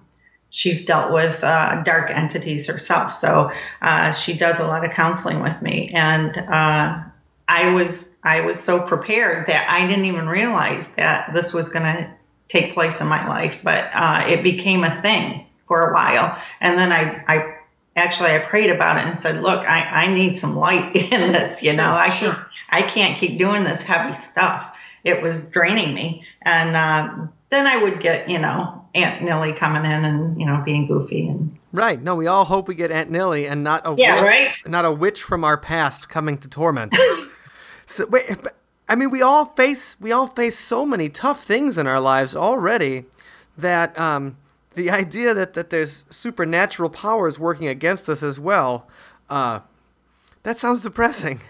she's 0.50 0.84
dealt 0.84 1.12
with 1.12 1.42
uh, 1.44 1.82
dark 1.82 2.10
entities 2.10 2.66
herself, 2.66 3.12
so 3.12 3.50
uh, 3.82 4.12
she 4.12 4.36
does 4.36 4.58
a 4.58 4.66
lot 4.66 4.84
of 4.84 4.92
counseling 4.92 5.42
with 5.42 5.60
me, 5.62 5.92
and 5.94 6.36
uh, 6.36 7.02
I 7.48 7.70
was 7.70 8.16
I 8.22 8.40
was 8.40 8.62
so 8.62 8.86
prepared 8.86 9.46
that 9.48 9.68
I 9.70 9.86
didn't 9.86 10.06
even 10.06 10.26
realize 10.28 10.86
that 10.96 11.32
this 11.34 11.52
was 11.52 11.68
going 11.68 11.84
to 11.84 12.10
take 12.48 12.74
place 12.74 13.00
in 13.00 13.06
my 13.08 13.26
life, 13.28 13.58
but 13.62 13.90
uh, 13.94 14.24
it 14.26 14.42
became 14.42 14.84
a 14.84 15.02
thing 15.02 15.46
for 15.68 15.90
a 15.90 15.94
while, 15.94 16.40
and 16.60 16.78
then 16.78 16.92
I 16.92 17.24
I 17.28 17.55
actually 17.96 18.30
I 18.32 18.38
prayed 18.40 18.70
about 18.70 18.98
it 18.98 19.06
and 19.06 19.18
said, 19.18 19.42
look, 19.42 19.66
I, 19.66 19.80
I 19.80 20.06
need 20.12 20.36
some 20.36 20.54
light 20.56 20.94
in 21.12 21.32
this, 21.32 21.62
you 21.62 21.72
know, 21.72 21.94
I 21.94 22.08
can't 22.08 22.38
I 22.68 22.82
can't 22.82 23.18
keep 23.18 23.38
doing 23.38 23.64
this 23.64 23.80
heavy 23.80 24.12
stuff. 24.24 24.76
It 25.04 25.22
was 25.22 25.38
draining 25.40 25.94
me, 25.94 26.24
and 26.42 26.74
um, 26.74 27.32
then 27.50 27.66
I 27.66 27.80
would 27.80 28.00
get 28.00 28.28
you 28.28 28.38
know 28.40 28.84
Aunt 28.94 29.22
Nilly 29.22 29.52
coming 29.52 29.84
in 29.84 30.04
and 30.04 30.38
you 30.40 30.44
know 30.46 30.62
being 30.64 30.86
goofy 30.86 31.28
and 31.28 31.56
Right. 31.72 32.00
No, 32.02 32.14
we 32.16 32.26
all 32.26 32.46
hope 32.46 32.68
we 32.68 32.74
get 32.74 32.90
Aunt 32.90 33.10
Nilly 33.10 33.46
and 33.46 33.62
not 33.62 33.82
a 33.86 33.94
Yeah, 33.96 34.14
witch, 34.14 34.22
right? 34.22 34.54
not 34.66 34.84
a 34.84 34.90
witch 34.90 35.22
from 35.22 35.44
our 35.44 35.56
past 35.58 36.08
coming 36.08 36.38
to 36.38 36.48
torment. 36.48 36.94
so 37.86 38.06
wait, 38.06 38.36
I 38.88 38.96
mean, 38.96 39.10
we 39.10 39.22
all 39.22 39.46
face 39.46 39.96
we 40.00 40.10
all 40.10 40.26
face 40.26 40.58
so 40.58 40.84
many 40.86 41.08
tough 41.08 41.44
things 41.44 41.78
in 41.78 41.86
our 41.86 42.00
lives 42.00 42.34
already 42.34 43.04
that 43.58 43.96
um, 43.98 44.38
the 44.76 44.90
idea 44.90 45.34
that 45.34 45.54
that 45.54 45.70
there's 45.70 46.04
supernatural 46.10 46.90
powers 46.90 47.38
working 47.38 47.66
against 47.66 48.08
us 48.08 48.22
as 48.22 48.38
well, 48.38 48.86
uh, 49.28 49.60
that 50.44 50.58
sounds 50.58 50.82
depressing. 50.82 51.40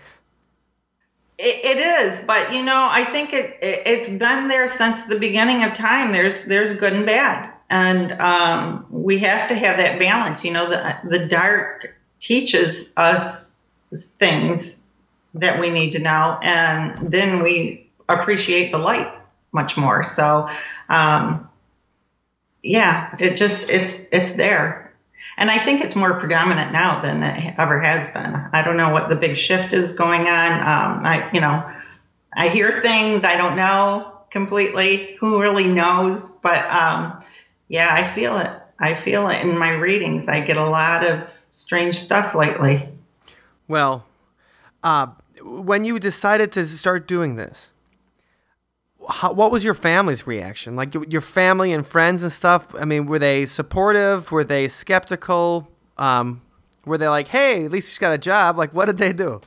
It, 1.37 1.65
it 1.65 1.79
is, 1.79 2.25
but 2.25 2.55
you 2.55 2.63
know, 2.63 2.89
I 2.91 3.05
think 3.05 3.35
it, 3.35 3.59
it 3.61 3.83
it's 3.85 4.09
been 4.09 4.49
there 4.49 4.67
since 4.69 5.05
the 5.05 5.19
beginning 5.19 5.65
of 5.65 5.75
time. 5.75 6.13
There's 6.13 6.45
there's 6.45 6.75
good 6.77 6.95
and 6.95 7.05
bad, 7.05 7.53
and 7.69 8.13
um, 8.13 8.87
we 8.91 9.19
have 9.19 9.49
to 9.49 9.55
have 9.55 9.77
that 9.77 9.99
balance. 9.99 10.45
You 10.45 10.53
know, 10.53 10.71
the 10.71 10.97
the 11.05 11.27
dark 11.27 11.95
teaches 12.21 12.91
us 12.97 13.51
things 14.19 14.77
that 15.35 15.61
we 15.61 15.69
need 15.69 15.91
to 15.91 15.99
know, 15.99 16.39
and 16.43 17.13
then 17.13 17.43
we 17.43 17.91
appreciate 18.09 18.71
the 18.71 18.79
light 18.79 19.13
much 19.53 19.77
more. 19.77 20.05
So, 20.05 20.49
um, 20.89 21.49
yeah, 22.67 23.15
it 23.19 23.37
just 23.37 23.69
it's 23.71 23.95
it's 24.11 24.33
there. 24.33 24.95
And 25.39 25.51
I 25.51 25.63
think 25.65 25.83
it's 25.83 25.95
more 25.95 26.19
predominant 26.19 26.73
now 26.73 27.03
than 27.03 27.23
it 27.23 27.55
ever 27.59 27.81
has 27.81 28.07
been. 28.09 28.35
I 28.53 28.63
don't 28.63 28.77
know 28.77 28.91
what 28.91 29.09
the 29.09 29.15
big 29.17 29.37
shift 29.37 29.73
is 29.73 29.93
going 29.93 30.23
on. 30.29 30.53
Um, 30.53 31.05
I, 31.05 31.31
you 31.33 31.41
know, 31.41 31.71
I 32.35 32.49
hear 32.49 32.81
things 32.81 33.23
I 33.23 33.37
don't 33.37 33.57
know 33.57 34.13
completely. 34.31 35.17
Who 35.21 35.41
really 35.41 35.67
knows? 35.67 36.31
But 36.31 36.65
um, 36.71 37.23
yeah, 37.69 37.95
I 37.95 38.15
feel 38.15 38.39
it. 38.39 38.51
I 38.79 38.95
feel 38.95 39.29
it 39.29 39.41
in 39.41 39.57
my 39.59 39.71
readings. 39.71 40.29
I 40.29 40.41
get 40.41 40.57
a 40.57 40.69
lot 40.69 41.05
of 41.05 41.29
strange 41.51 41.97
stuff 41.97 42.35
lately. 42.35 42.89
Well, 43.69 44.07
uh, 44.83 45.09
when 45.43 45.85
you 45.85 45.99
decided 45.99 46.53
to 46.53 46.67
start 46.67 47.07
doing 47.07 47.37
this, 47.37 47.73
how, 49.09 49.33
what 49.33 49.51
was 49.51 49.65
your 49.65 49.75
family's 49.75 50.27
reaction? 50.27 50.77
Like 50.77 50.95
your- 50.95 51.21
family 51.21 51.73
and 51.73 51.87
friends 51.87 52.23
and 52.23 52.33
stuff. 52.33 52.75
I 52.75 52.85
mean, 52.85 53.07
were 53.07 53.19
they 53.19 53.47
supportive? 53.47 54.31
Were 54.33 54.45
they 54.45 54.69
skeptical? 54.69 55.69
Um, 55.99 56.43
were 56.85 56.99
they 56.99 57.09
like, 57.09 57.29
"Hey, 57.29 57.65
at 57.65 57.73
least 57.73 57.89
she's 57.89 57.99
got 57.99 58.13
a 58.13 58.19
job"? 58.19 58.57
Like, 58.57 58.73
what 58.73 58.87
did 58.87 58.99
they 58.99 59.13
do? 59.13 59.41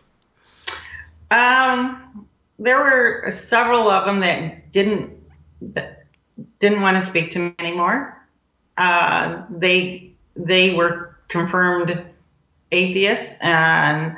Um, 1.31 2.27
there 2.57 2.77
were 2.77 3.31
several 3.31 3.89
of 3.89 4.05
them 4.05 4.19
that 4.21 4.71
didn't 4.71 5.11
that 5.61 6.05
didn't 6.59 6.81
want 6.81 6.99
to 6.99 7.05
speak 7.05 7.31
to 7.31 7.39
me 7.39 7.55
anymore. 7.59 8.15
Uh, 8.77 9.43
they 9.49 10.11
they 10.35 10.73
were 10.75 11.17
confirmed 11.27 12.03
atheists, 12.71 13.35
and 13.41 14.15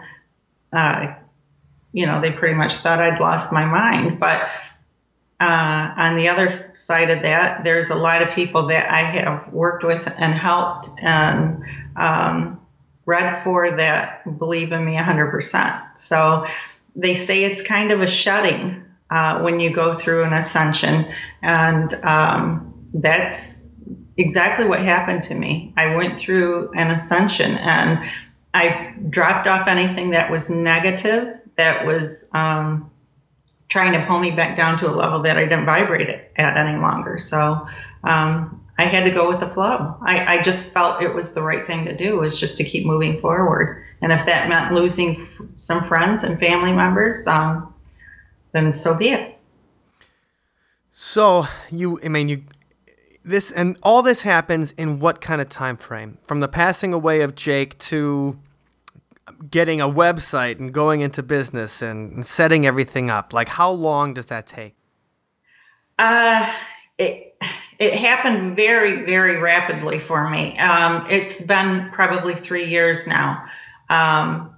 uh, 0.73 1.13
you 1.93 2.05
know 2.05 2.21
they 2.21 2.31
pretty 2.31 2.55
much 2.55 2.75
thought 2.77 2.99
I'd 2.99 3.19
lost 3.19 3.51
my 3.51 3.65
mind. 3.65 4.19
But 4.19 4.47
uh, 5.41 5.93
on 5.97 6.15
the 6.17 6.29
other 6.29 6.69
side 6.75 7.09
of 7.09 7.23
that, 7.23 7.63
there's 7.63 7.89
a 7.89 7.95
lot 7.95 8.21
of 8.21 8.29
people 8.35 8.67
that 8.67 8.91
I 8.91 8.99
have 8.99 9.51
worked 9.51 9.83
with 9.83 10.07
and 10.17 10.35
helped 10.35 10.89
and 11.01 11.63
um, 11.95 12.61
read 13.07 13.43
for 13.43 13.75
that 13.75 14.37
believe 14.37 14.71
in 14.71 14.85
me 14.85 14.95
100%. 14.95 15.83
So 15.97 16.45
they 16.95 17.15
say 17.15 17.43
it's 17.43 17.63
kind 17.63 17.91
of 17.91 18.01
a 18.01 18.07
shutting 18.07 18.83
uh, 19.09 19.41
when 19.41 19.59
you 19.59 19.73
go 19.73 19.97
through 19.97 20.25
an 20.25 20.33
ascension, 20.33 21.11
and 21.41 21.93
um, 22.03 22.89
that's 22.93 23.55
exactly 24.17 24.67
what 24.67 24.81
happened 24.81 25.23
to 25.23 25.33
me. 25.33 25.73
I 25.75 25.95
went 25.95 26.19
through 26.19 26.71
an 26.75 26.91
ascension 26.91 27.55
and 27.55 28.07
I 28.53 28.93
dropped 29.09 29.47
off 29.47 29.67
anything 29.67 30.11
that 30.11 30.29
was 30.29 30.51
negative, 30.51 31.39
that 31.57 31.85
was 31.85 32.25
um, 32.33 32.90
trying 33.72 33.93
to 33.93 34.05
pull 34.05 34.19
me 34.19 34.32
back 34.32 34.57
down 34.57 34.78
to 34.78 34.89
a 34.89 34.91
level 34.91 35.22
that 35.22 35.38
I 35.38 35.45
didn't 35.45 35.65
vibrate 35.65 36.09
at 36.36 36.57
any 36.57 36.78
longer. 36.78 37.17
So 37.17 37.65
um, 38.03 38.61
I 38.78 38.84
had 38.84 39.05
to 39.05 39.11
go 39.11 39.30
with 39.30 39.39
the 39.39 39.47
flow. 39.47 39.95
I, 40.01 40.38
I, 40.39 40.41
just 40.41 40.65
felt 40.74 41.01
it 41.01 41.15
was 41.15 41.32
the 41.32 41.41
right 41.41 41.65
thing 41.65 41.86
to 41.86 41.95
do 41.95 42.17
was 42.19 42.38
just 42.38 42.57
to 42.57 42.65
keep 42.65 42.86
moving 42.86 43.22
forward. 43.22 43.82
And 44.01 44.11
if 44.11 44.26
that 44.26 44.49
meant 44.49 44.74
losing 44.74 45.26
some 45.55 45.88
friends 45.88 46.26
and 46.26 46.38
family 46.38 46.74
members, 46.74 47.26
um, 47.28 47.74
then 48.51 48.74
so 48.74 48.93
be 48.93 49.09
it. 49.09 49.38
So 50.91 51.45
you, 51.72 51.97
I 52.03 52.09
mean, 52.09 52.28
you, 52.28 52.43
this 53.24 53.53
and 53.53 53.78
all 53.82 54.01
this 54.01 54.24
happens 54.24 54.72
in 54.72 54.99
what 54.99 55.22
kind 55.22 55.39
of 55.39 55.47
time 55.47 55.78
frame? 55.78 56.17
From 56.28 56.41
the 56.41 56.49
passing 56.49 56.91
away 56.91 57.22
of 57.22 57.36
Jake 57.36 57.78
to 57.80 58.38
getting 59.49 59.82
a 59.82 59.88
website 59.88 60.59
and 60.59 60.73
going 60.73 61.01
into 61.01 61.23
business 61.23 61.82
and, 61.82 62.25
setting 62.25 62.65
everything 62.65 63.09
up? 63.09 63.34
Like, 63.34 63.49
how 63.49 63.71
long 63.71 64.13
does 64.13 64.27
that 64.27 64.47
take? 64.47 64.75
Uh, 65.97 66.51
it, 66.97 67.36
it 67.79 67.95
happened 67.95 68.55
very, 68.55 69.05
very 69.05 69.38
rapidly 69.38 69.99
for 69.99 70.29
me. 70.29 70.57
Um, 70.59 71.07
it's 71.09 71.41
been 71.41 71.89
probably 71.91 72.36
three 72.36 72.69
years 72.69 73.07
now. 73.07 73.43
Um, 73.89 74.55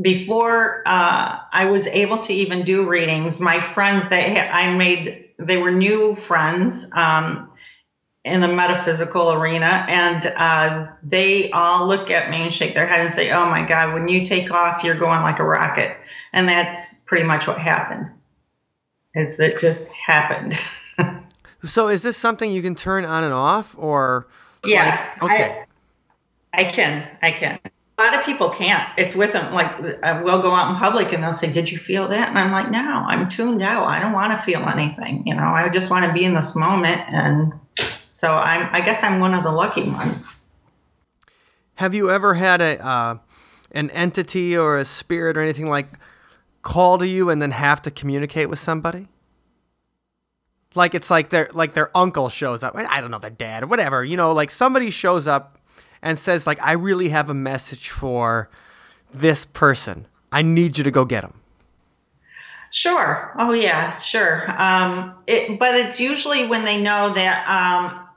before 0.00 0.82
uh, 0.86 1.38
I 1.52 1.64
was 1.64 1.86
able 1.86 2.18
to 2.20 2.32
even 2.32 2.64
do 2.64 2.88
readings, 2.88 3.40
my 3.40 3.60
friends 3.74 4.08
that 4.10 4.54
I 4.54 4.76
made, 4.76 5.30
they 5.38 5.56
were 5.56 5.72
new 5.72 6.14
friends. 6.14 6.86
Um, 6.92 7.47
in 8.24 8.40
the 8.40 8.48
metaphysical 8.48 9.32
arena, 9.32 9.86
and 9.88 10.26
uh, 10.26 10.86
they 11.02 11.50
all 11.50 11.86
look 11.86 12.10
at 12.10 12.30
me 12.30 12.42
and 12.42 12.52
shake 12.52 12.74
their 12.74 12.86
head 12.86 13.00
and 13.00 13.12
say, 13.12 13.30
"Oh 13.30 13.46
my 13.46 13.66
God, 13.66 13.94
when 13.94 14.08
you 14.08 14.24
take 14.24 14.50
off, 14.50 14.82
you're 14.84 14.98
going 14.98 15.22
like 15.22 15.38
a 15.38 15.44
rocket," 15.44 15.96
and 16.32 16.48
that's 16.48 16.86
pretty 17.06 17.24
much 17.24 17.46
what 17.46 17.58
happened. 17.58 18.10
Is 19.14 19.38
it 19.40 19.60
just 19.60 19.88
happened? 19.88 20.58
so, 21.64 21.88
is 21.88 22.02
this 22.02 22.16
something 22.16 22.50
you 22.50 22.62
can 22.62 22.74
turn 22.74 23.04
on 23.04 23.24
and 23.24 23.32
off, 23.32 23.74
or? 23.78 24.28
Yeah. 24.64 25.08
Like, 25.20 25.32
okay. 25.32 25.64
I, 26.52 26.60
I 26.60 26.64
can. 26.64 27.08
I 27.22 27.32
can 27.32 27.58
a 27.98 28.02
lot 28.02 28.14
of 28.14 28.24
people 28.24 28.50
can't. 28.50 28.88
It's 28.96 29.14
with 29.16 29.32
them. 29.32 29.52
Like 29.52 29.72
uh, 30.02 30.20
we'll 30.22 30.40
go 30.40 30.54
out 30.54 30.70
in 30.72 30.76
public 30.76 31.12
and 31.12 31.22
they'll 31.22 31.32
say, 31.32 31.50
"Did 31.50 31.70
you 31.70 31.78
feel 31.78 32.06
that?" 32.08 32.28
And 32.28 32.38
I'm 32.38 32.52
like, 32.52 32.70
"No, 32.70 32.78
I'm 32.78 33.28
tuned 33.28 33.60
out. 33.60 33.90
I 33.90 33.98
don't 33.98 34.12
want 34.12 34.38
to 34.38 34.44
feel 34.44 34.60
anything. 34.68 35.26
You 35.26 35.34
know, 35.34 35.42
I 35.42 35.68
just 35.68 35.90
want 35.90 36.06
to 36.06 36.12
be 36.12 36.24
in 36.24 36.34
this 36.34 36.54
moment 36.54 37.00
and 37.08 37.52
so 38.18 38.34
I'm, 38.34 38.68
I 38.72 38.80
guess 38.80 39.00
I'm 39.04 39.20
one 39.20 39.32
of 39.32 39.44
the 39.44 39.52
lucky 39.52 39.84
ones. 39.88 40.28
Have 41.76 41.94
you 41.94 42.10
ever 42.10 42.34
had 42.34 42.60
a 42.60 42.84
uh, 42.84 43.18
an 43.70 43.90
entity 43.90 44.56
or 44.56 44.76
a 44.76 44.84
spirit 44.84 45.36
or 45.36 45.40
anything 45.40 45.68
like 45.68 45.86
call 46.62 46.98
to 46.98 47.06
you 47.06 47.30
and 47.30 47.40
then 47.40 47.52
have 47.52 47.80
to 47.82 47.92
communicate 47.92 48.50
with 48.50 48.58
somebody? 48.58 49.06
Like 50.74 50.96
it's 50.96 51.12
like 51.12 51.28
their 51.28 51.48
like 51.54 51.74
their 51.74 51.96
uncle 51.96 52.28
shows 52.28 52.64
up. 52.64 52.74
I 52.74 53.00
don't 53.00 53.12
know, 53.12 53.20
their 53.20 53.30
dad 53.30 53.62
or 53.62 53.68
whatever. 53.68 54.04
You 54.04 54.16
know, 54.16 54.32
like 54.32 54.50
somebody 54.50 54.90
shows 54.90 55.28
up 55.28 55.56
and 56.02 56.18
says 56.18 56.44
like, 56.44 56.60
"I 56.60 56.72
really 56.72 57.10
have 57.10 57.30
a 57.30 57.34
message 57.34 57.88
for 57.88 58.50
this 59.14 59.44
person. 59.44 60.08
I 60.32 60.42
need 60.42 60.76
you 60.76 60.82
to 60.82 60.90
go 60.90 61.04
get 61.04 61.22
him." 61.22 61.34
Sure. 62.70 63.32
Oh 63.38 63.52
yeah, 63.52 63.94
sure. 63.94 64.44
Um, 64.60 65.14
it, 65.28 65.60
but 65.60 65.76
it's 65.76 66.00
usually 66.00 66.48
when 66.48 66.64
they 66.64 66.82
know 66.82 67.14
that 67.14 67.46
um, 67.48 68.07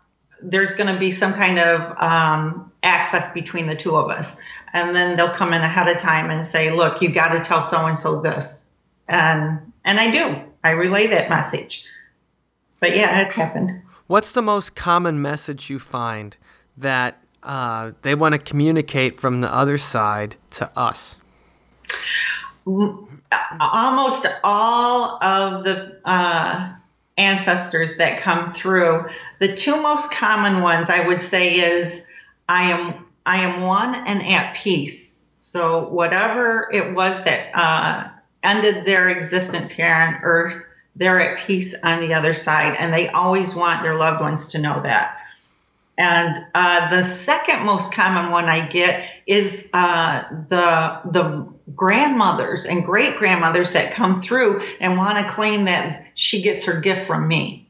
there's 0.41 0.73
going 0.73 0.93
to 0.93 0.99
be 0.99 1.11
some 1.11 1.33
kind 1.33 1.59
of 1.59 1.97
um, 2.01 2.71
access 2.83 3.31
between 3.33 3.67
the 3.67 3.75
two 3.75 3.95
of 3.95 4.09
us. 4.09 4.35
And 4.73 4.95
then 4.95 5.17
they'll 5.17 5.33
come 5.33 5.53
in 5.53 5.61
ahead 5.61 5.87
of 5.87 5.97
time 5.97 6.29
and 6.29 6.45
say, 6.45 6.71
look, 6.71 7.01
you 7.01 7.11
got 7.11 7.29
to 7.29 7.43
tell 7.43 7.61
so 7.61 7.85
and 7.85 7.97
so 7.97 8.21
this. 8.21 8.65
And, 9.07 9.59
and 9.83 9.99
I 9.99 10.11
do. 10.11 10.41
I 10.63 10.71
relay 10.71 11.07
that 11.07 11.29
message. 11.29 11.83
But 12.79 12.95
yeah, 12.95 13.21
it 13.21 13.33
happened. 13.33 13.71
What's 14.07 14.31
the 14.31 14.41
most 14.41 14.75
common 14.75 15.21
message 15.21 15.69
you 15.69 15.79
find 15.79 16.35
that 16.77 17.21
uh, 17.43 17.91
they 18.01 18.15
want 18.15 18.33
to 18.33 18.39
communicate 18.39 19.19
from 19.19 19.41
the 19.41 19.53
other 19.53 19.77
side 19.77 20.35
to 20.51 20.69
us? 20.77 21.17
Almost 22.65 24.27
all 24.43 25.17
of 25.23 25.63
the 25.63 25.99
uh, 26.05 26.73
ancestors 27.17 27.97
that 27.97 28.19
come 28.19 28.53
through. 28.53 29.05
The 29.39 29.55
two 29.55 29.81
most 29.81 30.11
common 30.11 30.61
ones 30.61 30.89
I 30.89 31.05
would 31.07 31.21
say 31.21 31.55
is 31.55 32.01
I 32.47 32.71
am 32.71 33.05
I 33.25 33.41
am 33.41 33.61
one 33.61 33.95
and 33.95 34.25
at 34.25 34.55
peace. 34.55 35.23
So 35.39 35.89
whatever 35.89 36.69
it 36.71 36.95
was 36.95 37.23
that 37.25 37.51
uh, 37.53 38.09
ended 38.43 38.85
their 38.85 39.09
existence 39.09 39.71
here 39.71 39.93
on 39.93 40.15
earth, 40.23 40.55
they're 40.95 41.21
at 41.21 41.45
peace 41.45 41.75
on 41.83 42.01
the 42.01 42.13
other 42.13 42.33
side, 42.33 42.75
and 42.77 42.93
they 42.93 43.09
always 43.09 43.55
want 43.55 43.83
their 43.83 43.95
loved 43.95 44.21
ones 44.21 44.47
to 44.47 44.59
know 44.59 44.81
that. 44.83 45.17
And 45.97 46.45
uh, 46.55 46.89
the 46.89 47.03
second 47.03 47.63
most 47.63 47.93
common 47.93 48.31
one 48.31 48.45
I 48.45 48.67
get 48.67 49.07
is 49.27 49.67
uh, 49.73 50.23
the 50.49 51.01
the 51.11 51.47
grandmothers 51.75 52.65
and 52.65 52.85
great 52.85 53.17
grandmothers 53.17 53.73
that 53.73 53.93
come 53.93 54.21
through 54.21 54.61
and 54.79 54.97
want 54.97 55.17
to 55.17 55.33
claim 55.33 55.65
that 55.65 56.05
she 56.15 56.41
gets 56.41 56.65
her 56.65 56.79
gift 56.79 57.07
from 57.07 57.27
me. 57.27 57.67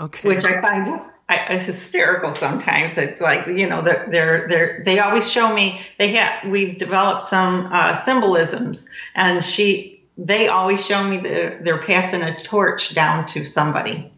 Okay. 0.00 0.28
Which 0.28 0.44
I 0.44 0.60
find 0.60 0.86
just 0.86 1.10
I, 1.28 1.58
hysterical 1.58 2.34
sometimes. 2.34 2.92
It's 2.96 3.20
like 3.20 3.48
you 3.48 3.68
know 3.68 3.82
they're 3.82 4.08
they're, 4.10 4.48
they're 4.48 4.82
they 4.84 5.00
always 5.00 5.30
show 5.30 5.52
me 5.52 5.80
they 5.98 6.12
have 6.12 6.48
we've 6.48 6.78
developed 6.78 7.24
some 7.24 7.68
uh, 7.72 8.02
symbolisms 8.04 8.88
and 9.16 9.44
she 9.44 10.04
they 10.16 10.48
always 10.48 10.84
show 10.84 11.02
me 11.02 11.18
the, 11.18 11.58
they're 11.62 11.82
passing 11.82 12.22
a 12.22 12.38
torch 12.40 12.94
down 12.94 13.26
to 13.26 13.44
somebody. 13.44 14.12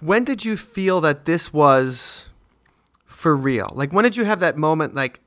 When 0.00 0.24
did 0.24 0.44
you 0.44 0.56
feel 0.56 1.00
that 1.02 1.24
this 1.24 1.52
was 1.52 2.28
for 3.04 3.36
real? 3.36 3.70
Like 3.74 3.92
when 3.92 4.04
did 4.04 4.16
you 4.16 4.24
have 4.24 4.40
that 4.40 4.56
moment 4.56 4.94
like 4.94 5.20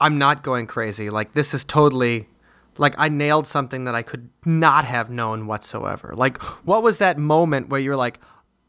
I'm 0.00 0.18
not 0.18 0.42
going 0.42 0.66
crazy. 0.66 1.10
Like 1.10 1.32
this 1.32 1.54
is 1.54 1.64
totally 1.64 2.28
like 2.78 2.94
I 2.98 3.08
nailed 3.08 3.46
something 3.46 3.84
that 3.84 3.94
I 3.94 4.02
could 4.02 4.28
not 4.44 4.84
have 4.84 5.10
known 5.10 5.46
whatsoever. 5.46 6.14
Like 6.14 6.42
what 6.64 6.82
was 6.82 6.98
that 6.98 7.18
moment 7.18 7.68
where 7.68 7.80
you're 7.80 7.96
like, 7.96 8.20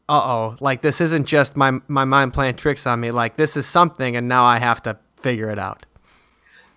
"Uh 0.08 0.22
oh, 0.24 0.56
like 0.60 0.82
this 0.82 1.00
isn't 1.00 1.26
just 1.26 1.56
my 1.56 1.80
my 1.88 2.04
mind 2.04 2.34
playing 2.34 2.56
tricks 2.56 2.86
on 2.86 3.00
me. 3.00 3.10
Like 3.10 3.36
this 3.36 3.56
is 3.56 3.66
something, 3.66 4.16
and 4.16 4.28
now 4.28 4.44
I 4.44 4.58
have 4.58 4.82
to 4.82 4.98
figure 5.16 5.50
it 5.50 5.58
out." 5.58 5.84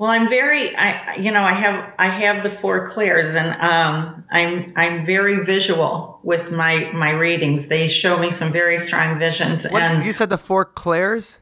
Well, 0.01 0.09
I'm 0.09 0.29
very, 0.29 0.75
I 0.75 1.17
you 1.17 1.31
know, 1.31 1.43
I 1.43 1.53
have 1.53 1.93
I 1.99 2.07
have 2.07 2.43
the 2.43 2.49
four 2.57 2.87
clairs, 2.87 3.35
and 3.35 3.49
um, 3.61 4.25
I'm 4.31 4.73
I'm 4.75 5.05
very 5.05 5.45
visual 5.45 6.19
with 6.23 6.51
my 6.51 6.91
my 6.91 7.11
readings. 7.11 7.67
They 7.69 7.87
show 7.87 8.17
me 8.17 8.31
some 8.31 8.51
very 8.51 8.79
strong 8.79 9.19
visions. 9.19 9.63
What, 9.69 9.83
and 9.83 10.03
you 10.03 10.11
said 10.11 10.31
the 10.31 10.39
four 10.39 10.65
clairs. 10.65 11.40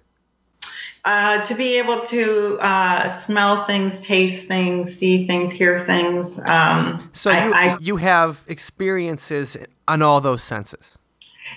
Uh, 1.05 1.43
to 1.45 1.55
be 1.55 1.77
able 1.77 2.01
to 2.01 2.57
uh, 2.59 3.07
smell 3.23 3.65
things, 3.65 3.97
taste 3.99 4.47
things, 4.47 4.95
see 4.95 5.25
things, 5.25 5.51
hear 5.51 5.79
things. 5.79 6.37
Um, 6.45 7.09
so 7.13 7.31
you, 7.31 7.53
I, 7.53 7.77
you 7.79 7.95
have 7.95 8.43
experiences 8.47 9.55
on 9.87 10.01
all 10.01 10.19
those 10.19 10.43
senses. 10.43 10.97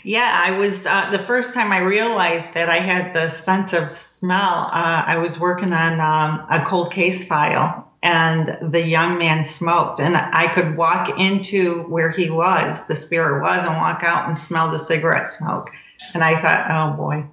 Yeah, 0.04 0.30
I 0.32 0.56
was 0.56 0.86
uh, 0.86 1.10
the 1.10 1.18
first 1.20 1.54
time 1.54 1.72
I 1.72 1.78
realized 1.78 2.46
that 2.54 2.70
I 2.70 2.78
had 2.78 3.14
the 3.14 3.30
sense 3.30 3.72
of 3.72 3.90
smell. 3.90 4.70
Uh, 4.72 5.04
I 5.06 5.18
was 5.18 5.38
working 5.38 5.72
on 5.72 6.00
um, 6.00 6.46
a 6.48 6.64
cold 6.64 6.92
case 6.92 7.24
file, 7.24 7.92
and 8.02 8.58
the 8.72 8.80
young 8.80 9.18
man 9.18 9.44
smoked, 9.44 10.00
and 10.00 10.16
I 10.16 10.52
could 10.54 10.76
walk 10.76 11.18
into 11.18 11.82
where 11.84 12.10
he 12.10 12.30
was, 12.30 12.78
the 12.88 12.96
spirit 12.96 13.42
was, 13.42 13.64
and 13.64 13.76
walk 13.76 14.02
out 14.02 14.26
and 14.26 14.36
smell 14.36 14.70
the 14.70 14.78
cigarette 14.78 15.28
smoke. 15.28 15.70
And 16.14 16.22
I 16.22 16.40
thought, 16.40 16.66
oh 16.70 16.96
boy. 16.96 17.26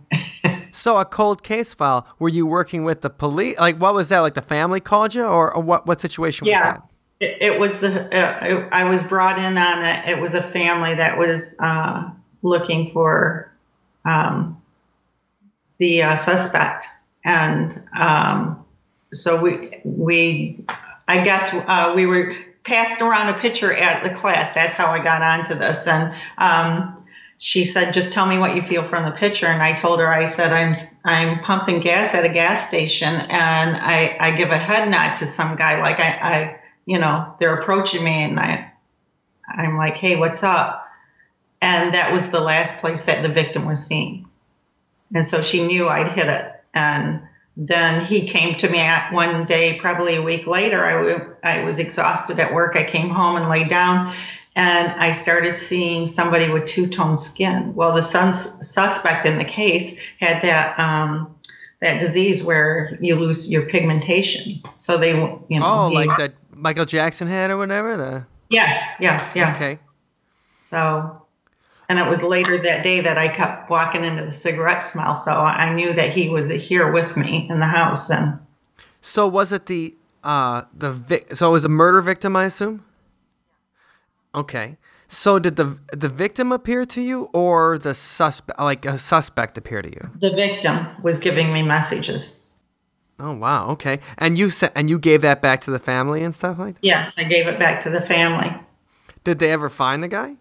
So 0.71 0.97
a 0.97 1.05
cold 1.05 1.43
case 1.43 1.73
file. 1.73 2.07
Were 2.19 2.29
you 2.29 2.45
working 2.45 2.83
with 2.83 3.01
the 3.01 3.09
police? 3.09 3.57
Like, 3.59 3.77
what 3.77 3.93
was 3.93 4.09
that? 4.09 4.19
Like 4.19 4.33
the 4.33 4.41
family 4.41 4.79
called 4.79 5.13
you, 5.13 5.23
or, 5.23 5.53
or 5.53 5.61
what? 5.61 5.85
What 5.85 6.01
situation 6.01 6.45
was 6.45 6.51
yeah. 6.51 6.63
that? 6.63 6.89
It, 7.19 7.37
it 7.41 7.59
was 7.59 7.77
the. 7.79 8.05
Uh, 8.05 8.45
it, 8.45 8.69
I 8.71 8.85
was 8.85 9.03
brought 9.03 9.37
in 9.37 9.57
on 9.57 9.83
it. 9.83 10.09
It 10.09 10.19
was 10.19 10.33
a 10.33 10.43
family 10.51 10.95
that 10.95 11.17
was 11.17 11.55
uh, 11.59 12.09
looking 12.41 12.91
for 12.91 13.51
um, 14.05 14.61
the 15.77 16.03
uh, 16.03 16.15
suspect, 16.15 16.87
and 17.25 17.81
um, 17.97 18.65
so 19.11 19.41
we 19.41 19.81
we 19.83 20.65
I 21.07 21.23
guess 21.23 21.49
uh, 21.53 21.93
we 21.95 22.05
were 22.05 22.35
passed 22.63 23.01
around 23.01 23.33
a 23.33 23.39
picture 23.39 23.73
at 23.73 24.03
the 24.03 24.11
class. 24.11 24.53
That's 24.53 24.75
how 24.75 24.91
I 24.91 25.03
got 25.03 25.21
onto 25.21 25.55
this, 25.55 25.85
and 25.87 26.13
um, 26.37 26.98
she 27.39 27.63
said, 27.63 27.93
"Just 27.93 28.11
tell 28.11 28.25
me 28.25 28.37
what 28.37 28.55
you 28.55 28.61
feel 28.61 28.87
from 28.87 29.05
the 29.05 29.11
picture." 29.11 29.47
And 29.47 29.63
I 29.63 29.73
told 29.73 29.99
her, 29.99 30.13
I 30.13 30.25
said, 30.25 30.51
"I'm 30.53 30.75
I'm 31.05 31.39
pumping 31.39 31.79
gas 31.79 32.13
at 32.13 32.25
a 32.25 32.29
gas 32.29 32.67
station, 32.67 33.15
and 33.15 33.77
I 33.77 34.17
I 34.19 34.31
give 34.31 34.51
a 34.51 34.57
head 34.57 34.89
nod 34.89 35.15
to 35.17 35.31
some 35.33 35.55
guy, 35.55 35.81
like 35.81 35.99
I 35.99 36.09
I 36.09 36.59
you 36.85 36.99
know 36.99 37.33
they're 37.39 37.55
approaching 37.55 38.03
me, 38.03 38.23
and 38.23 38.39
I 38.39 38.71
I'm 39.47 39.77
like, 39.77 39.95
hey, 39.95 40.17
what's 40.17 40.43
up?" 40.43 40.85
And 41.61 41.95
that 41.95 42.11
was 42.11 42.29
the 42.29 42.41
last 42.41 42.77
place 42.77 43.03
that 43.03 43.23
the 43.23 43.33
victim 43.33 43.65
was 43.65 43.85
seen, 43.85 44.27
and 45.15 45.25
so 45.25 45.41
she 45.41 45.65
knew 45.65 45.87
I'd 45.87 46.09
hit 46.09 46.27
it, 46.27 46.45
and 46.73 47.21
then 47.55 48.05
he 48.05 48.27
came 48.27 48.57
to 48.57 48.69
me 48.69 48.79
at 48.79 49.11
one 49.11 49.45
day, 49.45 49.77
probably 49.79 50.15
a 50.15 50.21
week 50.21 50.47
later. 50.47 51.35
I, 51.43 51.57
I 51.57 51.63
was 51.65 51.77
exhausted 51.77 52.39
at 52.39 52.53
work. 52.53 52.77
I 52.77 52.85
came 52.85 53.09
home 53.09 53.35
and 53.35 53.49
laid 53.49 53.69
down, 53.69 54.13
and 54.55 54.91
I 54.91 55.11
started 55.11 55.57
seeing 55.57 56.07
somebody 56.07 56.49
with 56.51 56.65
two 56.65 56.87
tone 56.87 57.17
skin. 57.17 57.73
Well, 57.75 57.95
the 57.95 58.01
suspect 58.01 59.25
in 59.25 59.37
the 59.37 59.45
case 59.45 59.99
had 60.19 60.41
that 60.43 60.77
um, 60.79 61.35
that 61.81 61.99
disease 61.99 62.43
where 62.43 62.97
you 63.01 63.15
lose 63.15 63.49
your 63.49 63.65
pigmentation. 63.67 64.61
So 64.75 64.97
they, 64.97 65.11
you 65.11 65.59
know, 65.59 65.65
oh, 65.65 65.87
like 65.89 66.17
that 66.17 66.33
Michael 66.51 66.85
Jackson 66.85 67.27
had 67.27 67.51
or 67.51 67.57
whatever. 67.57 67.95
The 67.95 68.25
yes, 68.49 68.95
yes, 68.99 69.35
yes. 69.35 69.55
Okay. 69.55 69.79
So, 70.69 71.25
and 71.87 71.97
it 71.97 72.07
was 72.07 72.21
later 72.21 72.61
that 72.61 72.83
day 72.83 72.99
that 73.01 73.17
I 73.17 73.29
kept 73.29 73.69
walking 73.69 74.03
into 74.03 74.25
the 74.25 74.33
cigarette 74.33 74.85
smell. 74.85 75.15
So 75.15 75.31
I 75.31 75.73
knew 75.73 75.93
that 75.93 76.11
he 76.11 76.29
was 76.29 76.49
here 76.49 76.91
with 76.91 77.15
me 77.15 77.47
in 77.49 77.59
the 77.59 77.65
house. 77.65 78.09
And 78.09 78.39
so 79.01 79.27
was 79.27 79.51
it 79.51 79.67
the 79.67 79.95
uh 80.23 80.63
the 80.73 80.91
vic- 80.91 81.35
so 81.35 81.49
it 81.49 81.51
was 81.51 81.65
a 81.65 81.69
murder 81.69 82.01
victim, 82.01 82.35
I 82.35 82.45
assume. 82.45 82.83
Okay. 84.33 84.77
So 85.07 85.39
did 85.39 85.55
the 85.55 85.79
the 85.91 86.07
victim 86.09 86.51
appear 86.51 86.85
to 86.85 87.01
you, 87.01 87.29
or 87.33 87.79
the 87.79 87.95
suspect, 87.95 88.59
like 88.59 88.85
a 88.85 88.97
suspect, 88.99 89.57
appear 89.57 89.81
to 89.81 89.89
you? 89.89 90.11
The 90.19 90.29
victim 90.29 90.87
was 91.01 91.19
giving 91.19 91.51
me 91.51 91.63
messages. 91.63 92.39
Oh 93.19 93.33
wow. 93.33 93.69
Okay. 93.71 93.99
And 94.19 94.37
you 94.37 94.51
said, 94.51 94.71
and 94.75 94.89
you 94.89 94.99
gave 94.99 95.23
that 95.23 95.41
back 95.41 95.61
to 95.61 95.71
the 95.71 95.79
family 95.79 96.23
and 96.23 96.33
stuff 96.33 96.59
like 96.59 96.75
that. 96.75 96.85
Yes, 96.85 97.13
I 97.17 97.23
gave 97.23 97.47
it 97.47 97.59
back 97.59 97.81
to 97.81 97.89
the 97.89 98.01
family. 98.01 98.53
Did 99.23 99.39
they 99.39 99.51
ever 99.51 99.67
find 99.67 100.03
the 100.03 100.07
guy? 100.07 100.35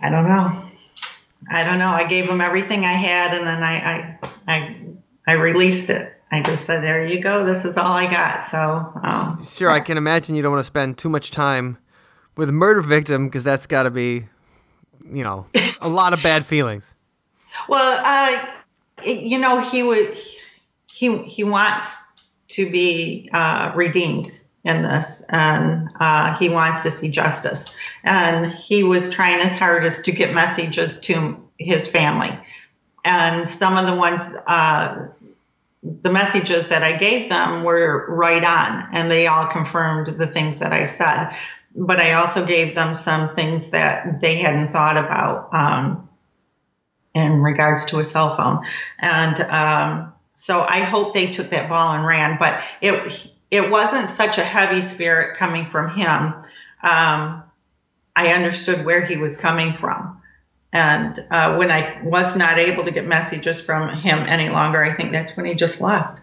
I 0.00 0.10
don't 0.10 0.28
know. 0.28 0.64
I 1.50 1.62
don't 1.62 1.78
know. 1.78 1.90
I 1.90 2.04
gave 2.04 2.26
them 2.26 2.40
everything 2.42 2.84
I 2.84 2.92
had, 2.92 3.34
and 3.34 3.46
then 3.46 3.62
I 3.62 3.74
I 3.76 4.18
I, 4.46 4.76
I 5.26 5.32
released 5.32 5.88
it. 5.88 6.12
I 6.30 6.42
just 6.42 6.66
said, 6.66 6.82
"There 6.82 7.06
you 7.06 7.22
go. 7.22 7.46
This 7.46 7.64
is 7.64 7.78
all 7.78 7.92
I 7.92 8.10
got." 8.10 8.50
So. 8.50 8.92
Um, 9.02 9.42
sure, 9.44 9.70
I 9.70 9.80
can 9.80 9.96
imagine 9.96 10.34
you 10.34 10.42
don't 10.42 10.52
want 10.52 10.60
to 10.60 10.66
spend 10.66 10.98
too 10.98 11.08
much 11.08 11.30
time 11.30 11.78
with 12.36 12.48
a 12.48 12.52
murder 12.52 12.80
victim 12.80 13.28
because 13.28 13.44
that's 13.44 13.66
got 13.66 13.84
to 13.84 13.90
be, 13.90 14.26
you 15.04 15.24
know, 15.24 15.46
a 15.80 15.88
lot 15.88 16.12
of 16.12 16.22
bad 16.22 16.44
feelings. 16.44 16.94
Well, 17.68 18.00
uh, 18.04 18.46
you 19.04 19.38
know, 19.38 19.60
he 19.60 19.84
would 19.84 20.18
he 20.86 21.18
he 21.18 21.44
wants 21.44 21.86
to 22.48 22.68
be 22.68 23.30
uh, 23.32 23.70
redeemed 23.76 24.32
in 24.64 24.82
this, 24.82 25.22
and 25.28 25.88
uh, 26.00 26.36
he 26.36 26.48
wants 26.48 26.82
to 26.82 26.90
see 26.90 27.10
justice, 27.10 27.64
and 28.02 28.52
he 28.52 28.82
was 28.82 29.08
trying 29.08 29.46
his 29.46 29.56
hardest 29.56 30.04
to 30.06 30.12
get 30.12 30.34
messages 30.34 30.98
to 31.02 31.48
his 31.56 31.86
family, 31.86 32.36
and 33.04 33.48
some 33.48 33.76
of 33.76 33.86
the 33.86 33.94
ones. 33.94 34.22
Uh, 34.48 35.08
the 36.02 36.10
messages 36.10 36.68
that 36.68 36.82
I 36.82 36.96
gave 36.96 37.28
them 37.28 37.62
were 37.62 38.06
right 38.08 38.42
on, 38.42 38.88
and 38.94 39.10
they 39.10 39.26
all 39.26 39.46
confirmed 39.46 40.18
the 40.18 40.26
things 40.26 40.56
that 40.60 40.72
I 40.72 40.86
said 40.86 41.30
but 41.74 42.00
I 42.00 42.12
also 42.12 42.44
gave 42.44 42.74
them 42.74 42.94
some 42.94 43.34
things 43.34 43.70
that 43.70 44.20
they 44.20 44.36
hadn't 44.36 44.72
thought 44.72 44.96
about 44.96 45.52
um, 45.52 46.08
in 47.14 47.42
regards 47.42 47.84
to 47.86 47.98
a 47.98 48.04
cell 48.04 48.36
phone. 48.36 48.64
And 49.00 49.40
um, 49.40 50.12
so 50.34 50.62
I 50.62 50.80
hope 50.80 51.14
they 51.14 51.30
took 51.32 51.50
that 51.50 51.68
ball 51.68 51.94
and 51.94 52.06
ran, 52.06 52.36
but 52.38 52.62
it 52.80 53.30
it 53.50 53.70
wasn't 53.70 54.10
such 54.10 54.38
a 54.38 54.44
heavy 54.44 54.82
spirit 54.82 55.36
coming 55.36 55.70
from 55.70 55.94
him. 55.94 56.34
Um, 56.82 57.42
I 58.16 58.32
understood 58.32 58.84
where 58.84 59.04
he 59.04 59.16
was 59.16 59.36
coming 59.36 59.76
from. 59.78 60.20
And 60.72 61.24
uh, 61.30 61.54
when 61.56 61.70
I 61.70 62.02
was 62.02 62.34
not 62.34 62.58
able 62.58 62.84
to 62.84 62.90
get 62.90 63.06
messages 63.06 63.60
from 63.60 63.96
him 63.96 64.18
any 64.18 64.48
longer, 64.48 64.82
I 64.82 64.96
think 64.96 65.12
that's 65.12 65.36
when 65.36 65.46
he 65.46 65.54
just 65.54 65.80
left. 65.80 66.20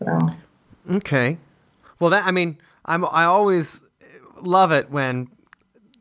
So. 0.00 0.18
Okay. 0.90 1.38
Well, 2.00 2.10
that 2.10 2.26
I 2.26 2.32
mean, 2.32 2.58
I'm 2.84 3.04
I 3.04 3.24
always 3.24 3.84
love 4.42 4.72
it 4.72 4.90
when 4.90 5.28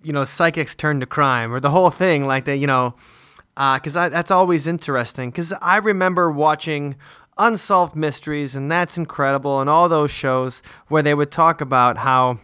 you 0.01 0.13
know 0.13 0.23
psychics 0.23 0.75
turn 0.75 0.99
to 0.99 1.05
crime 1.05 1.53
or 1.53 1.59
the 1.59 1.71
whole 1.71 1.89
thing 1.89 2.25
like 2.25 2.45
that 2.45 2.57
you 2.57 2.67
know 2.67 2.95
because 3.55 3.95
uh, 3.95 4.09
that's 4.09 4.31
always 4.31 4.67
interesting 4.67 5.29
because 5.29 5.53
i 5.61 5.77
remember 5.77 6.31
watching 6.31 6.95
unsolved 7.37 7.95
mysteries 7.95 8.55
and 8.55 8.71
that's 8.71 8.97
incredible 8.97 9.61
and 9.61 9.69
all 9.69 9.89
those 9.89 10.11
shows 10.11 10.61
where 10.87 11.01
they 11.01 11.13
would 11.13 11.31
talk 11.31 11.61
about 11.61 11.97
how 11.97 12.39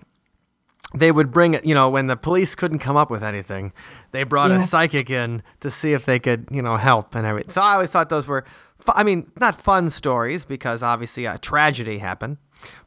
they 0.94 1.12
would 1.12 1.32
bring 1.32 1.54
it 1.54 1.66
you 1.66 1.74
know 1.74 1.90
when 1.90 2.08
the 2.08 2.16
police 2.16 2.56
couldn't 2.56 2.80
come 2.80 2.96
up 2.96 3.10
with 3.10 3.24
anything 3.24 3.72
they 4.12 4.24
brought 4.24 4.50
yeah. 4.50 4.60
a 4.60 4.62
psychic 4.62 5.10
in 5.10 5.42
to 5.60 5.70
see 5.70 5.94
if 5.94 6.06
they 6.06 6.20
could 6.20 6.48
you 6.52 6.62
know 6.62 6.78
help 6.78 7.16
and 7.16 7.26
everything 7.26 7.52
so 7.52 7.62
i 7.62 7.74
always 7.74 7.92
thought 7.92 8.10
those 8.10 8.28
were 8.28 8.46
i 8.90 9.04
mean 9.04 9.32
not 9.40 9.56
fun 9.56 9.90
stories 9.90 10.46
because 10.46 10.84
obviously 10.84 11.26
a 11.26 11.38
tragedy 11.38 11.98
happened 11.98 12.38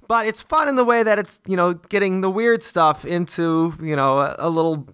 but 0.09 0.27
it's 0.27 0.43
fun 0.43 0.69
in 0.69 0.77
the 0.77 0.85
way 0.85 1.03
that 1.03 1.19
it's 1.19 1.41
you 1.47 1.57
know 1.57 1.75
getting 1.75 2.23
the 2.23 2.31
weird 2.31 2.63
stuff 2.63 3.05
into 3.05 3.75
you 3.81 3.95
know 3.95 4.19
a, 4.19 4.37
a 4.39 4.51
little 4.51 4.89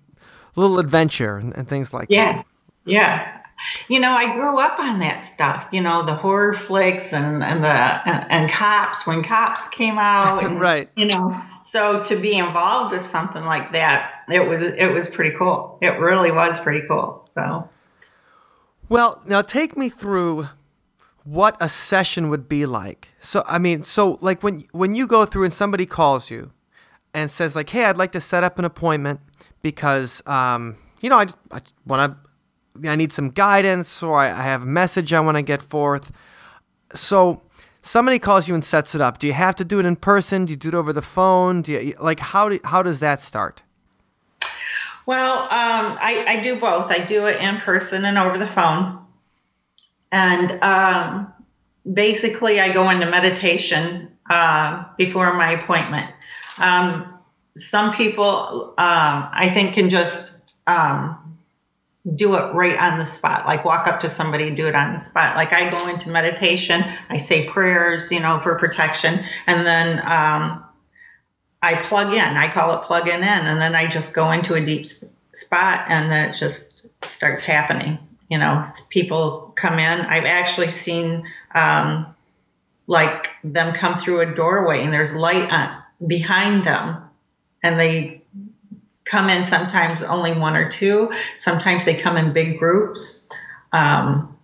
little 0.56 0.78
adventure 0.78 1.36
and, 1.36 1.54
and 1.56 1.68
things 1.68 1.92
like 1.92 2.08
yeah. 2.10 2.32
that. 2.32 2.46
Yeah, 2.84 2.98
yeah. 2.98 3.40
You 3.88 4.00
know, 4.00 4.10
I 4.10 4.34
grew 4.34 4.58
up 4.58 4.78
on 4.78 4.98
that 4.98 5.24
stuff. 5.24 5.66
You 5.72 5.80
know, 5.80 6.04
the 6.04 6.14
horror 6.14 6.54
flicks 6.54 7.12
and 7.12 7.42
and 7.42 7.64
the 7.64 7.68
and, 7.68 8.26
and 8.30 8.50
cops 8.50 9.06
when 9.06 9.22
cops 9.22 9.64
came 9.68 9.96
out. 9.96 10.42
And, 10.44 10.60
right. 10.60 10.90
You 10.96 11.06
know, 11.06 11.40
so 11.62 12.02
to 12.02 12.16
be 12.16 12.36
involved 12.36 12.92
with 12.92 13.08
something 13.10 13.44
like 13.44 13.72
that, 13.72 14.24
it 14.28 14.40
was 14.40 14.66
it 14.66 14.92
was 14.92 15.08
pretty 15.08 15.36
cool. 15.36 15.78
It 15.80 15.98
really 16.00 16.32
was 16.32 16.60
pretty 16.60 16.86
cool. 16.86 17.28
So. 17.34 17.68
Well, 18.88 19.22
now 19.24 19.40
take 19.40 19.78
me 19.78 19.88
through 19.88 20.48
what 21.24 21.56
a 21.58 21.68
session 21.68 22.28
would 22.28 22.48
be 22.48 22.66
like. 22.66 23.08
So 23.20 23.42
I 23.46 23.58
mean, 23.58 23.82
so 23.82 24.18
like 24.20 24.42
when 24.42 24.64
when 24.72 24.94
you 24.94 25.06
go 25.06 25.24
through 25.24 25.44
and 25.44 25.52
somebody 25.52 25.86
calls 25.86 26.30
you 26.30 26.52
and 27.12 27.30
says 27.30 27.56
like, 27.56 27.70
"Hey, 27.70 27.86
I'd 27.86 27.96
like 27.96 28.12
to 28.12 28.20
set 28.20 28.44
up 28.44 28.58
an 28.58 28.64
appointment 28.64 29.20
because 29.62 30.22
um, 30.26 30.76
you 31.00 31.08
know 31.08 31.16
I 31.16 31.26
I 31.50 31.60
want 31.86 32.16
to 32.82 32.88
I 32.88 32.96
need 32.96 33.12
some 33.12 33.30
guidance 33.30 34.02
or 34.02 34.18
I, 34.18 34.28
I 34.28 34.42
have 34.42 34.62
a 34.62 34.66
message 34.66 35.12
I 35.12 35.20
want 35.20 35.36
to 35.36 35.42
get 35.42 35.62
forth." 35.62 36.12
So 36.94 37.42
somebody 37.80 38.18
calls 38.18 38.46
you 38.46 38.54
and 38.54 38.64
sets 38.64 38.94
it 38.94 39.00
up. 39.00 39.18
Do 39.18 39.26
you 39.26 39.32
have 39.32 39.54
to 39.56 39.64
do 39.64 39.80
it 39.80 39.86
in 39.86 39.96
person? 39.96 40.44
Do 40.44 40.52
you 40.52 40.56
do 40.56 40.68
it 40.68 40.74
over 40.74 40.92
the 40.92 41.02
phone? 41.02 41.62
Do 41.62 41.72
you 41.72 41.94
like 41.98 42.20
how 42.20 42.50
do, 42.50 42.60
how 42.64 42.82
does 42.82 43.00
that 43.00 43.20
start? 43.20 43.62
Well, 45.06 45.42
um, 45.42 45.98
I, 46.00 46.24
I 46.26 46.40
do 46.42 46.58
both. 46.58 46.90
I 46.90 46.98
do 47.04 47.26
it 47.26 47.38
in 47.38 47.58
person 47.58 48.06
and 48.06 48.16
over 48.16 48.38
the 48.38 48.46
phone. 48.46 49.03
And 50.14 50.62
um, 50.62 51.32
basically, 51.92 52.60
I 52.60 52.72
go 52.72 52.88
into 52.88 53.04
meditation 53.06 54.12
uh, 54.30 54.84
before 54.96 55.34
my 55.34 55.60
appointment. 55.60 56.08
Um, 56.56 57.18
some 57.56 57.92
people, 57.94 58.74
um, 58.78 59.28
I 59.32 59.50
think, 59.52 59.74
can 59.74 59.90
just 59.90 60.36
um, 60.68 61.36
do 62.14 62.36
it 62.36 62.54
right 62.54 62.78
on 62.78 63.00
the 63.00 63.04
spot, 63.04 63.44
like 63.44 63.64
walk 63.64 63.88
up 63.88 63.98
to 64.02 64.08
somebody 64.08 64.46
and 64.46 64.56
do 64.56 64.68
it 64.68 64.76
on 64.76 64.92
the 64.92 65.00
spot. 65.00 65.34
Like 65.34 65.52
I 65.52 65.68
go 65.68 65.88
into 65.88 66.10
meditation, 66.10 66.84
I 67.10 67.16
say 67.16 67.48
prayers, 67.48 68.12
you 68.12 68.20
know, 68.20 68.38
for 68.40 68.56
protection, 68.56 69.24
and 69.48 69.66
then 69.66 69.98
um, 69.98 70.64
I 71.60 71.82
plug 71.82 72.12
in. 72.12 72.20
I 72.20 72.52
call 72.52 72.80
it 72.80 72.84
plugging 72.84 73.14
in, 73.14 73.24
and 73.24 73.60
then 73.60 73.74
I 73.74 73.88
just 73.88 74.12
go 74.12 74.30
into 74.30 74.54
a 74.54 74.64
deep 74.64 74.86
spot, 75.32 75.86
and 75.88 76.08
then 76.08 76.30
it 76.30 76.36
just 76.36 76.86
starts 77.04 77.42
happening 77.42 77.98
you 78.34 78.40
know, 78.40 78.64
people 78.88 79.52
come 79.54 79.78
in. 79.78 80.00
I've 80.00 80.24
actually 80.24 80.68
seen 80.68 81.24
um, 81.54 82.04
like 82.88 83.28
them 83.44 83.76
come 83.76 83.96
through 83.96 84.22
a 84.22 84.34
doorway 84.34 84.82
and 84.82 84.92
there's 84.92 85.14
light 85.14 85.48
on, 85.48 85.80
behind 86.04 86.66
them, 86.66 87.00
and 87.62 87.78
they 87.78 88.22
come 89.04 89.30
in 89.30 89.46
sometimes 89.46 90.02
only 90.02 90.32
one 90.32 90.56
or 90.56 90.68
two. 90.68 91.12
Sometimes 91.38 91.84
they 91.84 91.94
come 91.94 92.16
in 92.16 92.32
big 92.32 92.58
groups. 92.58 93.28
Um, 93.72 94.36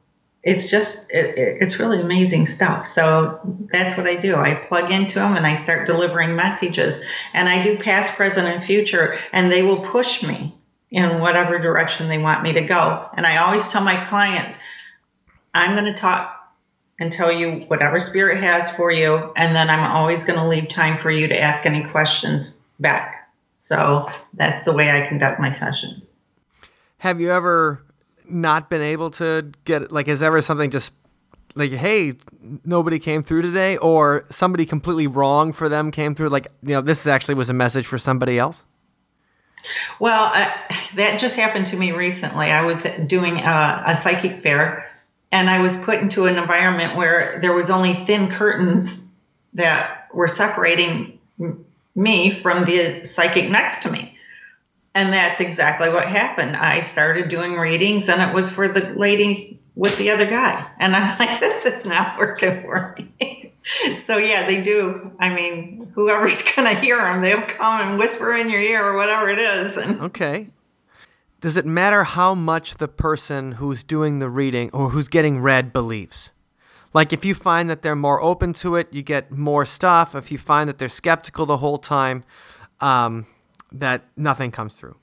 it's 0.44 0.70
just 0.70 1.10
it, 1.10 1.34
it's 1.60 1.80
really 1.80 2.00
amazing 2.00 2.46
stuff. 2.46 2.86
So 2.86 3.40
that's 3.72 3.96
what 3.96 4.06
I 4.06 4.14
do. 4.14 4.36
I 4.36 4.54
plug 4.54 4.92
into 4.92 5.16
them 5.16 5.36
and 5.36 5.44
I 5.44 5.54
start 5.54 5.88
delivering 5.88 6.36
messages, 6.36 7.00
and 7.34 7.48
I 7.48 7.60
do 7.60 7.76
past, 7.76 8.14
present, 8.14 8.46
and 8.46 8.62
future, 8.62 9.16
and 9.32 9.50
they 9.50 9.62
will 9.62 9.80
push 9.80 10.22
me 10.22 10.54
in 10.90 11.20
whatever 11.20 11.58
direction 11.58 12.08
they 12.08 12.18
want 12.18 12.42
me 12.42 12.52
to 12.54 12.62
go. 12.62 13.08
And 13.16 13.24
I 13.26 13.38
always 13.38 13.70
tell 13.70 13.82
my 13.82 14.06
clients, 14.08 14.58
I'm 15.54 15.76
going 15.76 15.92
to 15.92 15.98
talk 15.98 16.36
and 16.98 17.10
tell 17.10 17.32
you 17.32 17.64
whatever 17.68 17.98
spirit 17.98 18.42
has 18.42 18.70
for 18.70 18.90
you. 18.90 19.32
And 19.36 19.54
then 19.54 19.70
I'm 19.70 19.90
always 19.90 20.24
going 20.24 20.38
to 20.38 20.46
leave 20.46 20.68
time 20.68 21.00
for 21.00 21.10
you 21.10 21.28
to 21.28 21.40
ask 21.40 21.64
any 21.64 21.84
questions 21.84 22.56
back. 22.78 23.30
So 23.58 24.10
that's 24.34 24.64
the 24.64 24.72
way 24.72 24.90
I 24.90 25.06
conduct 25.06 25.40
my 25.40 25.50
sessions. 25.50 26.08
Have 26.98 27.20
you 27.20 27.30
ever 27.30 27.82
not 28.28 28.70
been 28.70 28.82
able 28.82 29.10
to 29.10 29.50
get 29.64 29.90
like 29.90 30.08
is 30.08 30.22
ever 30.22 30.40
something 30.40 30.70
just 30.70 30.92
like 31.56 31.72
hey 31.72 32.12
nobody 32.64 32.98
came 32.98 33.24
through 33.24 33.42
today 33.42 33.76
or 33.78 34.24
somebody 34.30 34.64
completely 34.64 35.08
wrong 35.08 35.52
for 35.52 35.68
them 35.68 35.90
came 35.90 36.14
through 36.14 36.28
like 36.28 36.46
you 36.62 36.68
know 36.68 36.80
this 36.80 37.08
actually 37.08 37.34
was 37.34 37.50
a 37.50 37.52
message 37.52 37.86
for 37.86 37.98
somebody 37.98 38.38
else 38.38 38.62
well 39.98 40.30
that 40.94 41.20
just 41.20 41.34
happened 41.36 41.66
to 41.66 41.76
me 41.76 41.92
recently 41.92 42.50
i 42.50 42.62
was 42.62 42.84
doing 43.06 43.38
a, 43.38 43.82
a 43.86 43.96
psychic 43.96 44.42
fair 44.42 44.90
and 45.32 45.50
i 45.50 45.60
was 45.60 45.76
put 45.78 46.00
into 46.00 46.26
an 46.26 46.36
environment 46.36 46.96
where 46.96 47.38
there 47.40 47.52
was 47.52 47.70
only 47.70 48.04
thin 48.06 48.30
curtains 48.30 48.98
that 49.54 50.08
were 50.12 50.28
separating 50.28 51.18
me 51.94 52.40
from 52.40 52.64
the 52.64 53.04
psychic 53.04 53.50
next 53.50 53.82
to 53.82 53.90
me 53.90 54.16
and 54.94 55.12
that's 55.12 55.40
exactly 55.40 55.88
what 55.88 56.08
happened. 56.08 56.56
I 56.56 56.80
started 56.80 57.28
doing 57.28 57.54
readings, 57.54 58.08
and 58.08 58.20
it 58.20 58.34
was 58.34 58.50
for 58.50 58.68
the 58.68 58.92
lady 58.96 59.60
with 59.76 59.96
the 59.98 60.10
other 60.10 60.26
guy. 60.26 60.68
And 60.78 60.96
I'm 60.96 61.18
like, 61.18 61.40
this 61.62 61.74
is 61.74 61.84
not 61.84 62.18
working 62.18 62.62
for 62.62 62.96
me. 62.98 63.49
so, 64.06 64.16
yeah, 64.16 64.46
they 64.46 64.60
do. 64.62 65.12
I 65.18 65.32
mean, 65.32 65.90
whoever's 65.94 66.42
to 66.42 66.68
hear 66.80 66.96
them, 66.96 67.22
they'll 67.22 67.42
come 67.42 67.80
and 67.80 67.98
whisper 67.98 68.34
in 68.34 68.50
your 68.50 68.60
ear 68.60 68.84
or 68.84 68.96
whatever 68.96 69.28
it 69.30 69.38
is. 69.38 69.76
And 69.76 70.00
okay. 70.02 70.48
Does 71.40 71.56
it 71.56 71.64
matter 71.64 72.04
how 72.04 72.34
much 72.34 72.74
the 72.74 72.88
person 72.88 73.52
who's 73.52 73.82
doing 73.82 74.18
the 74.18 74.28
reading 74.28 74.70
or 74.72 74.90
who's 74.90 75.08
getting 75.08 75.40
read 75.40 75.72
believes? 75.72 76.30
Like, 76.92 77.12
if 77.12 77.24
you 77.24 77.34
find 77.34 77.70
that 77.70 77.82
they're 77.82 77.96
more 77.96 78.20
open 78.20 78.52
to 78.54 78.74
it, 78.74 78.92
you 78.92 79.02
get 79.02 79.30
more 79.30 79.64
stuff. 79.64 80.14
If 80.14 80.32
you 80.32 80.38
find 80.38 80.68
that 80.68 80.78
they're 80.78 80.88
skeptical 80.88 81.46
the 81.46 81.58
whole 81.58 81.78
time, 81.78 82.22
um, 82.80 83.26
that 83.72 84.02
nothing 84.16 84.50
comes 84.50 84.74
through. 84.74 84.96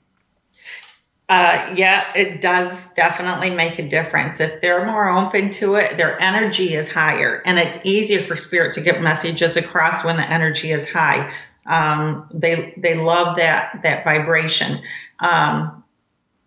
Uh, 1.28 1.72
yeah, 1.76 2.06
it 2.14 2.40
does 2.40 2.72
definitely 2.96 3.50
make 3.50 3.78
a 3.78 3.88
difference. 3.88 4.40
If 4.40 4.62
they're 4.62 4.86
more 4.86 5.10
open 5.10 5.50
to 5.52 5.74
it, 5.74 5.98
their 5.98 6.20
energy 6.22 6.74
is 6.74 6.88
higher, 6.88 7.42
and 7.44 7.58
it's 7.58 7.78
easier 7.84 8.22
for 8.26 8.36
spirit 8.36 8.74
to 8.74 8.80
get 8.82 9.02
messages 9.02 9.56
across 9.56 10.04
when 10.04 10.16
the 10.16 10.22
energy 10.30 10.72
is 10.72 10.88
high. 10.88 11.34
Um, 11.66 12.30
they 12.32 12.72
they 12.78 12.94
love 12.94 13.36
that 13.38 13.80
that 13.82 14.04
vibration. 14.04 14.80
Um, 15.20 15.84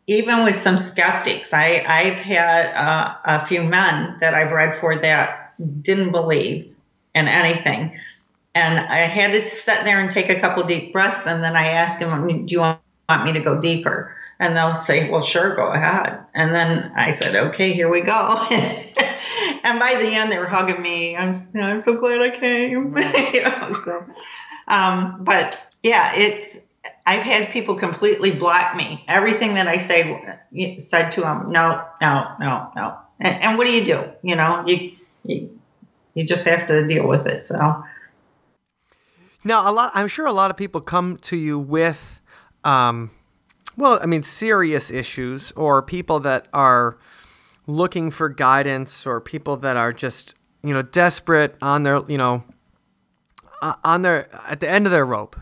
even 0.07 0.45
with 0.45 0.55
some 0.57 0.77
skeptics, 0.79 1.53
I 1.53 1.83
I've 1.87 2.19
had 2.19 2.73
uh, 2.75 3.15
a 3.25 3.47
few 3.47 3.63
men 3.63 4.17
that 4.21 4.33
I've 4.33 4.51
read 4.51 4.79
for 4.81 5.01
that 5.01 5.53
didn't 5.83 6.11
believe 6.11 6.75
in 7.15 7.27
anything, 7.27 7.99
and 8.55 8.79
I 8.79 9.01
had 9.07 9.33
to 9.33 9.47
sit 9.47 9.83
there 9.85 9.99
and 10.01 10.11
take 10.11 10.29
a 10.29 10.39
couple 10.39 10.63
deep 10.63 10.93
breaths, 10.93 11.27
and 11.27 11.43
then 11.43 11.55
I 11.55 11.69
asked 11.69 11.99
them, 11.99 12.27
"Do 12.47 12.53
you 12.53 12.59
want 12.61 12.79
me 13.25 13.33
to 13.33 13.41
go 13.41 13.61
deeper?" 13.61 14.15
And 14.41 14.57
they'll 14.57 14.73
say, 14.73 15.09
"Well, 15.09 15.21
sure, 15.21 15.55
go 15.55 15.67
ahead." 15.67 16.19
And 16.33 16.53
then 16.53 16.91
I 16.97 17.11
said, 17.11 17.35
"Okay, 17.35 17.73
here 17.73 17.89
we 17.89 18.01
go." 18.01 18.11
and 19.63 19.79
by 19.79 19.95
the 19.95 20.15
end, 20.15 20.31
they 20.31 20.37
were 20.39 20.47
hugging 20.47 20.81
me. 20.81 21.15
I'm 21.15 21.33
I'm 21.55 21.79
so 21.79 21.97
glad 21.97 22.21
I 22.21 22.31
came. 22.31 22.97
you 23.33 23.43
know, 23.43 23.81
so, 23.85 24.05
um, 24.67 25.23
but 25.23 25.57
yeah, 25.83 26.13
it's 26.15 26.57
I've 27.05 27.23
had 27.23 27.51
people 27.51 27.75
completely 27.75 28.31
block 28.31 28.75
me. 28.75 29.03
Everything 29.07 29.55
that 29.55 29.67
I 29.67 29.77
say 29.77 30.37
said 30.79 31.11
to 31.13 31.21
them, 31.21 31.51
no, 31.51 31.83
no, 32.01 32.35
no, 32.39 32.71
no. 32.75 32.97
And, 33.19 33.43
and 33.43 33.57
what 33.57 33.65
do 33.65 33.73
you 33.73 33.85
do? 33.85 34.03
You 34.23 34.35
know, 34.35 34.63
you, 34.65 34.91
you 35.23 35.59
you 36.13 36.25
just 36.25 36.45
have 36.45 36.65
to 36.67 36.87
deal 36.87 37.07
with 37.07 37.25
it. 37.25 37.43
So. 37.43 37.83
Now, 39.43 39.69
a 39.69 39.71
lot. 39.71 39.91
I'm 39.93 40.07
sure 40.07 40.25
a 40.25 40.33
lot 40.33 40.51
of 40.51 40.57
people 40.57 40.81
come 40.81 41.17
to 41.17 41.37
you 41.37 41.57
with, 41.57 42.21
um, 42.63 43.11
well, 43.77 43.99
I 44.01 44.05
mean, 44.05 44.23
serious 44.23 44.91
issues, 44.91 45.51
or 45.53 45.81
people 45.81 46.19
that 46.21 46.47
are 46.53 46.97
looking 47.67 48.11
for 48.11 48.29
guidance, 48.29 49.05
or 49.05 49.21
people 49.21 49.57
that 49.57 49.77
are 49.77 49.93
just, 49.93 50.35
you 50.63 50.73
know, 50.73 50.81
desperate 50.81 51.55
on 51.61 51.83
their, 51.83 52.01
you 52.07 52.17
know, 52.17 52.43
on 53.83 54.01
their 54.01 54.27
at 54.49 54.59
the 54.59 54.69
end 54.69 54.85
of 54.85 54.91
their 54.91 55.05
rope. 55.05 55.39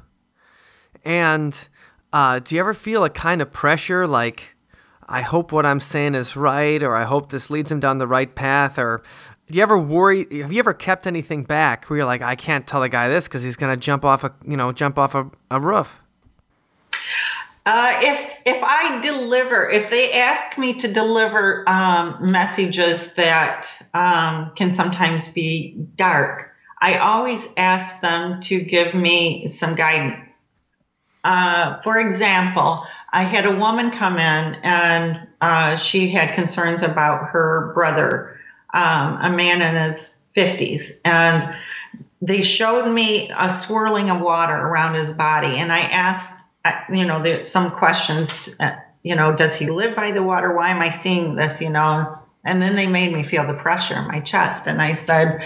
And 1.04 1.68
uh, 2.12 2.40
do 2.40 2.56
you 2.56 2.62
ever 2.62 2.74
feel 2.74 3.04
a 3.04 3.10
kind 3.10 3.42
of 3.42 3.52
pressure, 3.52 4.08
like? 4.08 4.56
I 5.12 5.22
hope 5.22 5.52
what 5.52 5.66
I'm 5.66 5.80
saying 5.80 6.14
is 6.14 6.36
right, 6.36 6.84
or 6.84 6.96
I 6.96 7.04
hope 7.04 7.32
this 7.32 7.50
leads 7.50 7.72
him 7.72 7.80
down 7.80 7.98
the 7.98 8.08
right 8.08 8.34
path, 8.36 8.78
or 8.78 9.02
do 9.48 9.58
you 9.58 9.64
ever 9.64 9.78
worry? 9.78 10.28
Have 10.40 10.54
you 10.54 10.60
ever 10.60 10.74
kept 10.74 11.08
anything 11.08 11.44
back 11.44 11.86
where 11.86 11.98
you're 11.98 12.06
like, 12.06 12.22
I 12.22 12.36
can't 12.36 12.68
tell 12.68 12.82
the 12.82 12.90
guy 12.90 13.10
this 13.10 13.28
because 13.28 13.42
he's 13.42 13.56
gonna 13.56 13.76
jump 13.76 14.06
off 14.06 14.24
a 14.24 14.32
you 14.48 14.56
know 14.56 14.72
jump 14.72 15.00
off 15.00 15.16
a, 15.16 15.32
a 15.50 15.60
roof? 15.60 16.02
Uh, 17.66 18.00
if 18.02 18.36
if 18.46 18.64
I 18.64 19.00
deliver, 19.02 19.70
if 19.70 19.90
they 19.90 20.14
ask 20.14 20.58
me 20.58 20.76
to 20.76 20.92
deliver 20.92 21.68
um, 21.68 22.18
messages 22.20 23.14
that 23.14 23.70
um, 23.94 24.52
can 24.56 24.74
sometimes 24.74 25.28
be 25.28 25.76
dark, 25.96 26.52
I 26.82 26.98
always 26.98 27.48
ask 27.58 28.02
them 28.02 28.42
to 28.42 28.62
give 28.62 28.96
me 28.96 29.48
some 29.48 29.76
guidance. 29.76 30.46
Uh, 31.24 31.82
for 31.84 31.98
example, 31.98 32.86
I 33.12 33.24
had 33.24 33.46
a 33.46 33.56
woman 33.56 33.92
come 33.92 34.18
in 34.18 34.56
and 34.64 35.28
uh, 35.42 35.76
she 35.76 36.10
had 36.10 36.34
concerns 36.34 36.82
about 36.82 37.30
her 37.30 37.72
brother 37.74 38.40
um, 38.74 39.20
a 39.22 39.30
man 39.30 39.62
in 39.62 39.92
his 39.92 40.16
50s. 40.36 40.92
And 41.04 41.56
they 42.22 42.42
showed 42.42 42.90
me 42.92 43.32
a 43.38 43.52
swirling 43.52 44.10
of 44.10 44.22
water 44.22 44.56
around 44.56 44.96
his 44.96 45.14
body. 45.14 45.58
And 45.58 45.72
I 45.72 45.80
asked, 45.82 46.39
you 46.92 47.06
know, 47.06 47.22
there, 47.22 47.44
some 47.44 47.72
questions, 47.72 48.50
uh, 48.60 48.72
you 49.04 49.16
know, 49.16 49.36
does 49.36 49.56
he 49.56 49.70
live 49.70 49.96
by 49.96 50.12
the 50.12 50.24
water? 50.24 50.56
Why 50.56 50.70
am 50.70 50.82
I 50.82 50.90
seeing 50.90 51.36
this, 51.36 51.62
you 51.62 51.70
know? 51.70 52.16
And 52.44 52.62
then 52.62 52.76
they 52.76 52.88
made 52.88 53.14
me 53.14 53.24
feel 53.24 53.46
the 53.46 53.54
pressure 53.54 53.96
in 53.96 54.08
my 54.08 54.20
chest. 54.20 54.68
And 54.68 54.82
I 54.82 54.94
said, 54.94 55.44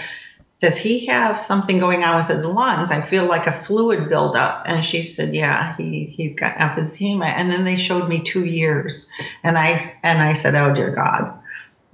does 0.60 0.76
he 0.76 1.06
have 1.06 1.38
something 1.38 1.78
going 1.78 2.04
on 2.04 2.16
with 2.16 2.34
his 2.34 2.44
lungs? 2.44 2.90
I 2.90 3.02
feel 3.02 3.26
like 3.26 3.46
a 3.46 3.64
fluid 3.64 4.08
buildup. 4.08 4.64
And 4.66 4.84
she 4.84 5.02
said, 5.02 5.34
yeah, 5.34 5.76
he, 5.76 6.04
he's 6.06 6.34
got 6.34 6.56
emphysema. 6.56 7.26
And 7.26 7.50
then 7.50 7.64
they 7.64 7.76
showed 7.76 8.08
me 8.08 8.22
two 8.22 8.44
years. 8.44 9.08
And 9.42 9.58
I, 9.58 9.96
and 10.02 10.20
I 10.20 10.32
said, 10.32 10.54
oh, 10.54 10.74
dear 10.74 10.94
God 10.94 11.40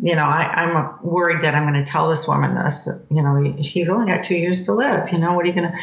you 0.02 0.16
know, 0.16 0.22
I, 0.22 0.62
am 0.62 0.98
worried 1.02 1.44
that 1.44 1.54
I'm 1.54 1.70
going 1.70 1.84
to 1.84 1.90
tell 1.90 2.08
this 2.08 2.26
woman 2.26 2.54
this. 2.54 2.88
You 3.10 3.22
know, 3.22 3.54
he's 3.58 3.88
only 3.88 4.10
got 4.10 4.24
two 4.24 4.34
years 4.34 4.64
to 4.64 4.72
live. 4.72 5.10
You 5.12 5.18
know, 5.18 5.34
what 5.34 5.44
are 5.44 5.48
you 5.48 5.54
going 5.54 5.70
to? 5.70 5.78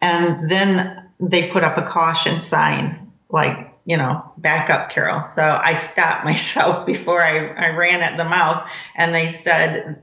And 0.00 0.50
then 0.50 1.09
they 1.20 1.50
put 1.50 1.62
up 1.62 1.76
a 1.76 1.82
caution 1.82 2.42
sign, 2.42 3.12
like, 3.28 3.72
you 3.84 3.96
know, 3.96 4.32
back 4.38 4.70
up, 4.70 4.90
Carol. 4.90 5.24
So 5.24 5.42
I 5.42 5.74
stopped 5.74 6.24
myself 6.24 6.86
before 6.86 7.22
I, 7.22 7.48
I 7.48 7.68
ran 7.68 8.02
at 8.02 8.16
the 8.16 8.24
mouth, 8.24 8.68
and 8.96 9.14
they 9.14 9.30
said, 9.30 10.02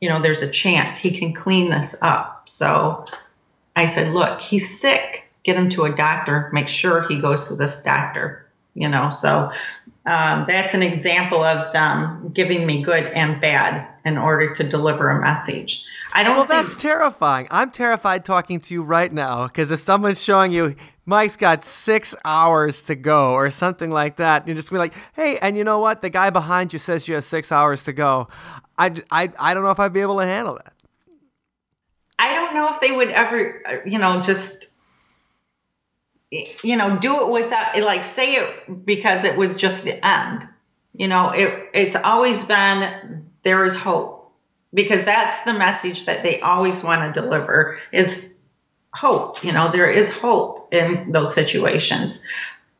you 0.00 0.08
know, 0.08 0.20
there's 0.22 0.42
a 0.42 0.50
chance 0.50 0.96
he 0.96 1.18
can 1.18 1.32
clean 1.32 1.70
this 1.70 1.94
up. 2.00 2.44
So 2.46 3.04
I 3.74 3.86
said, 3.86 4.12
look, 4.12 4.40
he's 4.40 4.80
sick. 4.80 5.24
Get 5.42 5.56
him 5.56 5.70
to 5.70 5.84
a 5.84 5.94
doctor. 5.94 6.50
Make 6.52 6.68
sure 6.68 7.08
he 7.08 7.20
goes 7.20 7.48
to 7.48 7.56
this 7.56 7.76
doctor. 7.82 8.44
You 8.74 8.88
know, 8.88 9.10
so 9.10 9.50
um, 10.06 10.46
that's 10.48 10.74
an 10.74 10.82
example 10.82 11.42
of 11.42 11.72
them 11.72 12.30
giving 12.34 12.66
me 12.66 12.82
good 12.82 13.04
and 13.04 13.40
bad 13.40 13.86
in 14.04 14.16
order 14.16 14.54
to 14.54 14.68
deliver 14.68 15.10
a 15.10 15.20
message. 15.20 15.84
I 16.14 16.22
don't. 16.22 16.36
Well, 16.36 16.46
think- 16.46 16.66
that's 16.66 16.76
terrifying. 16.76 17.46
I'm 17.50 17.70
terrified 17.70 18.24
talking 18.24 18.60
to 18.60 18.74
you 18.74 18.82
right 18.82 19.12
now 19.12 19.46
because 19.46 19.70
if 19.70 19.80
someone's 19.80 20.22
showing 20.22 20.52
you 20.52 20.76
Mike's 21.08 21.36
got 21.36 21.64
six 21.64 22.14
hours 22.24 22.82
to 22.82 22.94
go 22.94 23.32
or 23.32 23.48
something 23.48 23.90
like 23.90 24.16
that, 24.16 24.46
you're 24.46 24.54
just 24.56 24.70
be 24.70 24.76
like, 24.76 24.94
hey, 25.14 25.38
and 25.40 25.56
you 25.56 25.64
know 25.64 25.78
what? 25.78 26.02
The 26.02 26.10
guy 26.10 26.28
behind 26.30 26.72
you 26.72 26.78
says 26.78 27.08
you 27.08 27.14
have 27.14 27.24
six 27.24 27.50
hours 27.50 27.82
to 27.84 27.92
go. 27.92 28.28
I, 28.76 28.94
I, 29.10 29.30
I 29.38 29.54
don't 29.54 29.62
know 29.62 29.70
if 29.70 29.80
I'd 29.80 29.92
be 29.92 30.00
able 30.00 30.18
to 30.18 30.26
handle 30.26 30.56
that. 30.56 30.74
I 32.18 32.34
don't 32.34 32.54
know 32.54 32.74
if 32.74 32.80
they 32.80 32.92
would 32.92 33.08
ever, 33.08 33.62
uh, 33.66 33.76
you 33.88 33.98
know, 33.98 34.20
just 34.20 34.67
you 36.30 36.76
know, 36.76 36.98
do 36.98 37.22
it 37.22 37.30
without 37.30 37.78
like 37.80 38.04
say 38.04 38.34
it 38.34 38.84
because 38.84 39.24
it 39.24 39.36
was 39.36 39.56
just 39.56 39.84
the 39.84 40.04
end. 40.06 40.46
You 40.94 41.08
know, 41.08 41.30
it 41.30 41.70
it's 41.74 41.96
always 41.96 42.44
been 42.44 43.30
there 43.42 43.64
is 43.64 43.74
hope 43.74 44.32
because 44.74 45.04
that's 45.04 45.44
the 45.44 45.58
message 45.58 46.06
that 46.06 46.22
they 46.22 46.40
always 46.40 46.82
want 46.82 47.14
to 47.14 47.20
deliver 47.20 47.78
is 47.92 48.22
hope. 48.92 49.42
You 49.42 49.52
know, 49.52 49.70
there 49.72 49.90
is 49.90 50.10
hope 50.10 50.72
in 50.72 51.12
those 51.12 51.34
situations. 51.34 52.20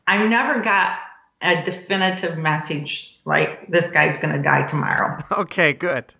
I 0.05 0.25
never 0.27 0.61
got 0.61 0.99
a 1.41 1.63
definitive 1.63 2.37
message 2.37 3.19
like 3.25 3.69
this 3.69 3.87
guy's 3.87 4.17
going 4.17 4.35
to 4.35 4.41
die 4.41 4.67
tomorrow. 4.67 5.23
Okay, 5.31 5.73
good. 5.73 6.13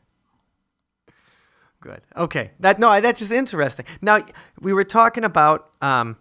Good. 1.81 2.01
Okay. 2.15 2.51
That 2.59 2.77
no, 2.79 2.99
that's 2.99 3.19
just 3.19 3.31
interesting. 3.31 3.85
Now 4.01 4.19
we 4.59 4.73
were 4.73 4.83
talking 4.83 5.23
about 5.23 5.69
um, 5.81 6.17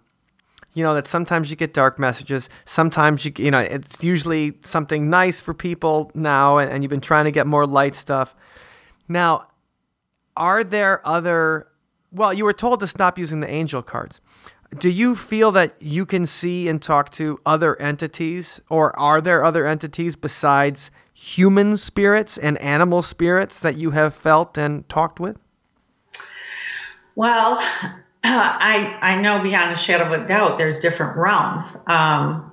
you 0.74 0.82
know 0.82 0.94
that 0.94 1.06
sometimes 1.06 1.50
you 1.50 1.56
get 1.56 1.72
dark 1.72 1.98
messages 1.98 2.48
sometimes 2.64 3.24
you 3.24 3.32
you 3.36 3.50
know 3.50 3.58
it's 3.58 4.04
usually 4.04 4.54
something 4.62 5.10
nice 5.10 5.40
for 5.40 5.54
people 5.54 6.10
now 6.14 6.58
and, 6.58 6.70
and 6.70 6.82
you've 6.82 6.90
been 6.90 7.00
trying 7.00 7.24
to 7.24 7.32
get 7.32 7.46
more 7.46 7.66
light 7.66 7.94
stuff 7.94 8.34
now 9.08 9.46
are 10.38 10.62
there 10.62 11.06
other? 11.06 11.66
Well, 12.10 12.32
you 12.32 12.44
were 12.44 12.54
told 12.54 12.80
to 12.80 12.86
stop 12.86 13.18
using 13.18 13.40
the 13.40 13.50
angel 13.50 13.82
cards. 13.82 14.20
Do 14.78 14.88
you 14.88 15.16
feel 15.16 15.50
that 15.52 15.74
you 15.80 16.06
can 16.06 16.26
see 16.26 16.68
and 16.68 16.80
talk 16.80 17.10
to 17.12 17.40
other 17.44 17.80
entities, 17.80 18.60
or 18.70 18.96
are 18.98 19.20
there 19.20 19.44
other 19.44 19.66
entities 19.66 20.14
besides 20.14 20.90
human 21.12 21.76
spirits 21.76 22.38
and 22.38 22.56
animal 22.58 23.02
spirits 23.02 23.58
that 23.60 23.76
you 23.76 23.90
have 23.90 24.14
felt 24.14 24.56
and 24.56 24.88
talked 24.88 25.18
with? 25.18 25.38
Well, 27.16 27.60
I 28.24 28.98
I 29.00 29.20
know 29.20 29.42
beyond 29.42 29.72
a 29.72 29.76
shadow 29.76 30.12
of 30.12 30.22
a 30.22 30.26
doubt 30.26 30.58
there's 30.58 30.80
different 30.80 31.16
realms, 31.16 31.76
um, 31.86 32.52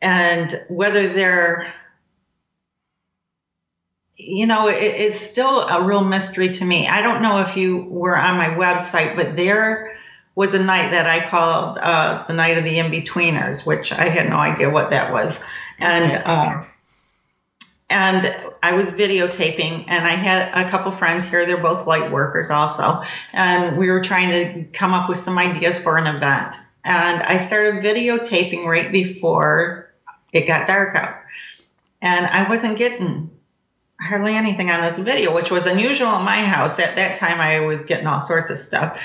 and 0.00 0.64
whether 0.68 1.12
they're 1.12 1.72
you 4.16 4.46
know, 4.46 4.68
it, 4.68 4.82
it's 4.82 5.20
still 5.26 5.60
a 5.60 5.84
real 5.84 6.02
mystery 6.02 6.50
to 6.50 6.64
me. 6.64 6.88
I 6.88 7.02
don't 7.02 7.22
know 7.22 7.40
if 7.42 7.56
you 7.56 7.84
were 7.88 8.16
on 8.16 8.36
my 8.38 8.48
website, 8.48 9.14
but 9.14 9.36
there 9.36 9.96
was 10.34 10.54
a 10.54 10.62
night 10.62 10.90
that 10.92 11.06
I 11.06 11.28
called 11.28 11.78
uh, 11.78 12.24
the 12.26 12.34
night 12.34 12.58
of 12.58 12.64
the 12.64 12.78
in 12.78 12.90
betweeners, 12.90 13.66
which 13.66 13.92
I 13.92 14.08
had 14.08 14.28
no 14.28 14.36
idea 14.36 14.70
what 14.70 14.90
that 14.90 15.12
was, 15.12 15.38
and 15.78 16.12
uh, 16.12 16.64
and 17.88 18.34
I 18.62 18.72
was 18.72 18.90
videotaping, 18.90 19.84
and 19.86 20.06
I 20.06 20.16
had 20.16 20.66
a 20.66 20.68
couple 20.68 20.90
friends 20.96 21.26
here. 21.26 21.46
They're 21.46 21.56
both 21.56 21.86
light 21.86 22.10
workers, 22.10 22.50
also, 22.50 23.02
and 23.32 23.78
we 23.78 23.90
were 23.90 24.02
trying 24.02 24.30
to 24.30 24.64
come 24.76 24.92
up 24.92 25.08
with 25.08 25.18
some 25.18 25.38
ideas 25.38 25.78
for 25.78 25.96
an 25.96 26.06
event. 26.06 26.56
And 26.84 27.22
I 27.22 27.46
started 27.46 27.84
videotaping 27.84 28.64
right 28.64 28.90
before 28.90 29.90
it 30.32 30.46
got 30.46 30.66
dark 30.66 30.96
out, 30.96 31.16
and 32.02 32.26
I 32.26 32.48
wasn't 32.48 32.76
getting 32.76 33.30
hardly 34.00 34.34
anything 34.34 34.70
on 34.70 34.82
this 34.82 34.98
video, 34.98 35.34
which 35.34 35.50
was 35.50 35.66
unusual 35.66 36.16
in 36.16 36.24
my 36.24 36.44
house. 36.44 36.78
At 36.78 36.96
that 36.96 37.16
time, 37.16 37.40
I 37.40 37.60
was 37.60 37.84
getting 37.84 38.06
all 38.06 38.20
sorts 38.20 38.50
of 38.50 38.58
stuff. 38.58 39.00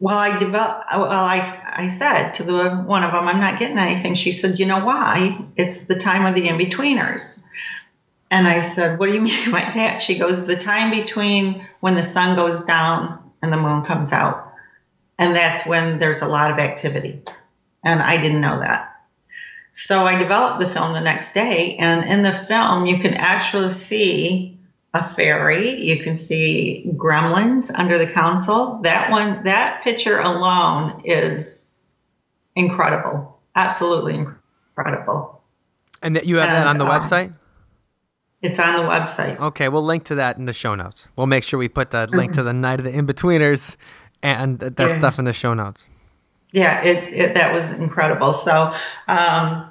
Well, 0.00 0.16
I 0.16 0.38
developed. 0.38 0.84
Well, 0.92 1.10
I 1.10 1.40
I 1.78 1.86
said 1.86 2.32
to 2.34 2.42
the 2.42 2.70
one 2.70 3.04
of 3.04 3.12
them, 3.12 3.28
I'm 3.28 3.40
not 3.40 3.58
getting 3.58 3.78
anything. 3.78 4.16
She 4.16 4.32
said, 4.32 4.58
you 4.58 4.66
know 4.66 4.84
why? 4.84 5.38
It's 5.56 5.78
the 5.78 5.94
time 5.94 6.26
of 6.26 6.34
the 6.34 6.48
in 6.48 6.58
betweeners. 6.58 7.40
And 8.30 8.46
I 8.46 8.60
said, 8.60 8.98
what 8.98 9.06
do 9.06 9.14
you 9.14 9.20
mean 9.22 9.50
by 9.50 9.60
that? 9.60 10.02
She 10.02 10.18
goes, 10.18 10.46
the 10.46 10.56
time 10.56 10.90
between 10.90 11.66
when 11.80 11.94
the 11.94 12.02
sun 12.02 12.36
goes 12.36 12.60
down 12.60 13.30
and 13.42 13.52
the 13.52 13.56
moon 13.56 13.84
comes 13.84 14.12
out, 14.12 14.52
and 15.18 15.34
that's 15.36 15.66
when 15.66 15.98
there's 15.98 16.22
a 16.22 16.28
lot 16.28 16.50
of 16.50 16.58
activity. 16.58 17.22
And 17.84 18.02
I 18.02 18.16
didn't 18.16 18.40
know 18.40 18.60
that. 18.60 18.94
So 19.72 20.02
I 20.04 20.16
developed 20.16 20.60
the 20.60 20.72
film 20.72 20.92
the 20.92 21.00
next 21.00 21.34
day, 21.34 21.76
and 21.76 22.04
in 22.04 22.22
the 22.22 22.32
film, 22.48 22.86
you 22.86 22.98
can 22.98 23.14
actually 23.14 23.70
see 23.70 24.58
a 24.94 25.14
fairy. 25.14 25.80
You 25.80 26.02
can 26.02 26.16
see 26.16 26.90
gremlins 26.96 27.70
under 27.72 27.98
the 27.98 28.10
council. 28.10 28.80
That 28.82 29.10
one, 29.10 29.44
that 29.44 29.82
picture 29.84 30.18
alone 30.18 31.02
is 31.04 31.80
incredible, 32.56 33.38
absolutely 33.54 34.14
incredible. 34.14 35.40
And 36.02 36.16
that 36.16 36.26
you 36.26 36.36
have 36.36 36.48
and, 36.48 36.56
that 36.56 36.66
on 36.66 36.78
the 36.78 36.86
um, 36.86 37.00
website. 37.00 37.34
It's 38.40 38.58
on 38.58 38.76
the 38.76 38.82
website. 38.82 39.38
Okay, 39.38 39.68
we'll 39.68 39.84
link 39.84 40.04
to 40.04 40.14
that 40.14 40.36
in 40.36 40.44
the 40.44 40.52
show 40.52 40.74
notes. 40.74 41.08
We'll 41.16 41.26
make 41.26 41.42
sure 41.42 41.58
we 41.58 41.68
put 41.68 41.90
the 41.90 42.06
link 42.06 42.34
to 42.34 42.42
the 42.42 42.52
Night 42.52 42.78
of 42.78 42.84
the 42.84 42.92
In-Betweeners 42.92 43.76
and 44.22 44.58
that 44.60 44.78
yeah. 44.78 44.86
stuff 44.88 45.18
in 45.18 45.24
the 45.24 45.32
show 45.32 45.54
notes 45.54 45.86
yeah, 46.52 46.82
it, 46.82 47.12
it, 47.12 47.34
that 47.34 47.52
was 47.52 47.72
incredible. 47.72 48.32
So, 48.32 48.74
um, 49.06 49.70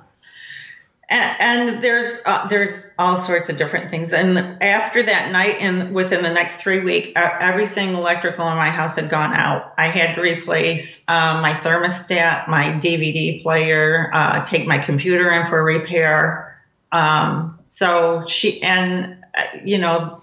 and, 1.09 1.35
and, 1.39 1.83
there's 1.83 2.19
uh, 2.25 2.47
there's 2.49 2.91
all 2.99 3.15
sorts 3.15 3.47
of 3.47 3.57
different 3.57 3.89
things. 3.89 4.11
And 4.11 4.37
after 4.61 5.01
that 5.03 5.31
night, 5.31 5.55
and 5.59 5.95
within 5.95 6.21
the 6.21 6.29
next 6.29 6.57
three 6.57 6.81
weeks, 6.81 7.13
everything 7.15 7.95
electrical 7.95 8.47
in 8.49 8.57
my 8.57 8.69
house 8.69 8.97
had 8.97 9.09
gone 9.09 9.33
out. 9.33 9.73
I 9.77 9.87
had 9.87 10.15
to 10.15 10.21
replace 10.21 10.99
um, 11.07 11.41
my 11.41 11.53
thermostat, 11.53 12.49
my 12.49 12.73
DVD 12.73 13.41
player, 13.41 14.11
uh, 14.13 14.43
take 14.43 14.67
my 14.67 14.79
computer 14.79 15.31
in 15.31 15.47
for 15.47 15.63
repair. 15.63 16.61
Um, 16.91 17.56
so 17.67 18.23
she 18.27 18.61
and 18.63 19.23
uh, 19.37 19.43
you 19.63 19.77
know 19.77 20.21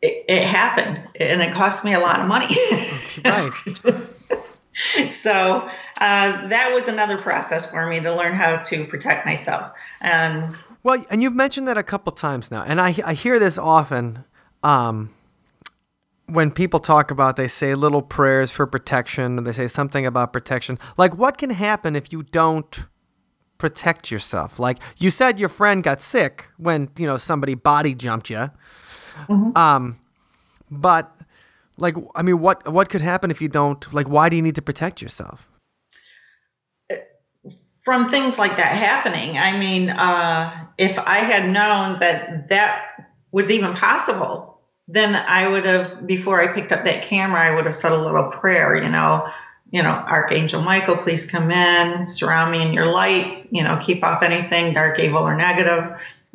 it, 0.00 0.24
it, 0.28 0.44
happened, 0.44 1.00
and 1.18 1.42
it 1.42 1.52
cost 1.52 1.84
me 1.84 1.92
a 1.92 1.98
lot 1.98 2.20
of 2.20 2.28
money. 2.28 2.56
right. 3.24 3.52
so 5.14 5.68
uh, 5.96 6.48
that 6.48 6.72
was 6.72 6.84
another 6.84 7.18
process 7.18 7.68
for 7.68 7.86
me 7.86 8.00
to 8.00 8.14
learn 8.14 8.34
how 8.34 8.58
to 8.58 8.84
protect 8.86 9.26
myself. 9.26 9.72
And 10.00 10.56
well, 10.84 11.04
and 11.10 11.22
you've 11.22 11.34
mentioned 11.34 11.66
that 11.68 11.76
a 11.76 11.82
couple 11.82 12.12
times 12.12 12.50
now, 12.50 12.62
and 12.62 12.80
I 12.80 12.94
I 13.04 13.14
hear 13.14 13.38
this 13.38 13.58
often. 13.58 14.24
Um, 14.62 15.14
when 16.26 16.50
people 16.50 16.78
talk 16.78 17.10
about, 17.10 17.36
they 17.36 17.48
say 17.48 17.74
little 17.74 18.02
prayers 18.02 18.50
for 18.50 18.66
protection, 18.66 19.38
and 19.38 19.46
they 19.46 19.52
say 19.52 19.66
something 19.66 20.04
about 20.04 20.32
protection. 20.32 20.78
Like, 20.98 21.16
what 21.16 21.38
can 21.38 21.50
happen 21.50 21.96
if 21.96 22.12
you 22.12 22.22
don't 22.22 22.84
protect 23.58 24.10
yourself? 24.10 24.58
Like 24.58 24.78
you 24.96 25.10
said, 25.10 25.38
your 25.38 25.48
friend 25.48 25.82
got 25.82 26.00
sick 26.00 26.46
when 26.56 26.90
you 26.96 27.06
know 27.06 27.16
somebody 27.16 27.54
body 27.54 27.94
jumped 27.94 28.30
you. 28.30 28.50
Mm-hmm. 29.28 29.56
Um, 29.56 29.98
but 30.70 31.14
like 31.78 31.94
i 32.14 32.22
mean 32.22 32.40
what 32.40 32.70
what 32.70 32.88
could 32.88 33.00
happen 33.00 33.30
if 33.30 33.40
you 33.40 33.48
don't 33.48 33.92
like 33.94 34.08
why 34.08 34.28
do 34.28 34.36
you 34.36 34.42
need 34.42 34.54
to 34.54 34.62
protect 34.62 35.00
yourself 35.00 35.48
from 37.84 38.08
things 38.08 38.36
like 38.36 38.56
that 38.56 38.76
happening 38.76 39.38
i 39.38 39.56
mean 39.56 39.88
uh, 39.90 40.66
if 40.76 40.98
i 40.98 41.18
had 41.18 41.48
known 41.48 41.98
that 42.00 42.48
that 42.48 42.82
was 43.32 43.50
even 43.50 43.74
possible 43.74 44.60
then 44.88 45.14
i 45.14 45.46
would 45.46 45.64
have 45.64 46.06
before 46.06 46.40
i 46.42 46.52
picked 46.52 46.72
up 46.72 46.84
that 46.84 47.02
camera 47.02 47.40
i 47.40 47.54
would 47.54 47.64
have 47.64 47.76
said 47.76 47.92
a 47.92 48.02
little 48.02 48.30
prayer 48.30 48.76
you 48.76 48.90
know 48.90 49.26
you 49.70 49.82
know 49.82 49.90
archangel 49.90 50.62
michael 50.62 50.96
please 50.96 51.26
come 51.26 51.50
in 51.50 52.10
surround 52.10 52.50
me 52.50 52.62
in 52.62 52.72
your 52.72 52.86
light 52.86 53.38
you 53.50 53.62
know 53.62 53.78
keep 53.84 54.02
off 54.04 54.22
anything 54.22 54.72
dark 54.74 54.98
evil 54.98 55.22
or 55.22 55.36
negative. 55.36 55.84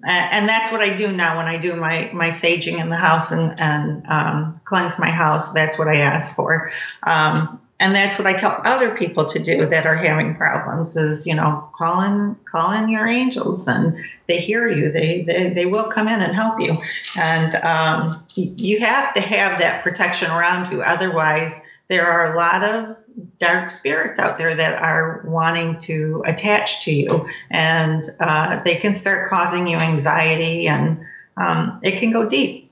and 0.04 0.50
that's 0.50 0.72
what 0.72 0.82
I 0.82 0.96
do 0.96 1.12
now 1.12 1.38
when 1.38 1.46
I 1.46 1.58
do 1.58 1.76
my 1.76 2.12
my 2.14 2.30
saging 2.30 2.80
in 2.80 2.90
the 2.90 2.98
house 2.98 3.32
and 3.32 3.60
and 3.60 4.06
um, 4.08 4.62
cleanse 4.66 4.98
my 5.00 5.10
house. 5.10 5.54
That's 5.54 5.78
what 5.78 5.88
I 5.88 5.98
ask 5.98 6.36
for, 6.36 6.72
um, 7.04 7.62
and 7.80 7.96
that's 7.96 8.18
what 8.18 8.28
I 8.28 8.34
tell 8.34 8.62
other 8.66 8.96
people 8.96 9.26
to 9.28 9.40
do 9.42 9.66
that 9.68 9.86
are 9.86 9.96
having 9.96 10.36
problems. 10.36 10.98
Is 10.98 11.26
you 11.26 11.36
know 11.36 11.70
call 11.78 12.02
in 12.02 12.36
call 12.52 12.72
in 12.72 12.90
your 12.90 13.08
angels 13.08 13.68
and 13.68 13.98
they 14.28 14.40
hear 14.40 14.70
you. 14.70 14.92
They 14.92 15.24
they, 15.26 15.54
they 15.54 15.66
will 15.66 15.90
come 15.90 16.08
in 16.08 16.22
and 16.22 16.36
help 16.36 16.60
you, 16.60 16.78
and 17.16 17.56
um, 17.56 18.26
you 18.36 18.80
have 18.80 19.14
to 19.14 19.22
have 19.22 19.60
that 19.60 19.84
protection 19.84 20.32
around 20.32 20.72
you. 20.72 20.82
Otherwise, 20.82 21.54
there 21.88 22.06
are 22.06 22.34
a 22.34 22.38
lot 22.38 22.64
of 22.64 22.98
dark 23.40 23.70
spirits 23.70 24.20
out 24.20 24.38
there 24.38 24.56
that 24.56 24.82
are 24.82 25.24
wanting 25.26 25.80
to 25.80 26.24
attach 26.26 26.84
to 26.86 26.92
you, 26.92 27.28
and 27.52 28.10
uh, 28.20 28.62
they 28.64 28.76
can 28.76 28.96
start 28.96 29.30
causing 29.30 29.68
you 29.68 29.78
anxiety, 29.78 30.68
and 30.68 31.00
um, 31.38 31.80
it 31.84 32.00
can 32.00 32.12
go 32.12 32.28
deep. 32.28 32.72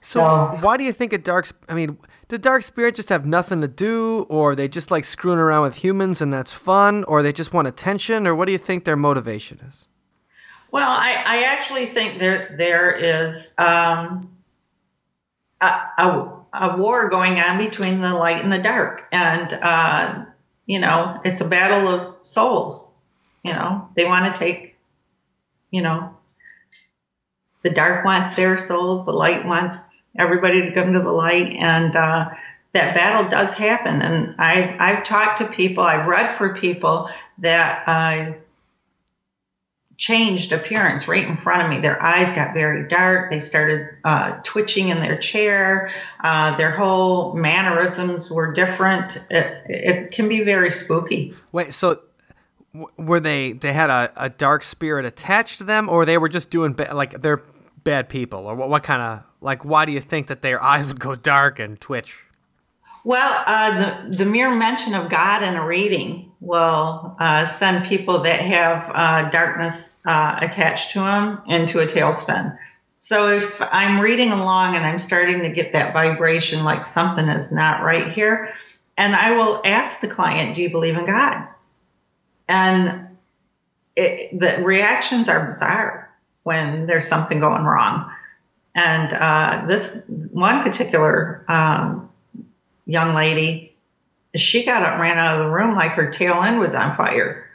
So, 0.00 0.52
so, 0.54 0.64
why 0.64 0.76
do 0.76 0.84
you 0.84 0.92
think 0.92 1.12
a 1.12 1.18
dark? 1.18 1.48
I 1.68 1.74
mean, 1.74 1.98
do 2.28 2.38
dark 2.38 2.62
spirits 2.62 2.96
just 2.96 3.08
have 3.08 3.26
nothing 3.26 3.60
to 3.60 3.68
do, 3.68 4.26
or 4.28 4.54
they 4.54 4.68
just 4.68 4.90
like 4.90 5.04
screwing 5.04 5.38
around 5.38 5.62
with 5.62 5.76
humans 5.76 6.20
and 6.20 6.32
that's 6.32 6.52
fun, 6.52 7.04
or 7.04 7.22
they 7.22 7.32
just 7.32 7.52
want 7.52 7.68
attention, 7.68 8.26
or 8.26 8.34
what 8.34 8.46
do 8.46 8.52
you 8.52 8.58
think 8.58 8.84
their 8.84 8.96
motivation 8.96 9.60
is? 9.68 9.86
Well, 10.72 10.88
I, 10.88 11.22
I 11.26 11.42
actually 11.42 11.86
think 11.86 12.20
there 12.20 12.54
there 12.56 12.92
is 12.92 13.48
um, 13.58 14.30
a, 15.60 15.80
a 15.98 16.39
a 16.52 16.76
war 16.76 17.08
going 17.08 17.38
on 17.38 17.58
between 17.58 18.00
the 18.00 18.14
light 18.14 18.42
and 18.42 18.52
the 18.52 18.58
dark, 18.58 19.06
and 19.12 19.52
uh, 19.52 20.24
you 20.66 20.78
know 20.78 21.20
it's 21.24 21.40
a 21.40 21.48
battle 21.48 21.88
of 21.88 22.16
souls. 22.22 22.90
You 23.44 23.52
know 23.52 23.88
they 23.96 24.04
want 24.04 24.34
to 24.34 24.38
take, 24.38 24.76
you 25.70 25.82
know, 25.82 26.16
the 27.62 27.70
dark 27.70 28.04
wants 28.04 28.36
their 28.36 28.56
souls, 28.56 29.06
the 29.06 29.12
light 29.12 29.46
wants 29.46 29.78
everybody 30.18 30.62
to 30.62 30.72
come 30.72 30.92
to 30.92 31.00
the 31.00 31.10
light, 31.10 31.56
and 31.58 31.94
uh, 31.96 32.30
that 32.72 32.94
battle 32.94 33.28
does 33.28 33.54
happen. 33.54 34.02
And 34.02 34.34
I 34.38 34.76
I've 34.78 35.04
talked 35.04 35.38
to 35.38 35.48
people, 35.48 35.84
I've 35.84 36.06
read 36.06 36.36
for 36.36 36.54
people 36.54 37.10
that. 37.38 37.88
Uh, 37.88 38.32
changed 40.00 40.50
appearance 40.50 41.06
right 41.06 41.28
in 41.28 41.36
front 41.36 41.62
of 41.62 41.68
me. 41.68 41.78
Their 41.78 42.02
eyes 42.02 42.32
got 42.32 42.54
very 42.54 42.88
dark. 42.88 43.30
They 43.30 43.38
started 43.38 43.86
uh, 44.02 44.40
twitching 44.42 44.88
in 44.88 44.98
their 44.98 45.18
chair. 45.18 45.92
Uh, 46.24 46.56
their 46.56 46.74
whole 46.74 47.34
mannerisms 47.34 48.30
were 48.30 48.52
different. 48.54 49.18
It, 49.28 49.62
it, 49.68 50.10
can 50.10 50.26
be 50.26 50.42
very 50.42 50.70
spooky. 50.70 51.34
Wait, 51.52 51.74
so 51.74 52.00
were 52.96 53.20
they? 53.20 53.52
They 53.52 53.74
had 53.74 53.90
a, 53.90 54.10
a 54.16 54.30
dark 54.30 54.64
spirit 54.64 55.04
attached 55.04 55.58
to 55.58 55.64
them, 55.64 55.86
or 55.90 56.06
they 56.06 56.16
were 56.16 56.30
just 56.30 56.48
doing 56.48 56.72
ba- 56.72 56.94
like 56.94 57.20
they're 57.20 57.42
bad 57.84 58.08
people, 58.08 58.46
or 58.46 58.54
what? 58.54 58.70
What 58.70 58.82
kind 58.82 59.02
of 59.02 59.22
like? 59.42 59.66
Why 59.66 59.84
do 59.84 59.92
you 59.92 60.00
think 60.00 60.28
that 60.28 60.40
their 60.40 60.62
eyes 60.62 60.86
would 60.86 60.98
go 60.98 61.14
dark 61.14 61.58
and 61.58 61.78
twitch? 61.78 62.24
Well, 63.04 63.42
uh, 63.46 64.06
the 64.08 64.16
the 64.16 64.24
mere 64.24 64.54
mention 64.54 64.94
of 64.94 65.10
God 65.10 65.42
in 65.42 65.56
a 65.56 65.66
reading 65.66 66.32
will 66.40 67.16
uh, 67.20 67.44
send 67.44 67.86
people 67.86 68.22
that 68.22 68.40
have 68.40 68.90
uh, 68.94 69.30
darkness 69.30 69.74
uh, 70.06 70.38
attached 70.40 70.92
to 70.92 71.00
them 71.00 71.42
into 71.46 71.80
a 71.80 71.86
tailspin. 71.86 72.56
So 73.00 73.28
if 73.28 73.60
I'm 73.60 74.00
reading 74.00 74.30
along 74.30 74.76
and 74.76 74.84
I'm 74.84 74.98
starting 74.98 75.42
to 75.42 75.48
get 75.48 75.72
that 75.72 75.92
vibration 75.92 76.64
like 76.64 76.84
something 76.84 77.28
is 77.28 77.50
not 77.50 77.82
right 77.82 78.12
here, 78.12 78.52
and 78.98 79.14
I 79.16 79.32
will 79.32 79.62
ask 79.64 80.00
the 80.00 80.08
client, 80.08 80.54
Do 80.54 80.62
you 80.62 80.70
believe 80.70 80.96
in 80.96 81.06
God? 81.06 81.48
And 82.48 83.08
it, 83.96 84.38
the 84.38 84.62
reactions 84.62 85.28
are 85.28 85.44
bizarre 85.44 86.10
when 86.42 86.86
there's 86.86 87.08
something 87.08 87.40
going 87.40 87.64
wrong. 87.64 88.10
And 88.74 89.12
uh, 89.12 89.64
this 89.66 89.96
one 90.32 90.62
particular 90.62 91.44
um, 91.48 92.10
young 92.86 93.14
lady, 93.14 93.72
she 94.34 94.64
got 94.64 94.82
up, 94.82 95.00
ran 95.00 95.18
out 95.18 95.40
of 95.40 95.46
the 95.46 95.50
room 95.50 95.74
like 95.74 95.92
her 95.92 96.10
tail 96.10 96.42
end 96.42 96.60
was 96.60 96.74
on 96.74 96.96
fire. 96.96 97.46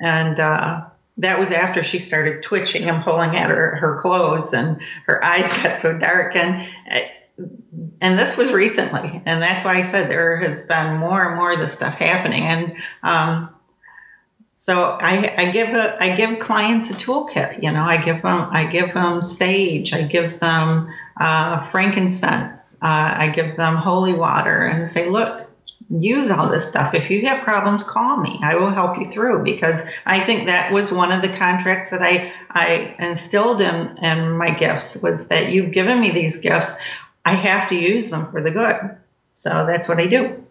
And 0.00 0.38
uh, 0.38 0.86
that 1.18 1.38
was 1.38 1.50
after 1.50 1.82
she 1.82 1.98
started 1.98 2.42
twitching 2.42 2.88
and 2.88 3.02
pulling 3.02 3.36
at 3.36 3.48
her, 3.48 3.76
her 3.76 3.98
clothes, 4.00 4.52
and 4.52 4.80
her 5.06 5.24
eyes 5.24 5.46
got 5.62 5.78
so 5.80 5.96
dark. 5.96 6.36
And 6.36 6.68
and 8.00 8.18
this 8.18 8.36
was 8.36 8.50
recently, 8.50 9.22
and 9.26 9.42
that's 9.42 9.64
why 9.64 9.76
I 9.76 9.82
said 9.82 10.08
there 10.08 10.36
has 10.38 10.62
been 10.62 10.96
more 10.96 11.26
and 11.26 11.36
more 11.36 11.52
of 11.52 11.58
this 11.58 11.72
stuff 11.72 11.94
happening. 11.94 12.44
And 12.44 12.76
um, 13.02 13.50
so 14.54 14.96
I, 15.00 15.34
I 15.36 15.50
give 15.50 15.68
a, 15.68 16.02
I 16.02 16.16
give 16.16 16.38
clients 16.38 16.88
a 16.88 16.94
toolkit. 16.94 17.62
You 17.62 17.72
know, 17.72 17.84
I 17.84 17.98
give 17.98 18.22
them 18.22 18.48
I 18.50 18.64
give 18.64 18.94
them 18.94 19.20
sage, 19.20 19.92
I 19.92 20.02
give 20.02 20.40
them 20.40 20.88
uh, 21.20 21.70
frankincense, 21.70 22.74
uh, 22.80 23.16
I 23.18 23.28
give 23.34 23.56
them 23.56 23.76
holy 23.76 24.14
water, 24.14 24.66
and 24.66 24.88
say, 24.88 25.10
look, 25.10 25.45
use 25.88 26.30
all 26.30 26.48
this 26.48 26.66
stuff. 26.66 26.94
If 26.94 27.10
you 27.10 27.24
have 27.26 27.44
problems, 27.44 27.84
call 27.84 28.16
me. 28.16 28.40
I 28.42 28.56
will 28.56 28.70
help 28.70 28.98
you 28.98 29.10
through 29.10 29.44
because 29.44 29.80
I 30.04 30.20
think 30.20 30.48
that 30.48 30.72
was 30.72 30.90
one 30.90 31.12
of 31.12 31.22
the 31.22 31.28
contracts 31.28 31.90
that 31.90 32.02
I 32.02 32.32
I 32.50 32.96
instilled 32.98 33.60
in 33.60 33.98
in 33.98 34.36
my 34.36 34.50
gifts 34.50 34.96
was 34.96 35.28
that 35.28 35.50
you've 35.50 35.72
given 35.72 36.00
me 36.00 36.10
these 36.10 36.36
gifts. 36.36 36.70
I 37.24 37.34
have 37.34 37.68
to 37.70 37.74
use 37.74 38.08
them 38.08 38.30
for 38.30 38.42
the 38.42 38.50
good. 38.50 38.96
So 39.32 39.50
that's 39.66 39.88
what 39.88 39.98
I 39.98 40.06
do. 40.06 40.44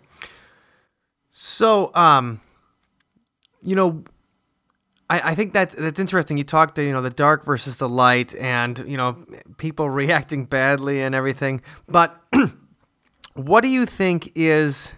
So, 1.31 1.91
um, 1.95 2.39
you 3.61 3.75
know, 3.75 4.03
I, 5.09 5.31
I 5.31 5.35
think 5.35 5.53
that's 5.53 5.73
that's 5.73 5.99
interesting. 5.99 6.37
You 6.37 6.43
talked, 6.43 6.77
you 6.77 6.93
know, 6.93 7.01
the 7.01 7.09
dark 7.09 7.45
versus 7.45 7.77
the 7.77 7.89
light, 7.89 8.33
and 8.35 8.83
you 8.87 8.97
know, 8.97 9.25
people 9.57 9.89
reacting 10.01 10.45
badly 10.45 11.01
and 11.01 11.13
everything. 11.13 11.61
But 11.87 12.19
what 13.33 13.61
do 13.61 13.69
you 13.69 13.85
think 13.85 14.31
is, 14.35 14.93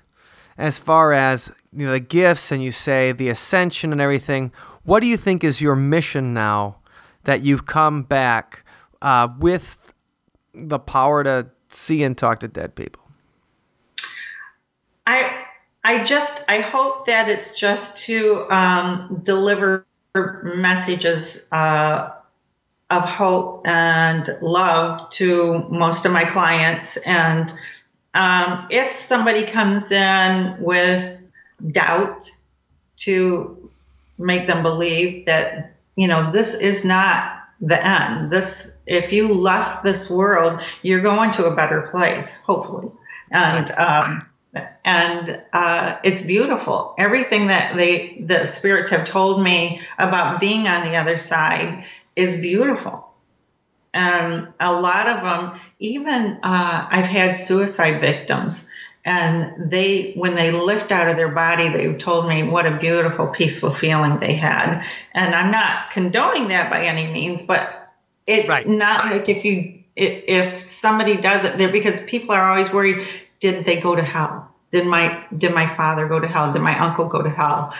as 0.57 0.79
far 0.79 1.13
as 1.13 1.51
you 1.71 1.85
know, 1.85 1.91
the 1.91 1.99
gifts, 1.99 2.51
and 2.51 2.63
you 2.63 2.71
say 2.71 3.11
the 3.11 3.29
ascension 3.29 3.91
and 3.91 4.01
everything? 4.01 4.51
What 4.83 5.01
do 5.01 5.07
you 5.07 5.17
think 5.17 5.43
is 5.43 5.61
your 5.61 5.75
mission 5.75 6.33
now 6.33 6.77
that 7.23 7.41
you've 7.41 7.65
come 7.65 8.03
back 8.03 8.63
uh, 9.01 9.27
with 9.37 9.93
the 10.53 10.79
power 10.79 11.23
to 11.23 11.49
see 11.67 12.03
and 12.03 12.17
talk 12.17 12.39
to 12.39 12.47
dead 12.47 12.75
people? 12.75 13.03
I 15.05 15.43
I 15.83 16.03
just 16.03 16.43
I 16.49 16.61
hope 16.61 17.05
that 17.05 17.29
it's 17.29 17.57
just 17.57 17.97
to 18.05 18.45
um, 18.49 19.21
deliver 19.23 19.85
messages 20.43 21.45
uh, 21.51 22.09
of 22.89 23.03
hope 23.03 23.61
and 23.65 24.29
love 24.41 25.09
to 25.11 25.65
most 25.69 26.05
of 26.05 26.11
my 26.11 26.25
clients. 26.25 26.97
And 26.97 27.53
um, 28.17 28.67
if 28.69 28.91
somebody 29.07 29.45
comes 29.45 29.91
in 29.91 30.57
with 30.59 31.19
doubt, 31.71 32.29
to 32.97 33.69
make 34.17 34.47
them 34.47 34.63
believe 34.63 35.25
that 35.27 35.75
you 35.95 36.07
know 36.07 36.31
this 36.31 36.53
is 36.55 36.83
not 36.83 37.43
the 37.61 37.85
end. 37.85 38.31
This 38.31 38.69
if 38.85 39.11
you 39.11 39.27
left 39.27 39.83
this 39.83 40.09
world, 40.09 40.61
you're 40.81 41.01
going 41.01 41.31
to 41.33 41.45
a 41.45 41.55
better 41.55 41.83
place, 41.91 42.31
hopefully. 42.43 42.91
And 43.31 43.71
um, 43.71 44.27
and 44.83 45.41
uh, 45.53 45.97
it's 46.03 46.21
beautiful. 46.21 46.95
Everything 46.97 47.47
that 47.47 47.77
they 47.77 48.23
the 48.25 48.45
spirits 48.45 48.89
have 48.89 49.05
told 49.05 49.43
me 49.43 49.81
about 49.99 50.39
being 50.39 50.67
on 50.67 50.83
the 50.89 50.95
other 50.95 51.17
side 51.17 51.83
is 52.15 52.35
beautiful. 52.35 53.07
And 53.97 54.49
a 54.59 54.71
lot 54.71 55.07
of 55.07 55.23
them, 55.23 55.59
even 55.79 56.39
uh, 56.43 56.87
I've 56.87 57.05
had 57.05 57.39
suicide 57.39 57.99
victims, 57.99 58.63
and 59.03 59.71
they 59.71 60.13
when 60.13 60.35
they 60.35 60.51
lift 60.51 60.91
out 60.91 61.07
of 61.07 61.17
their 61.17 61.31
body, 61.31 61.69
they've 61.69 61.97
told 61.97 62.29
me 62.29 62.43
what 62.43 62.67
a 62.67 62.77
beautiful, 62.77 63.25
peaceful 63.29 63.73
feeling 63.73 64.19
they 64.19 64.35
had. 64.35 64.85
And 65.15 65.33
I'm 65.33 65.49
not 65.49 65.89
condoning 65.89 66.49
that 66.49 66.69
by 66.69 66.85
any 66.85 67.11
means, 67.11 67.41
but 67.41 67.91
it's 68.27 68.47
right. 68.47 68.67
not 68.67 69.05
like 69.05 69.29
if 69.29 69.43
you 69.43 69.79
if 69.95 70.61
somebody 70.61 71.17
does 71.17 71.43
it 71.43 71.57
there 71.57 71.71
because 71.71 71.99
people 72.01 72.35
are 72.35 72.51
always 72.51 72.71
worried 72.71 73.03
did 73.39 73.65
they 73.65 73.81
go 73.81 73.95
to 73.95 74.03
hell? 74.03 74.53
Did 74.69 74.85
my 74.85 75.25
did 75.35 75.55
my 75.55 75.75
father 75.75 76.07
go 76.07 76.19
to 76.19 76.27
hell? 76.27 76.53
Did 76.53 76.61
my 76.61 76.77
uncle 76.77 77.07
go 77.07 77.23
to 77.23 77.31
hell? 77.31 77.73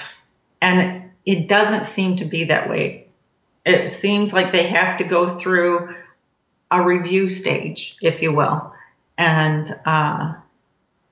And 0.64 1.12
it 1.28 1.48
doesn't 1.48 1.86
seem 1.86 2.18
to 2.18 2.26
be 2.26 2.46
that 2.46 2.72
way. 2.72 3.06
It 3.68 3.90
seems 3.90 4.34
like 4.34 4.52
they 4.52 4.66
have 4.68 4.98
to 4.98 5.04
go 5.04 5.38
through 5.38 5.94
a 6.72 6.84
review 6.84 7.30
stage, 7.30 7.96
if 8.02 8.22
you 8.22 8.34
will, 8.34 8.74
and 9.18 9.80
uh, 9.86 10.34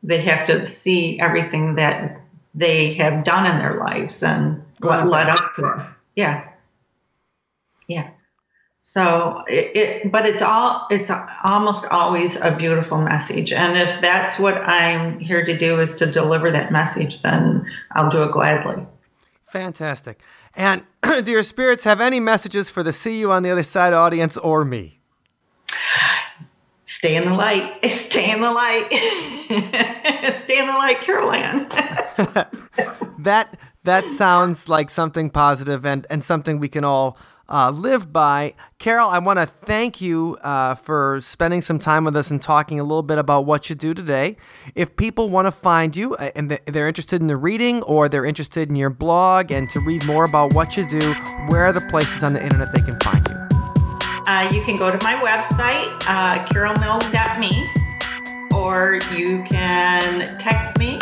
they 0.03 0.22
have 0.22 0.47
to 0.47 0.66
see 0.66 1.20
everything 1.20 1.76
that 1.76 2.22
they 2.53 2.93
have 2.95 3.24
done 3.24 3.45
in 3.45 3.60
their 3.60 3.78
lives 3.78 4.24
and 4.24 4.64
what 4.80 5.08
led 5.08 5.28
up 5.28 5.53
to 5.53 5.62
this. 5.62 5.88
Yeah, 6.16 6.49
yeah. 7.88 8.12
So 8.82 9.43
it, 9.47 9.76
it, 9.76 10.12
but 10.12 10.26
it's 10.26 10.41
all, 10.41 10.88
it's 10.89 11.12
almost 11.43 11.86
always 11.88 12.38
a 12.38 12.56
beautiful 12.56 12.97
message. 12.97 13.51
And 13.51 13.78
if 13.78 13.99
that's 13.99 14.39
what 14.39 14.56
I'm 14.56 15.20
here 15.20 15.43
to 15.43 15.58
do 15.58 15.82
is 15.82 15.95
to 15.95 16.10
deliver 16.10 16.51
that 16.51 16.72
message, 16.72 17.22
then 17.22 17.66
I'll 17.91 18.10
do 18.10 18.24
it 18.24 18.32
gladly. 18.32 18.86
Fantastic. 19.47 20.22
And 20.56 20.86
do 21.24 21.32
your 21.32 21.43
spirits 21.43 21.84
have 21.84 21.99
any 21.99 22.22
messages 22.22 22.70
for 22.70 22.84
the 22.84 22.93
See 22.93 23.20
You 23.20 23.32
on 23.32 23.43
the 23.43 23.49
Other 23.49 23.64
Side 23.64 23.91
audience 23.91 24.38
or 24.38 24.64
me? 24.64 24.99
Stay 26.86 27.15
in 27.15 27.26
the 27.26 27.34
light. 27.34 27.86
Stay 28.09 28.32
in 28.32 28.41
the 28.41 28.51
light. 28.51 28.88
Stay 30.43 30.59
in 30.59 30.67
the 30.67 30.73
light, 30.73 31.01
Carol 31.01 31.32
Ann. 31.32 31.67
that 33.19 33.57
that 33.84 34.07
sounds 34.07 34.67
like 34.69 34.89
something 34.89 35.30
positive 35.30 35.86
and, 35.86 36.07
and 36.09 36.23
something 36.23 36.57
we 36.57 36.67
can 36.67 36.84
all 36.84 37.17
uh, 37.47 37.69
live 37.69 38.11
by. 38.11 38.55
Carol, 38.80 39.09
I 39.09 39.19
want 39.19 39.38
to 39.39 39.45
thank 39.45 40.01
you 40.01 40.38
uh, 40.41 40.76
for 40.76 41.19
spending 41.21 41.61
some 41.61 41.78
time 41.78 42.03
with 42.03 42.15
us 42.15 42.32
and 42.32 42.41
talking 42.41 42.80
a 42.80 42.84
little 42.84 43.03
bit 43.03 43.19
about 43.19 43.45
what 43.45 43.69
you 43.69 43.76
do 43.76 43.93
today. 43.93 44.38
If 44.73 44.95
people 44.95 45.30
want 45.30 45.45
to 45.45 45.51
find 45.51 45.95
you 45.95 46.15
uh, 46.15 46.32
and 46.36 46.49
they're 46.65 46.88
interested 46.88 47.21
in 47.21 47.28
the 47.28 47.38
reading 47.38 47.84
or 47.84 48.09
they're 48.09 48.26
interested 48.26 48.69
in 48.69 48.76
your 48.76 48.89
blog 48.89 49.51
and 49.51 49.69
to 49.69 49.80
read 49.80 50.05
more 50.05 50.26
about 50.26 50.53
what 50.53 50.78
you 50.78 50.88
do, 50.89 51.13
where 51.47 51.65
are 51.65 51.73
the 51.73 51.86
places 51.89 52.23
on 52.23 52.34
the 52.34 52.43
internet 52.43 52.73
they 52.73 52.82
can 52.82 52.99
find 53.01 53.24
you? 53.24 53.24
Uh, 54.28 54.49
you 54.51 54.61
can 54.63 54.76
go 54.76 54.89
to 54.89 54.97
my 55.03 55.15
website, 55.15 55.91
uh, 56.07 56.45
carolmills.me, 56.47 57.69
or 58.55 58.99
you 59.15 59.43
can 59.43 60.38
text 60.39 60.78
me 60.80 60.95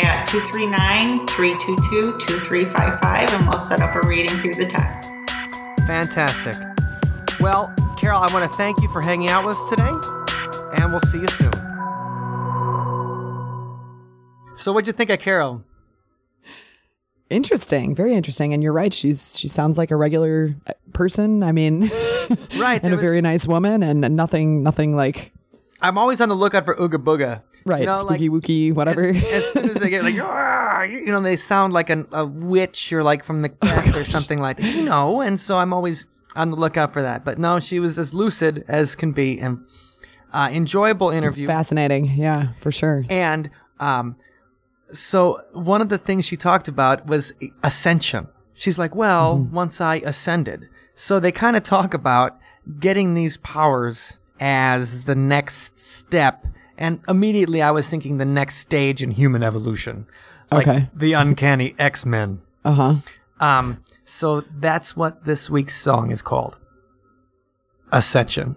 at 0.00 0.26
239 0.26 1.26
322 1.28 2.18
2355 2.18 3.34
and 3.34 3.48
we'll 3.48 3.58
set 3.58 3.80
up 3.80 3.94
a 3.94 4.06
reading 4.06 4.36
through 4.40 4.54
the 4.54 4.66
text. 4.66 5.08
Fantastic. 5.86 6.56
Well, 7.40 7.72
Carol, 7.98 8.20
I 8.20 8.32
want 8.32 8.50
to 8.50 8.56
thank 8.56 8.82
you 8.82 8.88
for 8.88 9.00
hanging 9.00 9.28
out 9.28 9.44
with 9.44 9.56
us 9.56 9.70
today, 9.70 9.90
and 10.76 10.92
we'll 10.92 11.00
see 11.02 11.20
you 11.20 11.28
soon. 11.28 11.52
So, 14.56 14.72
what'd 14.72 14.86
you 14.86 14.92
think 14.92 15.10
of 15.10 15.18
Carol? 15.18 15.64
Interesting, 17.32 17.94
very 17.94 18.14
interesting, 18.14 18.52
and 18.52 18.62
you're 18.62 18.72
right. 18.72 18.92
She's 18.92 19.38
she 19.38 19.48
sounds 19.48 19.78
like 19.78 19.90
a 19.90 19.96
regular 19.96 20.54
person. 20.92 21.42
I 21.42 21.52
mean, 21.52 21.82
right, 22.56 22.82
and 22.82 22.92
a 22.92 22.96
was, 22.96 23.00
very 23.00 23.22
nice 23.22 23.46
woman, 23.46 23.82
and 23.82 24.00
nothing, 24.14 24.62
nothing 24.62 24.94
like. 24.94 25.32
I'm 25.80 25.96
always 25.96 26.20
on 26.20 26.28
the 26.28 26.36
lookout 26.36 26.64
for 26.64 26.76
Ooga 26.76 27.02
Booga. 27.02 27.42
Right, 27.64 27.80
you 27.80 27.86
know, 27.86 27.94
spooky 27.94 28.28
like, 28.28 28.42
wookie, 28.42 28.74
whatever. 28.74 29.04
As, 29.06 29.24
as, 29.32 29.52
soon 29.52 29.70
as 29.70 29.76
they 29.76 29.88
get 29.88 30.04
like, 30.04 30.14
you 30.14 31.06
know, 31.06 31.20
they 31.20 31.36
sound 31.36 31.72
like 31.72 31.90
an, 31.90 32.06
a 32.12 32.26
witch 32.26 32.92
or 32.92 33.02
like 33.02 33.24
from 33.24 33.42
the 33.42 33.52
oh, 33.62 33.92
or 33.96 34.04
something 34.04 34.40
like 34.40 34.58
that, 34.58 34.74
you 34.74 34.82
know. 34.82 35.20
And 35.20 35.40
so 35.40 35.58
I'm 35.58 35.72
always 35.72 36.04
on 36.36 36.50
the 36.50 36.56
lookout 36.56 36.92
for 36.92 37.02
that. 37.02 37.24
But 37.24 37.38
no, 37.38 37.60
she 37.60 37.80
was 37.80 37.98
as 37.98 38.12
lucid 38.12 38.64
as 38.68 38.94
can 38.94 39.12
be, 39.12 39.40
and 39.40 39.64
uh, 40.32 40.50
enjoyable 40.52 41.10
interview. 41.10 41.46
Fascinating, 41.46 42.06
yeah, 42.06 42.52
for 42.54 42.72
sure. 42.72 43.04
And 43.08 43.50
um, 43.80 44.16
so 44.92 45.42
one 45.52 45.80
of 45.80 45.88
the 45.88 45.98
things 45.98 46.24
she 46.24 46.36
talked 46.36 46.68
about 46.68 47.06
was 47.06 47.32
ascension. 47.62 48.28
She's 48.54 48.78
like, 48.78 48.94
well, 48.94 49.38
mm-hmm. 49.38 49.54
once 49.54 49.80
I 49.80 49.96
ascended. 49.96 50.68
So 50.94 51.18
they 51.18 51.32
kind 51.32 51.56
of 51.56 51.62
talk 51.62 51.94
about 51.94 52.38
getting 52.78 53.14
these 53.14 53.38
powers 53.38 54.18
as 54.38 55.04
the 55.04 55.14
next 55.14 55.80
step. 55.80 56.46
And 56.76 57.00
immediately 57.08 57.62
I 57.62 57.70
was 57.70 57.88
thinking 57.88 58.18
the 58.18 58.24
next 58.24 58.56
stage 58.56 59.02
in 59.02 59.12
human 59.12 59.42
evolution. 59.42 60.06
Like 60.50 60.68
okay. 60.68 60.90
The 60.94 61.14
uncanny 61.14 61.74
X 61.78 62.04
Men. 62.04 62.42
Uh 62.64 62.72
huh. 62.72 62.94
Um, 63.40 63.82
so 64.04 64.42
that's 64.42 64.94
what 64.94 65.24
this 65.24 65.48
week's 65.48 65.80
song 65.80 66.10
is 66.10 66.22
called 66.22 66.56
Ascension. 67.90 68.56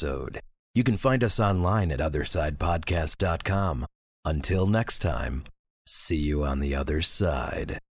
episode. 0.00 0.40
You 0.74 0.84
can 0.84 0.96
find 0.96 1.22
us 1.24 1.40
online 1.40 1.90
at 1.90 2.00
OthersidePodcast.com. 2.00 3.86
Until 4.24 4.66
next 4.66 4.98
time, 5.02 5.44
see 5.86 6.16
you 6.16 6.44
on 6.44 6.60
the 6.60 6.74
other 6.74 7.02
side. 7.02 7.80